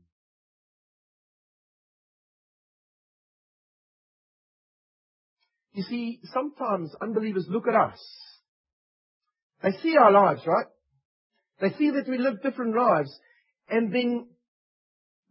You 5.72 5.82
see, 5.84 6.20
sometimes 6.32 6.92
unbelievers 7.00 7.46
look 7.48 7.66
at 7.66 7.74
us. 7.74 7.98
They 9.62 9.70
see 9.82 9.96
our 9.96 10.12
lives, 10.12 10.42
right? 10.46 10.66
They 11.60 11.70
see 11.76 11.90
that 11.90 12.08
we 12.08 12.18
live 12.18 12.42
different 12.42 12.76
lives. 12.76 13.10
And 13.68 13.92
then 13.94 14.26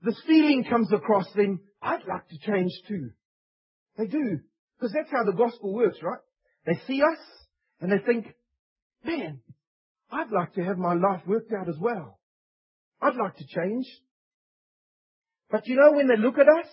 this 0.01 0.19
feeling 0.25 0.65
comes 0.69 0.91
across 0.93 1.25
them, 1.35 1.59
I'd 1.81 2.05
like 2.07 2.27
to 2.29 2.37
change 2.39 2.71
too. 2.87 3.11
They 3.97 4.07
do. 4.07 4.39
Because 4.77 4.93
that's 4.93 5.11
how 5.11 5.23
the 5.23 5.37
gospel 5.37 5.73
works, 5.73 5.97
right? 6.01 6.19
They 6.65 6.79
see 6.87 7.01
us 7.01 7.19
and 7.81 7.91
they 7.91 7.99
think, 8.05 8.27
man, 9.03 9.41
I'd 10.11 10.31
like 10.31 10.53
to 10.53 10.63
have 10.63 10.77
my 10.77 10.93
life 10.93 11.21
worked 11.27 11.51
out 11.53 11.69
as 11.69 11.77
well. 11.79 12.19
I'd 13.01 13.15
like 13.15 13.37
to 13.37 13.45
change. 13.45 13.85
But 15.49 15.67
you 15.67 15.75
know, 15.75 15.91
when 15.93 16.07
they 16.07 16.17
look 16.17 16.37
at 16.37 16.47
us, 16.47 16.69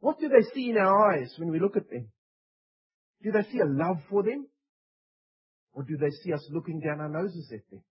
what 0.00 0.18
do 0.20 0.28
they 0.28 0.46
see 0.54 0.70
in 0.70 0.76
our 0.78 1.12
eyes 1.12 1.34
when 1.38 1.50
we 1.50 1.60
look 1.60 1.76
at 1.76 1.90
them? 1.90 2.08
Do 3.22 3.32
they 3.32 3.42
see 3.50 3.58
a 3.60 3.66
love 3.66 3.98
for 4.10 4.22
them? 4.22 4.46
Or 5.72 5.82
do 5.82 5.96
they 5.96 6.10
see 6.22 6.32
us 6.32 6.46
looking 6.50 6.80
down 6.80 7.00
our 7.00 7.08
noses 7.08 7.50
at 7.52 7.68
them? 7.70 7.82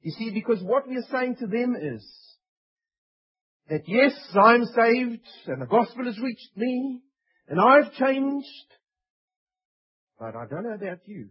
You 0.00 0.12
see, 0.18 0.30
because 0.30 0.62
what 0.62 0.88
we 0.88 0.96
are 0.96 1.06
saying 1.10 1.36
to 1.36 1.46
them 1.46 1.76
is 1.80 2.04
that 3.68 3.82
yes, 3.86 4.12
I'm 4.34 4.64
saved 4.64 5.26
and 5.46 5.62
the 5.62 5.66
gospel 5.66 6.04
has 6.04 6.18
reached 6.18 6.56
me 6.56 7.00
and 7.48 7.60
I've 7.60 7.92
changed, 7.94 8.46
but 10.18 10.34
I 10.36 10.44
don't 10.50 10.64
know 10.64 10.74
about 10.74 11.00
you. 11.06 11.28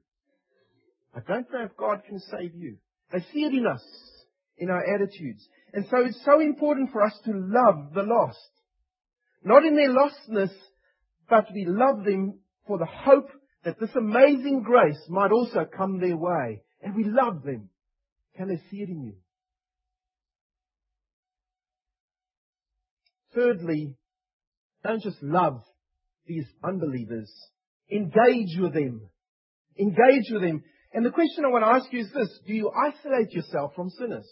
I 1.16 1.20
don't 1.28 1.52
know 1.52 1.64
if 1.64 1.78
God 1.78 2.02
can 2.08 2.20
save 2.20 2.56
you. 2.56 2.78
They 3.12 3.20
see 3.32 3.44
it 3.44 3.54
in 3.54 3.68
us, 3.68 3.84
in 4.58 4.70
our 4.70 4.84
attitudes. 4.96 5.48
And 5.74 5.86
so 5.90 5.98
it's 6.06 6.24
so 6.26 6.40
important 6.40 6.92
for 6.92 7.04
us 7.04 7.14
to 7.26 7.32
love 7.34 7.94
the 7.94 8.04
lost. 8.04 8.40
Not 9.44 9.64
in 9.64 9.76
their 9.76 9.90
lostness, 9.90 10.52
but 11.30 11.46
we 11.54 11.66
love 11.66 12.04
them 12.04 12.40
for 12.66 12.78
the 12.80 12.86
hope 12.86 13.30
that 13.64 13.80
this 13.80 13.92
amazing 13.96 14.64
grace 14.64 15.00
might 15.08 15.32
also 15.32 15.66
come 15.66 16.00
their 16.00 16.18
way. 16.18 16.64
And 16.82 16.96
we 16.96 17.04
love 17.04 17.44
them. 17.44 17.70
Can 18.36 18.48
they 18.48 18.62
see 18.70 18.78
it 18.78 18.90
in 18.90 19.04
you? 19.04 19.14
Thirdly, 23.36 23.96
don't 24.84 25.02
just 25.02 25.22
love 25.22 25.62
these 26.26 26.46
unbelievers. 26.64 27.32
Engage 27.92 28.58
with 28.60 28.74
them. 28.74 29.10
Engage 29.80 30.32
with 30.32 30.42
them. 30.42 30.64
And 30.94 31.06
the 31.06 31.12
question 31.12 31.44
I 31.46 31.50
want 31.50 31.64
to 31.64 31.70
ask 31.70 31.92
you 31.92 32.02
is 32.02 32.12
this. 32.14 32.40
Do 32.46 32.54
you 32.54 32.72
isolate 32.72 33.32
yourself 33.32 33.74
from 33.76 33.90
sinners? 33.90 34.30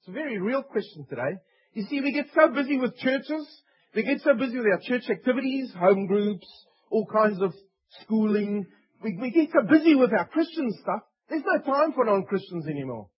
It's 0.00 0.08
a 0.08 0.12
very 0.12 0.38
real 0.38 0.62
question 0.62 1.06
today. 1.08 1.38
You 1.74 1.84
see, 1.84 2.00
we 2.00 2.12
get 2.12 2.26
so 2.34 2.48
busy 2.48 2.76
with 2.76 2.96
churches. 2.98 3.62
We 3.94 4.02
get 4.02 4.20
so 4.20 4.34
busy 4.34 4.58
with 4.58 4.66
our 4.66 4.80
church 4.82 5.08
activities, 5.10 5.72
home 5.78 6.06
groups, 6.06 6.46
all 6.90 7.06
kinds 7.06 7.40
of 7.40 7.54
schooling. 8.02 8.66
We, 9.02 9.16
we 9.20 9.30
get 9.30 9.48
so 9.52 9.66
busy 9.66 9.94
with 9.94 10.12
our 10.12 10.26
Christian 10.26 10.70
stuff. 10.82 11.00
There's 11.28 11.44
no 11.46 11.62
time 11.62 11.92
for 11.94 12.04
non-Christians 12.04 12.66
anymore. 12.68 13.08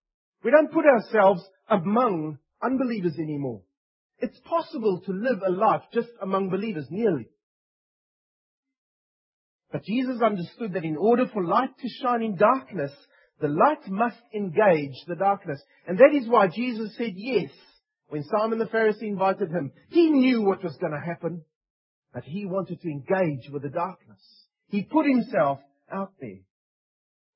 We 0.44 0.50
don't 0.50 0.72
put 0.72 0.84
ourselves 0.84 1.42
among 1.68 2.38
unbelievers 2.62 3.16
anymore. 3.18 3.62
It's 4.18 4.38
possible 4.40 5.02
to 5.04 5.12
live 5.12 5.42
a 5.46 5.50
life 5.50 5.82
just 5.92 6.08
among 6.20 6.50
believers, 6.50 6.86
nearly. 6.90 7.28
But 9.72 9.84
Jesus 9.84 10.22
understood 10.22 10.74
that 10.74 10.84
in 10.84 10.96
order 10.96 11.26
for 11.26 11.44
light 11.44 11.76
to 11.80 11.88
shine 12.00 12.22
in 12.22 12.36
darkness, 12.36 12.92
the 13.40 13.48
light 13.48 13.88
must 13.88 14.20
engage 14.32 14.94
the 15.06 15.16
darkness. 15.16 15.60
And 15.86 15.98
that 15.98 16.14
is 16.14 16.28
why 16.28 16.46
Jesus 16.46 16.96
said 16.96 17.14
yes 17.16 17.50
when 18.08 18.22
Simon 18.24 18.58
the 18.58 18.66
Pharisee 18.66 19.02
invited 19.02 19.50
him. 19.50 19.72
He 19.90 20.10
knew 20.10 20.42
what 20.42 20.62
was 20.62 20.76
going 20.76 20.92
to 20.92 21.04
happen, 21.04 21.42
but 22.12 22.22
he 22.22 22.46
wanted 22.46 22.80
to 22.80 22.88
engage 22.88 23.50
with 23.50 23.62
the 23.62 23.68
darkness. 23.68 24.20
He 24.68 24.82
put 24.82 25.06
himself 25.06 25.58
out 25.92 26.12
there. 26.20 26.38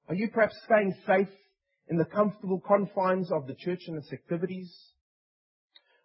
Are 0.09 0.15
you 0.15 0.29
perhaps 0.29 0.55
staying 0.65 0.95
safe 1.07 1.29
in 1.89 1.97
the 1.97 2.05
comfortable 2.05 2.61
confines 2.61 3.31
of 3.33 3.47
the 3.47 3.55
church 3.55 3.81
and 3.87 3.97
its 3.97 4.13
activities. 4.13 4.73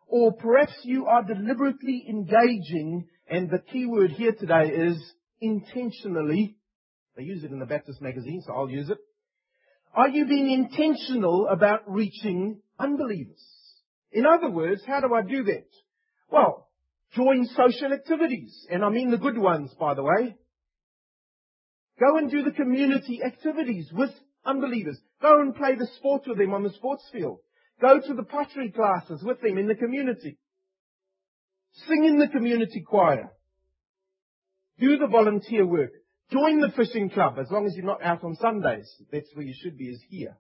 Or 0.07 0.33
perhaps 0.33 0.73
you 0.83 1.05
are 1.05 1.23
deliberately 1.23 2.05
engaging, 2.07 3.07
and 3.27 3.49
the 3.49 3.59
key 3.59 3.85
word 3.85 4.11
here 4.11 4.33
today 4.33 4.69
is 4.69 5.01
intentionally. 5.41 6.57
They 7.15 7.23
use 7.23 7.43
it 7.43 7.51
in 7.51 7.59
the 7.59 7.65
Baptist 7.65 8.01
magazine, 8.01 8.43
so 8.45 8.53
I'll 8.53 8.69
use 8.69 8.89
it. 8.89 8.97
Are 9.95 10.09
you 10.09 10.25
being 10.25 10.51
intentional 10.51 11.47
about 11.47 11.81
reaching 11.87 12.61
unbelievers? 12.79 13.43
In 14.11 14.25
other 14.25 14.49
words, 14.49 14.81
how 14.85 15.01
do 15.01 15.13
I 15.13 15.21
do 15.21 15.43
that? 15.43 15.67
Well, 16.31 16.67
join 17.15 17.45
social 17.55 17.93
activities, 17.93 18.65
and 18.69 18.83
I 18.83 18.89
mean 18.89 19.11
the 19.11 19.17
good 19.17 19.37
ones, 19.37 19.71
by 19.79 19.93
the 19.93 20.03
way. 20.03 20.35
Go 21.99 22.17
and 22.17 22.29
do 22.29 22.43
the 22.43 22.51
community 22.51 23.21
activities 23.23 23.89
with 23.93 24.09
unbelievers. 24.45 24.99
Go 25.21 25.41
and 25.41 25.55
play 25.55 25.75
the 25.75 25.87
sport 25.97 26.23
with 26.27 26.37
them 26.37 26.53
on 26.53 26.63
the 26.63 26.71
sports 26.71 27.03
field. 27.11 27.39
Go 27.83 27.99
to 27.99 28.13
the 28.13 28.23
pottery 28.23 28.71
classes 28.71 29.21
with 29.25 29.41
them 29.41 29.57
in 29.57 29.67
the 29.67 29.75
community. 29.75 30.37
Sing 31.85 32.05
in 32.05 32.17
the 32.17 32.29
community 32.29 32.81
choir. 32.87 33.33
Do 34.79 34.97
the 34.97 35.07
volunteer 35.07 35.67
work. 35.67 35.91
Join 36.31 36.61
the 36.61 36.71
fishing 36.77 37.09
club 37.09 37.35
as 37.37 37.47
long 37.51 37.65
as 37.65 37.73
you're 37.75 37.85
not 37.85 38.01
out 38.01 38.23
on 38.23 38.37
Sundays. 38.39 38.89
That's 39.11 39.27
where 39.33 39.45
you 39.45 39.53
should 39.61 39.77
be 39.77 39.89
is 39.89 40.01
here. 40.07 40.37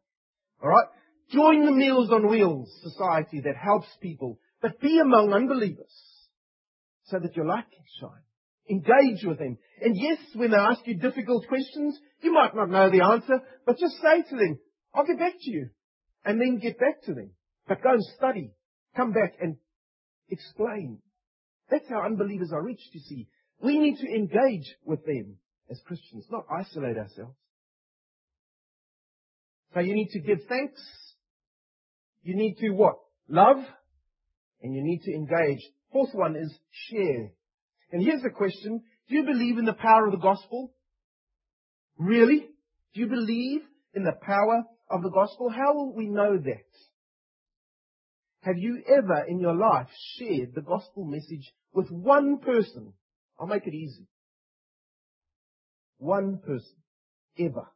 Alright? 0.63 0.87
Join 1.33 1.65
the 1.65 1.73
Meals 1.73 2.11
on 2.13 2.29
Wheels 2.29 2.71
society 2.81 3.41
that 3.41 3.57
helps 3.61 3.87
people. 4.01 4.39
But 4.61 4.79
be 4.79 4.99
among 4.99 5.33
unbelievers 5.33 5.93
so 7.07 7.19
that 7.19 7.35
your 7.35 7.45
light 7.45 7.65
can 7.65 7.83
shine. 7.99 8.23
Engage 8.69 9.25
with 9.25 9.39
them. 9.39 9.57
And 9.81 9.97
yes, 9.97 10.19
when 10.33 10.51
they 10.51 10.57
ask 10.57 10.79
you 10.85 10.97
difficult 10.97 11.45
questions, 11.49 11.99
you 12.21 12.31
might 12.31 12.55
not 12.55 12.69
know 12.69 12.89
the 12.89 13.03
answer, 13.03 13.41
but 13.65 13.77
just 13.77 13.95
say 14.01 14.21
to 14.29 14.35
them, 14.37 14.59
I'll 14.95 15.05
get 15.05 15.19
back 15.19 15.33
to 15.37 15.51
you. 15.51 15.71
And 16.25 16.39
then 16.39 16.59
get 16.59 16.79
back 16.79 17.01
to 17.03 17.13
them. 17.13 17.31
But 17.67 17.81
go 17.81 17.93
and 17.93 18.03
study. 18.17 18.51
Come 18.95 19.11
back 19.11 19.35
and 19.41 19.57
explain. 20.29 20.99
That's 21.69 21.87
how 21.89 22.03
unbelievers 22.05 22.51
are 22.53 22.63
reached, 22.63 22.89
you 22.93 23.01
see. 23.01 23.27
We 23.61 23.79
need 23.79 23.97
to 23.97 24.07
engage 24.07 24.75
with 24.85 25.05
them 25.05 25.37
as 25.69 25.81
Christians, 25.85 26.25
not 26.29 26.45
isolate 26.51 26.97
ourselves. 26.97 27.35
So 29.73 29.79
you 29.79 29.95
need 29.95 30.09
to 30.09 30.19
give 30.19 30.39
thanks. 30.47 30.81
You 32.21 32.35
need 32.35 32.57
to 32.59 32.69
what? 32.71 32.95
Love. 33.27 33.57
And 34.61 34.75
you 34.75 34.83
need 34.83 35.01
to 35.03 35.13
engage. 35.13 35.61
Fourth 35.91 36.13
one 36.13 36.35
is 36.35 36.53
share. 36.89 37.31
And 37.91 38.03
here's 38.03 38.21
the 38.21 38.29
question. 38.29 38.83
Do 39.09 39.15
you 39.15 39.23
believe 39.23 39.57
in 39.57 39.65
the 39.65 39.73
power 39.73 40.05
of 40.05 40.11
the 40.11 40.19
gospel? 40.19 40.73
Really? 41.97 42.47
Do 42.93 43.01
you 43.01 43.07
believe 43.07 43.61
in 43.93 44.03
the 44.03 44.13
power 44.21 44.63
of 44.93 45.01
the 45.01 45.09
gospel? 45.09 45.49
How 45.49 45.73
will 45.73 45.93
we 45.93 46.07
know 46.07 46.37
that? 46.37 46.69
Have 48.41 48.57
you 48.57 48.83
ever 48.87 49.25
in 49.27 49.39
your 49.39 49.55
life 49.55 49.87
shared 50.17 50.53
the 50.53 50.61
gospel 50.61 51.05
message 51.05 51.51
with 51.73 51.89
one 51.89 52.39
person? 52.39 52.93
I'll 53.39 53.47
make 53.47 53.65
it 53.65 53.73
easy. 53.73 54.07
One 55.97 56.39
person. 56.45 56.77
Ever. 57.39 57.67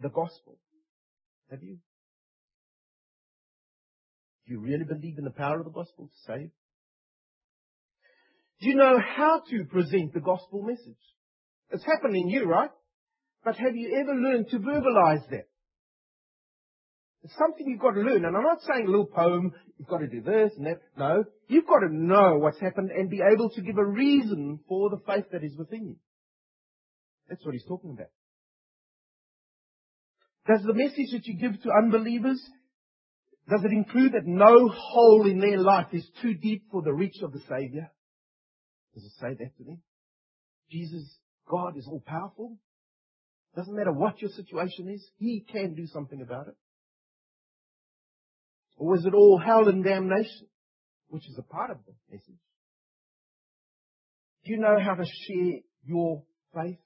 The 0.00 0.08
gospel. 0.08 0.58
Have 1.50 1.62
you? 1.62 1.78
Do 4.46 4.54
you 4.54 4.60
really 4.60 4.84
believe 4.84 5.18
in 5.18 5.24
the 5.24 5.30
power 5.30 5.60
of 5.60 5.66
the 5.66 5.70
gospel 5.70 6.06
to 6.06 6.32
save? 6.32 6.50
Do 8.60 8.68
you 8.68 8.74
know 8.74 8.98
how 8.98 9.42
to 9.50 9.64
present 9.64 10.12
the 10.12 10.20
gospel 10.20 10.62
message? 10.62 10.98
It's 11.70 11.84
happened 11.84 12.16
you, 12.30 12.46
right? 12.46 12.70
But 13.44 13.56
have 13.56 13.76
you 13.76 14.00
ever 14.00 14.14
learned 14.14 14.48
to 14.50 14.58
verbalize 14.58 15.28
that? 15.30 15.49
It's 17.22 17.36
something 17.36 17.66
you've 17.66 17.80
got 17.80 17.92
to 17.92 18.00
learn. 18.00 18.24
And 18.24 18.36
I'm 18.36 18.42
not 18.42 18.62
saying 18.62 18.86
little 18.86 19.06
poem, 19.06 19.52
you've 19.78 19.88
got 19.88 19.98
to 19.98 20.08
do 20.08 20.22
this 20.22 20.52
and 20.56 20.66
that. 20.66 20.80
No. 20.96 21.24
You've 21.48 21.66
got 21.66 21.80
to 21.80 21.94
know 21.94 22.38
what's 22.38 22.60
happened 22.60 22.90
and 22.90 23.10
be 23.10 23.20
able 23.20 23.50
to 23.50 23.62
give 23.62 23.76
a 23.76 23.84
reason 23.84 24.60
for 24.68 24.88
the 24.90 25.00
faith 25.06 25.26
that 25.32 25.44
is 25.44 25.56
within 25.56 25.88
you. 25.88 25.96
That's 27.28 27.44
what 27.44 27.54
he's 27.54 27.66
talking 27.66 27.90
about. 27.90 28.08
Does 30.46 30.64
the 30.64 30.74
message 30.74 31.12
that 31.12 31.26
you 31.26 31.38
give 31.38 31.62
to 31.62 31.70
unbelievers, 31.70 32.42
does 33.48 33.62
it 33.64 33.72
include 33.72 34.12
that 34.12 34.26
no 34.26 34.68
hole 34.68 35.26
in 35.26 35.38
their 35.38 35.58
life 35.58 35.88
is 35.92 36.08
too 36.22 36.34
deep 36.34 36.64
for 36.72 36.82
the 36.82 36.92
reach 36.92 37.22
of 37.22 37.32
the 37.32 37.40
Savior? 37.48 37.90
Does 38.94 39.04
it 39.04 39.12
say 39.20 39.34
that 39.38 39.56
to 39.58 39.64
them? 39.64 39.82
Jesus, 40.70 41.04
God 41.48 41.76
is 41.76 41.86
all 41.86 42.02
powerful. 42.04 42.56
Doesn't 43.54 43.76
matter 43.76 43.92
what 43.92 44.20
your 44.22 44.30
situation 44.30 44.88
is, 44.88 45.04
He 45.18 45.44
can 45.52 45.74
do 45.74 45.86
something 45.86 46.22
about 46.22 46.48
it. 46.48 46.54
Or 48.80 48.96
is 48.96 49.04
it 49.04 49.12
all 49.12 49.38
hell 49.38 49.68
and 49.68 49.84
damnation, 49.84 50.46
which 51.08 51.28
is 51.28 51.38
a 51.38 51.42
part 51.42 51.70
of 51.70 51.76
the 51.86 51.92
message? 52.10 52.40
Do 54.42 54.52
you 54.52 54.58
know 54.58 54.78
how 54.82 54.94
to 54.94 55.04
share 55.04 55.60
your 55.84 56.22
faith? 56.54 56.78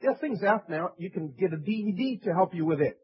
There 0.00 0.10
are 0.10 0.16
things 0.16 0.42
out 0.42 0.70
now. 0.70 0.92
You 0.96 1.10
can 1.10 1.34
get 1.38 1.52
a 1.52 1.58
DVD 1.58 2.22
to 2.22 2.32
help 2.32 2.54
you 2.54 2.64
with 2.64 2.80
it. 2.80 2.96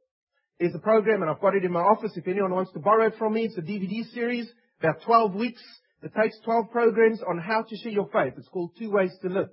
There's 0.58 0.74
a 0.74 0.78
program, 0.78 1.20
and 1.20 1.30
I've 1.30 1.42
got 1.42 1.54
it 1.54 1.66
in 1.66 1.72
my 1.72 1.82
office. 1.82 2.12
If 2.16 2.26
anyone 2.26 2.54
wants 2.54 2.72
to 2.72 2.78
borrow 2.78 3.08
it 3.08 3.14
from 3.18 3.34
me, 3.34 3.44
it's 3.44 3.58
a 3.58 3.60
DVD 3.60 4.10
series, 4.14 4.50
about 4.80 5.02
12 5.04 5.34
weeks. 5.34 5.62
It 6.02 6.12
takes 6.18 6.38
12 6.46 6.70
programs 6.72 7.20
on 7.28 7.38
how 7.38 7.60
to 7.60 7.76
share 7.76 7.92
your 7.92 8.08
faith. 8.10 8.32
It's 8.38 8.48
called 8.48 8.70
Two 8.78 8.90
Ways 8.90 9.12
to 9.20 9.28
Live. 9.28 9.50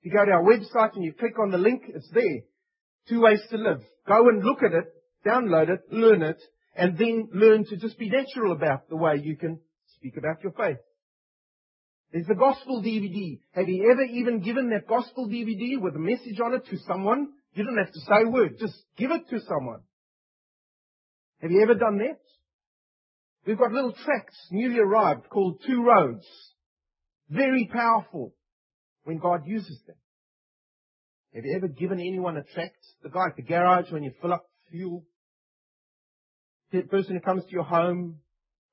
If 0.00 0.06
you 0.06 0.12
go 0.12 0.24
to 0.24 0.30
our 0.30 0.42
website 0.42 0.94
and 0.94 1.04
you 1.04 1.12
click 1.12 1.38
on 1.38 1.50
the 1.50 1.58
link, 1.58 1.82
it's 1.88 2.08
there. 2.14 2.40
Two 3.06 3.20
Ways 3.20 3.42
to 3.50 3.58
Live. 3.58 3.82
Go 4.08 4.30
and 4.30 4.42
look 4.42 4.62
at 4.62 4.72
it, 4.72 4.86
download 5.26 5.68
it, 5.68 5.80
learn 5.90 6.22
it, 6.22 6.40
and 6.74 6.96
then 6.96 7.28
learn 7.32 7.64
to 7.66 7.76
just 7.76 7.98
be 7.98 8.08
natural 8.08 8.52
about 8.52 8.88
the 8.88 8.96
way 8.96 9.20
you 9.22 9.36
can 9.36 9.60
speak 9.96 10.16
about 10.16 10.42
your 10.42 10.52
faith. 10.52 10.78
There's 12.12 12.26
the 12.26 12.34
gospel 12.34 12.82
DVD. 12.82 13.40
Have 13.52 13.68
you 13.68 13.90
ever 13.90 14.02
even 14.02 14.40
given 14.40 14.70
that 14.70 14.88
gospel 14.88 15.28
DVD 15.28 15.80
with 15.80 15.94
a 15.94 15.98
message 15.98 16.40
on 16.44 16.54
it 16.54 16.66
to 16.66 16.78
someone? 16.86 17.28
You 17.54 17.64
don't 17.64 17.78
have 17.78 17.92
to 17.92 18.00
say 18.00 18.26
a 18.26 18.30
word. 18.30 18.56
Just 18.58 18.74
give 18.96 19.10
it 19.10 19.28
to 19.30 19.40
someone. 19.40 19.80
Have 21.40 21.50
you 21.50 21.62
ever 21.62 21.74
done 21.74 21.98
that? 21.98 22.18
We've 23.46 23.58
got 23.58 23.72
little 23.72 23.92
tracts, 23.92 24.36
newly 24.50 24.78
arrived, 24.78 25.28
called 25.30 25.62
Two 25.66 25.82
Roads. 25.82 26.26
Very 27.30 27.68
powerful 27.72 28.34
when 29.04 29.18
God 29.18 29.42
uses 29.46 29.80
them. 29.86 29.96
Have 31.34 31.44
you 31.44 31.56
ever 31.56 31.68
given 31.68 32.00
anyone 32.00 32.36
a 32.36 32.42
tract? 32.42 32.84
The 33.02 33.08
guy 33.08 33.26
at 33.30 33.36
the 33.36 33.42
garage 33.42 33.90
when 33.92 34.02
you 34.02 34.12
fill 34.20 34.32
up 34.32 34.46
fuel? 34.70 35.04
Person 36.70 37.14
who 37.14 37.20
comes 37.20 37.44
to 37.44 37.50
your 37.50 37.64
home? 37.64 38.20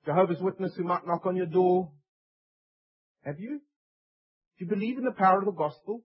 Jehovah's 0.06 0.40
Witness 0.40 0.74
who 0.78 0.84
might 0.84 1.08
knock 1.08 1.26
on 1.26 1.36
your 1.36 1.48
door? 1.48 1.92
Have 3.26 3.40
you? 3.40 3.60
Do 3.60 4.66
you 4.66 4.68
believe 4.68 4.98
in 4.98 5.04
the 5.04 5.12
power 5.12 5.40
of 5.40 5.46
the 5.46 5.52
gospel? 5.52 6.04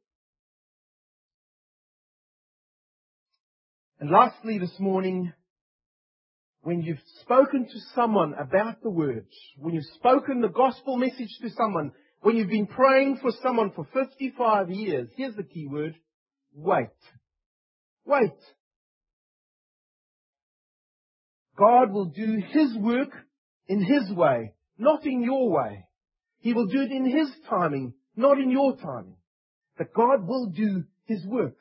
And 4.01 4.11
lastly 4.11 4.59
this 4.59 4.75
morning, 4.79 5.33
when 6.63 6.81
you've 6.81 6.99
spoken 7.21 7.67
to 7.67 7.79
someone 7.95 8.35
about 8.35 8.83
the 8.83 8.91
words, 8.91 9.31
when 9.59 9.75
you've 9.75 9.85
spoken 9.95 10.41
the 10.41 10.49
gospel 10.49 10.97
message 10.97 11.37
to 11.43 11.51
someone, 11.51 11.93
when 12.21 12.37
you've 12.37 12.49
been 12.49 12.67
praying 12.67 13.19
for 13.21 13.31
someone 13.43 13.71
for 13.73 13.87
55 13.93 14.71
years, 14.71 15.09
here's 15.17 15.37
the 15.37 15.43
key 15.43 15.67
word, 15.67 15.95
wait. 16.55 16.89
Wait. 18.05 18.33
God 21.63 21.93
will 21.93 22.07
do 22.07 22.43
His 22.51 22.77
work 22.77 23.11
in 23.69 23.85
His 23.85 24.11
way, 24.17 24.53
not 24.79 25.07
in 25.07 25.23
your 25.23 25.49
way. 25.49 25.87
He 26.41 26.55
will 26.55 26.67
do 26.67 26.81
it 26.83 26.91
in 26.91 27.09
His 27.09 27.31
timing, 27.49 27.95
not 28.17 28.39
in 28.39 28.51
your 28.51 28.77
timing. 28.77 29.15
But 29.79 29.95
God 29.95 30.27
will 30.27 30.47
do 30.47 30.83
His 31.05 31.25
work. 31.25 31.59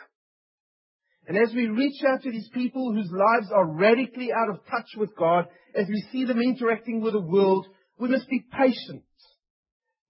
And 1.28 1.38
as 1.38 1.54
we 1.54 1.68
reach 1.68 2.02
out 2.04 2.24
to 2.24 2.32
these 2.32 2.50
people 2.52 2.92
whose 2.92 3.12
lives 3.12 3.52
are 3.54 3.68
radically 3.68 4.32
out 4.34 4.50
of 4.50 4.66
touch 4.66 4.90
with 4.98 5.16
God, 5.16 5.46
as 5.76 5.88
we 5.88 6.04
see 6.12 6.26
them 6.26 6.42
interacting 6.42 7.02
with 7.02 7.14
the 7.14 7.22
world, 7.22 7.68
we 8.00 8.10
must 8.10 8.28
be 8.28 8.44
patient. 8.52 9.04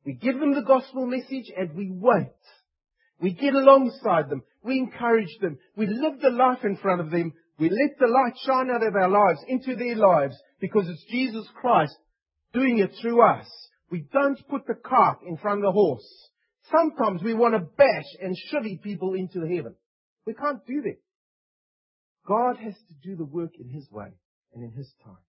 We 0.05 0.13
give 0.13 0.39
them 0.39 0.53
the 0.53 0.61
gospel 0.61 1.05
message 1.05 1.51
and 1.55 1.75
we 1.75 1.91
wait. 1.91 2.31
We 3.19 3.33
get 3.33 3.53
alongside 3.53 4.29
them. 4.29 4.43
We 4.63 4.77
encourage 4.77 5.37
them. 5.41 5.59
We 5.75 5.85
live 5.85 6.21
the 6.21 6.29
life 6.29 6.63
in 6.63 6.77
front 6.77 7.01
of 7.01 7.11
them. 7.11 7.33
We 7.61 7.69
let 7.69 7.99
the 7.99 8.07
light 8.07 8.33
shine 8.43 8.71
out 8.71 8.81
of 8.81 8.95
our 8.95 9.07
lives 9.07 9.45
into 9.47 9.75
their 9.75 9.95
lives 9.95 10.35
because 10.59 10.89
it's 10.89 11.05
Jesus 11.11 11.45
Christ 11.53 11.95
doing 12.55 12.79
it 12.79 12.89
through 12.99 13.21
us. 13.21 13.45
We 13.91 14.07
don't 14.11 14.39
put 14.49 14.65
the 14.65 14.73
cart 14.73 15.19
in 15.27 15.37
front 15.37 15.59
of 15.59 15.65
the 15.65 15.71
horse. 15.71 16.29
Sometimes 16.71 17.21
we 17.21 17.35
want 17.35 17.53
to 17.53 17.59
bash 17.59 18.17
and 18.19 18.35
shove 18.49 18.63
people 18.81 19.13
into 19.13 19.41
heaven. 19.41 19.75
We 20.25 20.33
can't 20.33 20.65
do 20.65 20.81
that. 20.81 20.97
God 22.27 22.57
has 22.57 22.73
to 22.73 23.07
do 23.07 23.15
the 23.15 23.25
work 23.25 23.51
in 23.59 23.69
His 23.69 23.87
way 23.91 24.09
and 24.55 24.63
in 24.63 24.71
His 24.71 24.91
time. 25.05 25.21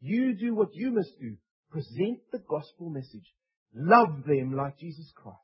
You 0.00 0.34
do 0.34 0.54
what 0.54 0.68
you 0.72 0.90
must 0.90 1.20
do. 1.20 1.36
Present 1.70 2.20
the 2.32 2.42
gospel 2.48 2.88
message. 2.88 3.30
Love 3.74 4.24
them 4.26 4.56
like 4.56 4.78
Jesus 4.78 5.12
Christ. 5.14 5.36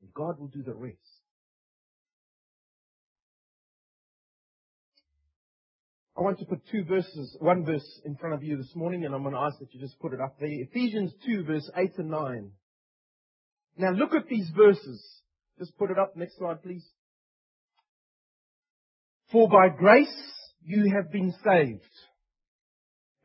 And 0.00 0.14
God 0.14 0.38
will 0.38 0.46
do 0.46 0.62
the 0.62 0.74
rest. 0.74 1.09
I 6.20 6.22
want 6.22 6.38
to 6.40 6.44
put 6.44 6.60
two 6.70 6.84
verses, 6.84 7.34
one 7.40 7.64
verse 7.64 8.00
in 8.04 8.14
front 8.14 8.34
of 8.34 8.42
you 8.42 8.58
this 8.58 8.76
morning, 8.76 9.06
and 9.06 9.14
I'm 9.14 9.22
going 9.22 9.32
to 9.32 9.40
ask 9.40 9.58
that 9.58 9.72
you 9.72 9.80
just 9.80 9.98
put 10.00 10.12
it 10.12 10.20
up 10.20 10.38
there. 10.38 10.50
Ephesians 10.50 11.14
2, 11.24 11.44
verse 11.44 11.70
8 11.74 11.92
and 11.96 12.10
9. 12.10 12.50
Now 13.78 13.92
look 13.92 14.12
at 14.14 14.28
these 14.28 14.50
verses. 14.54 15.02
Just 15.58 15.78
put 15.78 15.90
it 15.90 15.98
up. 15.98 16.14
Next 16.16 16.36
slide, 16.36 16.62
please. 16.62 16.86
For 19.32 19.48
by 19.48 19.70
grace 19.70 20.12
you 20.62 20.92
have 20.94 21.10
been 21.10 21.32
saved. 21.42 21.80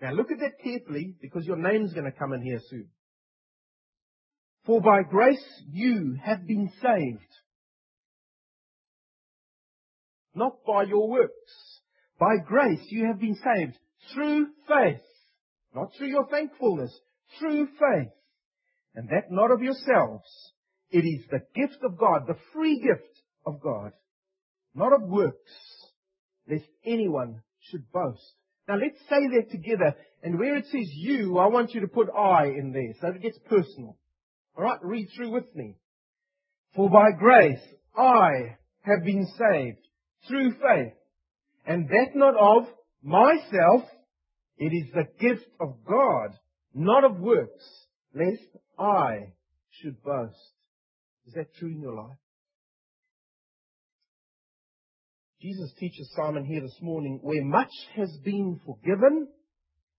Now 0.02 0.14
look 0.14 0.32
at 0.32 0.40
that 0.40 0.64
carefully 0.64 1.16
because 1.22 1.46
your 1.46 1.58
name's 1.58 1.92
going 1.92 2.10
to 2.10 2.18
come 2.18 2.32
in 2.32 2.44
here 2.44 2.62
soon. 2.70 2.88
For 4.66 4.80
by 4.80 5.02
grace 5.04 5.46
you 5.70 6.18
have 6.24 6.48
been 6.48 6.72
saved. 6.82 7.20
Not 10.34 10.64
by 10.66 10.84
your 10.84 11.10
works. 11.10 11.75
By 12.20 12.38
grace 12.46 12.86
you 12.90 13.08
have 13.08 13.20
been 13.20 13.36
saved 13.36 13.78
through 14.14 14.48
faith. 14.68 15.02
Not 15.74 15.92
through 15.98 16.08
your 16.08 16.28
thankfulness. 16.28 16.98
Through 17.40 17.68
faith. 17.68 18.12
And 18.96 19.10
that 19.10 19.30
not 19.30 19.52
of 19.52 19.62
yourselves. 19.62 20.24
It 20.90 21.00
is 21.00 21.26
the 21.30 21.42
gift 21.54 21.84
of 21.84 21.98
God, 21.98 22.28
the 22.28 22.38
free 22.54 22.80
gift 22.80 23.22
of 23.46 23.60
God. 23.62 23.92
Not 24.74 24.94
of 24.94 25.02
works, 25.04 25.52
lest 26.50 26.66
anyone 26.86 27.42
should 27.60 27.92
boast. 27.92 28.22
Now 28.68 28.76
let's 28.76 29.00
say 29.10 29.28
that 29.36 29.52
together. 29.52 29.96
And 30.24 30.40
where 30.40 30.56
it 30.56 30.66
says 30.66 30.90
you, 30.94 31.38
I 31.38 31.48
want 31.48 31.74
you 31.74 31.82
to 31.82 31.88
put 31.88 32.10
I 32.10 32.46
in 32.46 32.72
there 32.72 32.94
so 33.02 33.16
it 33.16 33.22
gets 33.22 33.38
personal. 33.50 33.98
Alright, 34.58 34.80
read 34.84 35.08
through 35.16 35.32
with 35.32 35.54
me. 35.56 35.76
For 36.76 36.90
by 36.90 37.12
grace 37.18 37.62
I 37.96 38.58
have 38.82 39.04
been 39.04 39.28
saved 39.38 39.80
through 40.28 40.52
faith. 40.54 40.94
And 41.66 41.88
that 41.88 42.16
not 42.16 42.36
of 42.36 42.68
myself, 43.02 43.90
it 44.58 44.72
is 44.72 44.94
the 44.94 45.08
gift 45.20 45.48
of 45.60 45.84
God, 45.88 46.38
not 46.74 47.04
of 47.04 47.20
works, 47.20 47.64
lest 48.14 48.44
I 48.78 49.34
should 49.70 50.02
boast. 50.04 50.36
Is 51.28 51.34
that 51.34 51.54
true 51.56 51.70
in 51.70 51.82
your 51.82 51.96
life? 51.96 52.18
Jesus 55.42 55.74
teaches 55.78 56.12
Simon 56.16 56.46
here 56.46 56.62
this 56.62 56.78
morning, 56.82 57.20
where 57.22 57.44
much 57.44 57.72
has 57.96 58.10
been 58.24 58.60
forgiven, 58.66 59.28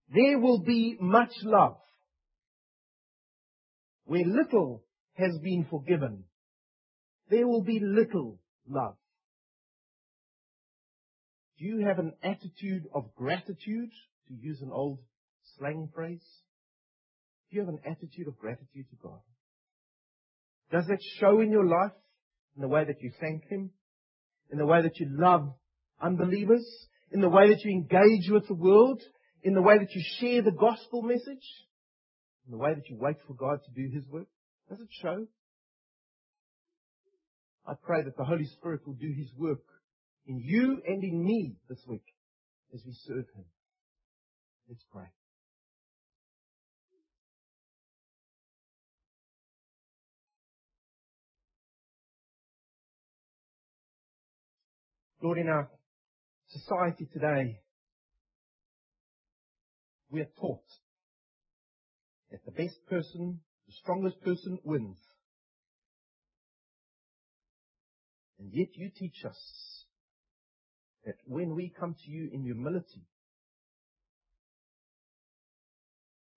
there 0.08 0.38
will 0.38 0.60
be 0.60 0.96
much 1.00 1.32
love. 1.42 1.76
Where 4.04 4.24
little 4.24 4.82
has 5.14 5.38
been 5.42 5.66
forgiven, 5.68 6.24
there 7.28 7.46
will 7.46 7.62
be 7.62 7.80
little 7.80 8.38
love. 8.68 8.96
Do 11.59 11.64
you 11.64 11.86
have 11.86 11.98
an 11.98 12.12
attitude 12.22 12.84
of 12.94 13.14
gratitude, 13.14 13.90
to 14.28 14.34
use 14.34 14.61
an 14.61 14.70
old 14.72 14.98
slang 15.57 15.88
phrase? 15.94 16.24
Do 17.50 17.57
you 17.57 17.64
have 17.64 17.72
an 17.72 17.80
attitude 17.86 18.28
of 18.28 18.38
gratitude 18.38 18.86
to 18.90 18.96
God? 19.02 19.20
Does 20.70 20.86
that 20.88 20.98
show 21.18 21.40
in 21.40 21.50
your 21.50 21.64
life 21.64 21.92
in 22.57 22.62
the 22.62 22.68
way 22.68 22.84
that 22.84 23.00
you 23.00 23.12
thank 23.20 23.44
Him? 23.48 23.70
In 24.50 24.59
the 24.59 24.66
way 24.66 24.82
that 24.82 24.98
you 24.98 25.07
love 25.11 25.54
unbelievers? 26.00 26.66
In 27.11 27.20
the 27.20 27.28
way 27.28 27.48
that 27.48 27.64
you 27.64 27.70
engage 27.70 28.28
with 28.30 28.48
the 28.48 28.54
world? 28.54 29.00
In 29.42 29.54
the 29.54 29.62
way 29.62 29.78
that 29.78 29.94
you 29.94 30.02
share 30.18 30.42
the 30.42 30.50
gospel 30.50 31.02
message? 31.02 31.46
In 32.46 32.50
the 32.50 32.59
way 32.59 32.74
that 32.74 32.88
you 32.90 32.96
wait 32.98 33.16
for 33.26 33.34
God 33.34 33.61
to 33.64 33.70
do 33.70 33.94
His 33.94 34.07
work? 34.09 34.26
Does 34.68 34.80
it 34.80 34.88
show? 35.00 35.26
I 37.66 37.74
pray 37.82 38.02
that 38.02 38.16
the 38.16 38.24
Holy 38.24 38.44
Spirit 38.44 38.86
will 38.86 38.94
do 38.94 39.12
His 39.16 39.32
work 39.36 39.62
in 40.26 40.40
you 40.40 40.82
and 40.86 41.02
in 41.04 41.24
me 41.24 41.56
this 41.68 41.82
week 41.86 42.04
as 42.74 42.82
we 42.84 42.92
serve 42.92 43.26
Him. 43.34 43.44
Let's 44.68 44.84
pray. 44.92 45.04
Lord, 55.22 55.38
in 55.38 55.48
our 55.48 55.68
society 56.48 57.08
today, 57.12 57.60
we 60.10 60.20
are 60.20 60.28
taught 60.38 60.62
that 62.30 62.44
the 62.44 62.52
best 62.52 62.76
person, 62.88 63.40
the 63.66 63.72
strongest 63.82 64.20
person 64.22 64.58
wins. 64.62 64.98
And 68.38 68.52
yet 68.52 68.68
you 68.74 68.90
teach 68.94 69.24
us 69.24 69.86
that 71.07 71.16
when 71.26 71.54
we 71.54 71.72
come 71.78 71.94
to 72.04 72.11
you 72.11 72.28
in 72.32 72.42
humility, 72.42 73.07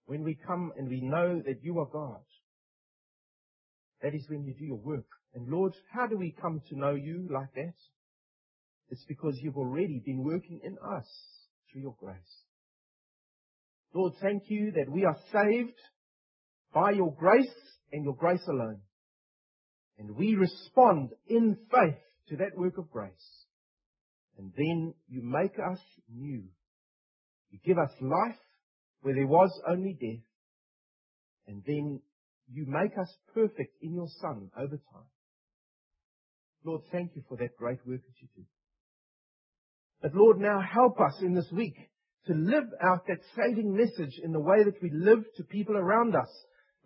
when 0.05 0.23
we 0.23 0.35
come 0.35 0.71
and 0.77 0.87
we 0.87 1.01
know 1.01 1.41
that 1.45 1.63
you 1.63 1.79
are 1.79 1.87
God, 1.91 2.21
that 4.01 4.15
is 4.15 4.25
when 4.29 4.43
you 4.43 4.53
do 4.53 4.65
your 4.65 4.77
work. 4.77 5.05
And 5.33 5.47
Lord, 5.49 5.73
how 5.91 6.07
do 6.07 6.17
we 6.17 6.33
come 6.39 6.61
to 6.69 6.77
know 6.77 6.95
you 6.95 7.27
like 7.29 7.53
that? 7.55 7.73
It's 8.89 9.05
because 9.07 9.37
you've 9.41 9.57
already 9.57 10.01
been 10.03 10.23
working 10.23 10.61
in 10.63 10.77
us 10.77 11.05
through 11.71 11.81
your 11.81 11.95
grace. 11.99 12.17
Lord, 13.93 14.13
thank 14.21 14.43
you 14.47 14.71
that 14.71 14.89
we 14.89 15.05
are 15.05 15.17
saved 15.33 15.77
by 16.73 16.91
your 16.91 17.13
grace 17.13 17.47
and 17.91 18.03
your 18.03 18.15
grace 18.15 18.45
alone. 18.47 18.81
And 19.97 20.15
we 20.15 20.35
respond 20.35 21.09
in 21.27 21.57
faith 21.71 21.99
to 22.29 22.37
that 22.37 22.55
work 22.55 22.77
of 22.77 22.89
grace. 22.89 23.38
And 24.39 24.53
then 24.55 24.93
you 25.09 25.21
make 25.21 25.59
us 25.59 25.79
new. 26.09 26.43
You 27.51 27.59
give 27.65 27.77
us 27.77 27.91
life 27.99 28.39
where 29.01 29.13
there 29.13 29.27
was 29.27 29.51
only 29.67 29.97
death. 29.99 30.23
And 31.45 31.61
then 31.67 31.99
you 32.49 32.65
make 32.65 32.97
us 32.97 33.13
perfect 33.33 33.75
in 33.81 33.93
your 33.93 34.07
Son 34.21 34.49
over 34.57 34.77
time. 34.77 35.09
Lord, 36.63 36.83
thank 36.89 37.11
you 37.15 37.23
for 37.27 37.35
that 37.37 37.57
great 37.57 37.85
work 37.85 37.99
that 38.01 38.21
you 38.21 38.29
do. 38.33 38.43
But 40.01 40.15
Lord, 40.15 40.39
now 40.39 40.61
help 40.61 41.01
us 41.01 41.17
in 41.21 41.33
this 41.33 41.51
week 41.51 41.75
to 42.27 42.33
live 42.33 42.69
out 42.81 43.07
that 43.07 43.19
saving 43.35 43.75
message 43.75 44.21
in 44.23 44.31
the 44.31 44.39
way 44.39 44.63
that 44.63 44.81
we 44.81 44.89
live 44.93 45.25
to 45.35 45.43
people 45.43 45.75
around 45.75 46.15
us. 46.15 46.29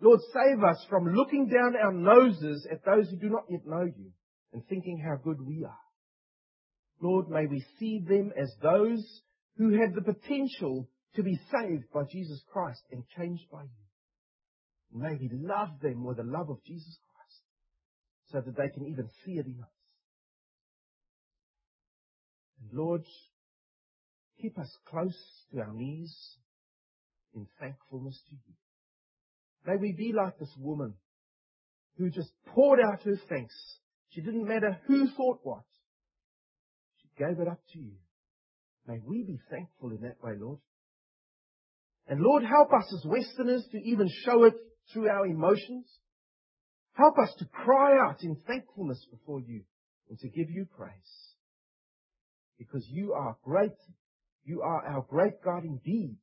Lord, 0.00 0.18
save 0.32 0.64
us 0.64 0.84
from 0.90 1.14
looking 1.14 1.48
down 1.48 1.76
our 1.76 1.92
noses 1.92 2.66
at 2.70 2.84
those 2.84 3.08
who 3.10 3.16
do 3.16 3.28
not 3.28 3.44
yet 3.48 3.60
know 3.64 3.84
you 3.84 4.10
and 4.52 4.66
thinking 4.66 4.98
how 4.98 5.22
good 5.22 5.40
we 5.40 5.64
are. 5.64 5.83
Lord, 7.04 7.28
may 7.28 7.44
we 7.44 7.62
see 7.78 7.98
them 7.98 8.32
as 8.34 8.50
those 8.62 9.04
who 9.58 9.78
have 9.78 9.94
the 9.94 10.00
potential 10.00 10.88
to 11.16 11.22
be 11.22 11.38
saved 11.52 11.84
by 11.92 12.04
Jesus 12.10 12.42
Christ 12.50 12.80
and 12.90 13.04
changed 13.14 13.44
by 13.52 13.62
you. 13.62 15.00
May 15.00 15.14
we 15.20 15.28
love 15.30 15.68
them 15.82 16.02
with 16.02 16.16
the 16.16 16.22
love 16.22 16.48
of 16.48 16.64
Jesus 16.64 16.96
Christ 17.12 17.42
so 18.32 18.40
that 18.40 18.56
they 18.56 18.70
can 18.70 18.88
even 18.90 19.10
see 19.22 19.32
it 19.32 19.44
in 19.44 19.60
us. 19.60 19.68
And 22.62 22.78
Lord, 22.78 23.02
keep 24.40 24.58
us 24.58 24.74
close 24.88 25.18
to 25.52 25.60
our 25.60 25.74
knees 25.74 26.16
in 27.34 27.46
thankfulness 27.60 28.18
to 28.30 28.34
you. 28.34 28.54
May 29.66 29.76
we 29.76 29.92
be 29.92 30.14
like 30.14 30.38
this 30.38 30.56
woman 30.58 30.94
who 31.98 32.08
just 32.08 32.30
poured 32.46 32.80
out 32.80 33.02
her 33.02 33.20
thanks. 33.28 33.54
She 34.08 34.22
didn't 34.22 34.48
matter 34.48 34.80
who 34.86 35.06
thought 35.08 35.40
what 35.42 35.64
gave 37.18 37.40
it 37.40 37.48
up 37.48 37.60
to 37.72 37.78
you. 37.78 37.96
May 38.86 38.98
we 39.04 39.24
be 39.24 39.38
thankful 39.50 39.90
in 39.90 40.02
that 40.02 40.22
way, 40.22 40.32
Lord. 40.38 40.58
And 42.06 42.20
Lord, 42.20 42.44
help 42.44 42.72
us 42.72 42.92
as 42.92 43.04
Westerners 43.06 43.66
to 43.72 43.78
even 43.78 44.08
show 44.24 44.44
it 44.44 44.54
through 44.92 45.08
our 45.08 45.26
emotions. 45.26 45.86
Help 46.92 47.18
us 47.18 47.32
to 47.38 47.46
cry 47.46 47.96
out 47.98 48.22
in 48.22 48.36
thankfulness 48.46 49.04
before 49.10 49.40
you 49.40 49.62
and 50.08 50.18
to 50.18 50.28
give 50.28 50.50
you 50.50 50.66
praise. 50.76 50.92
Because 52.58 52.86
you 52.88 53.14
are 53.14 53.36
great. 53.42 53.72
You 54.44 54.62
are 54.62 54.86
our 54.86 55.02
great 55.08 55.42
God 55.42 55.64
indeed. 55.64 56.18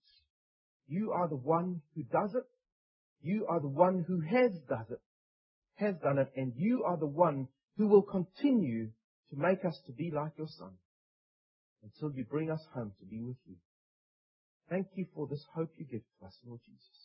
You 0.88 1.12
are 1.12 1.28
the 1.28 1.36
one 1.36 1.82
who 1.96 2.04
does 2.04 2.36
it. 2.36 2.44
You 3.22 3.48
are 3.50 3.60
the 3.60 3.68
one 3.68 4.06
who 4.08 4.20
has 4.22 4.52
done 4.68 4.86
it, 4.90 5.02
has 5.76 5.96
done 6.04 6.18
it, 6.18 6.32
and 6.36 6.54
you 6.56 6.84
are 6.86 6.98
the 6.98 7.08
one 7.08 7.48
who 7.78 7.88
will 7.88 8.02
continue 8.02 8.90
to 9.32 9.38
make 9.38 9.66
us 9.66 9.80
to 9.88 9.94
be 9.94 10.12
like 10.14 10.34
your 10.38 10.48
Son 10.48 10.74
until 11.84 12.16
you 12.16 12.26
bring 12.26 12.52
us 12.52 12.62
home 12.74 12.92
to 13.00 13.06
be 13.06 13.22
with 13.22 13.38
you. 13.48 13.56
Thank 14.70 14.88
you 14.96 15.06
for 15.16 15.28
this 15.28 15.44
hope 15.56 15.72
you 15.78 15.86
give 15.86 16.02
to 16.20 16.26
us, 16.26 16.38
Lord 16.46 16.60
Jesus. 16.66 17.01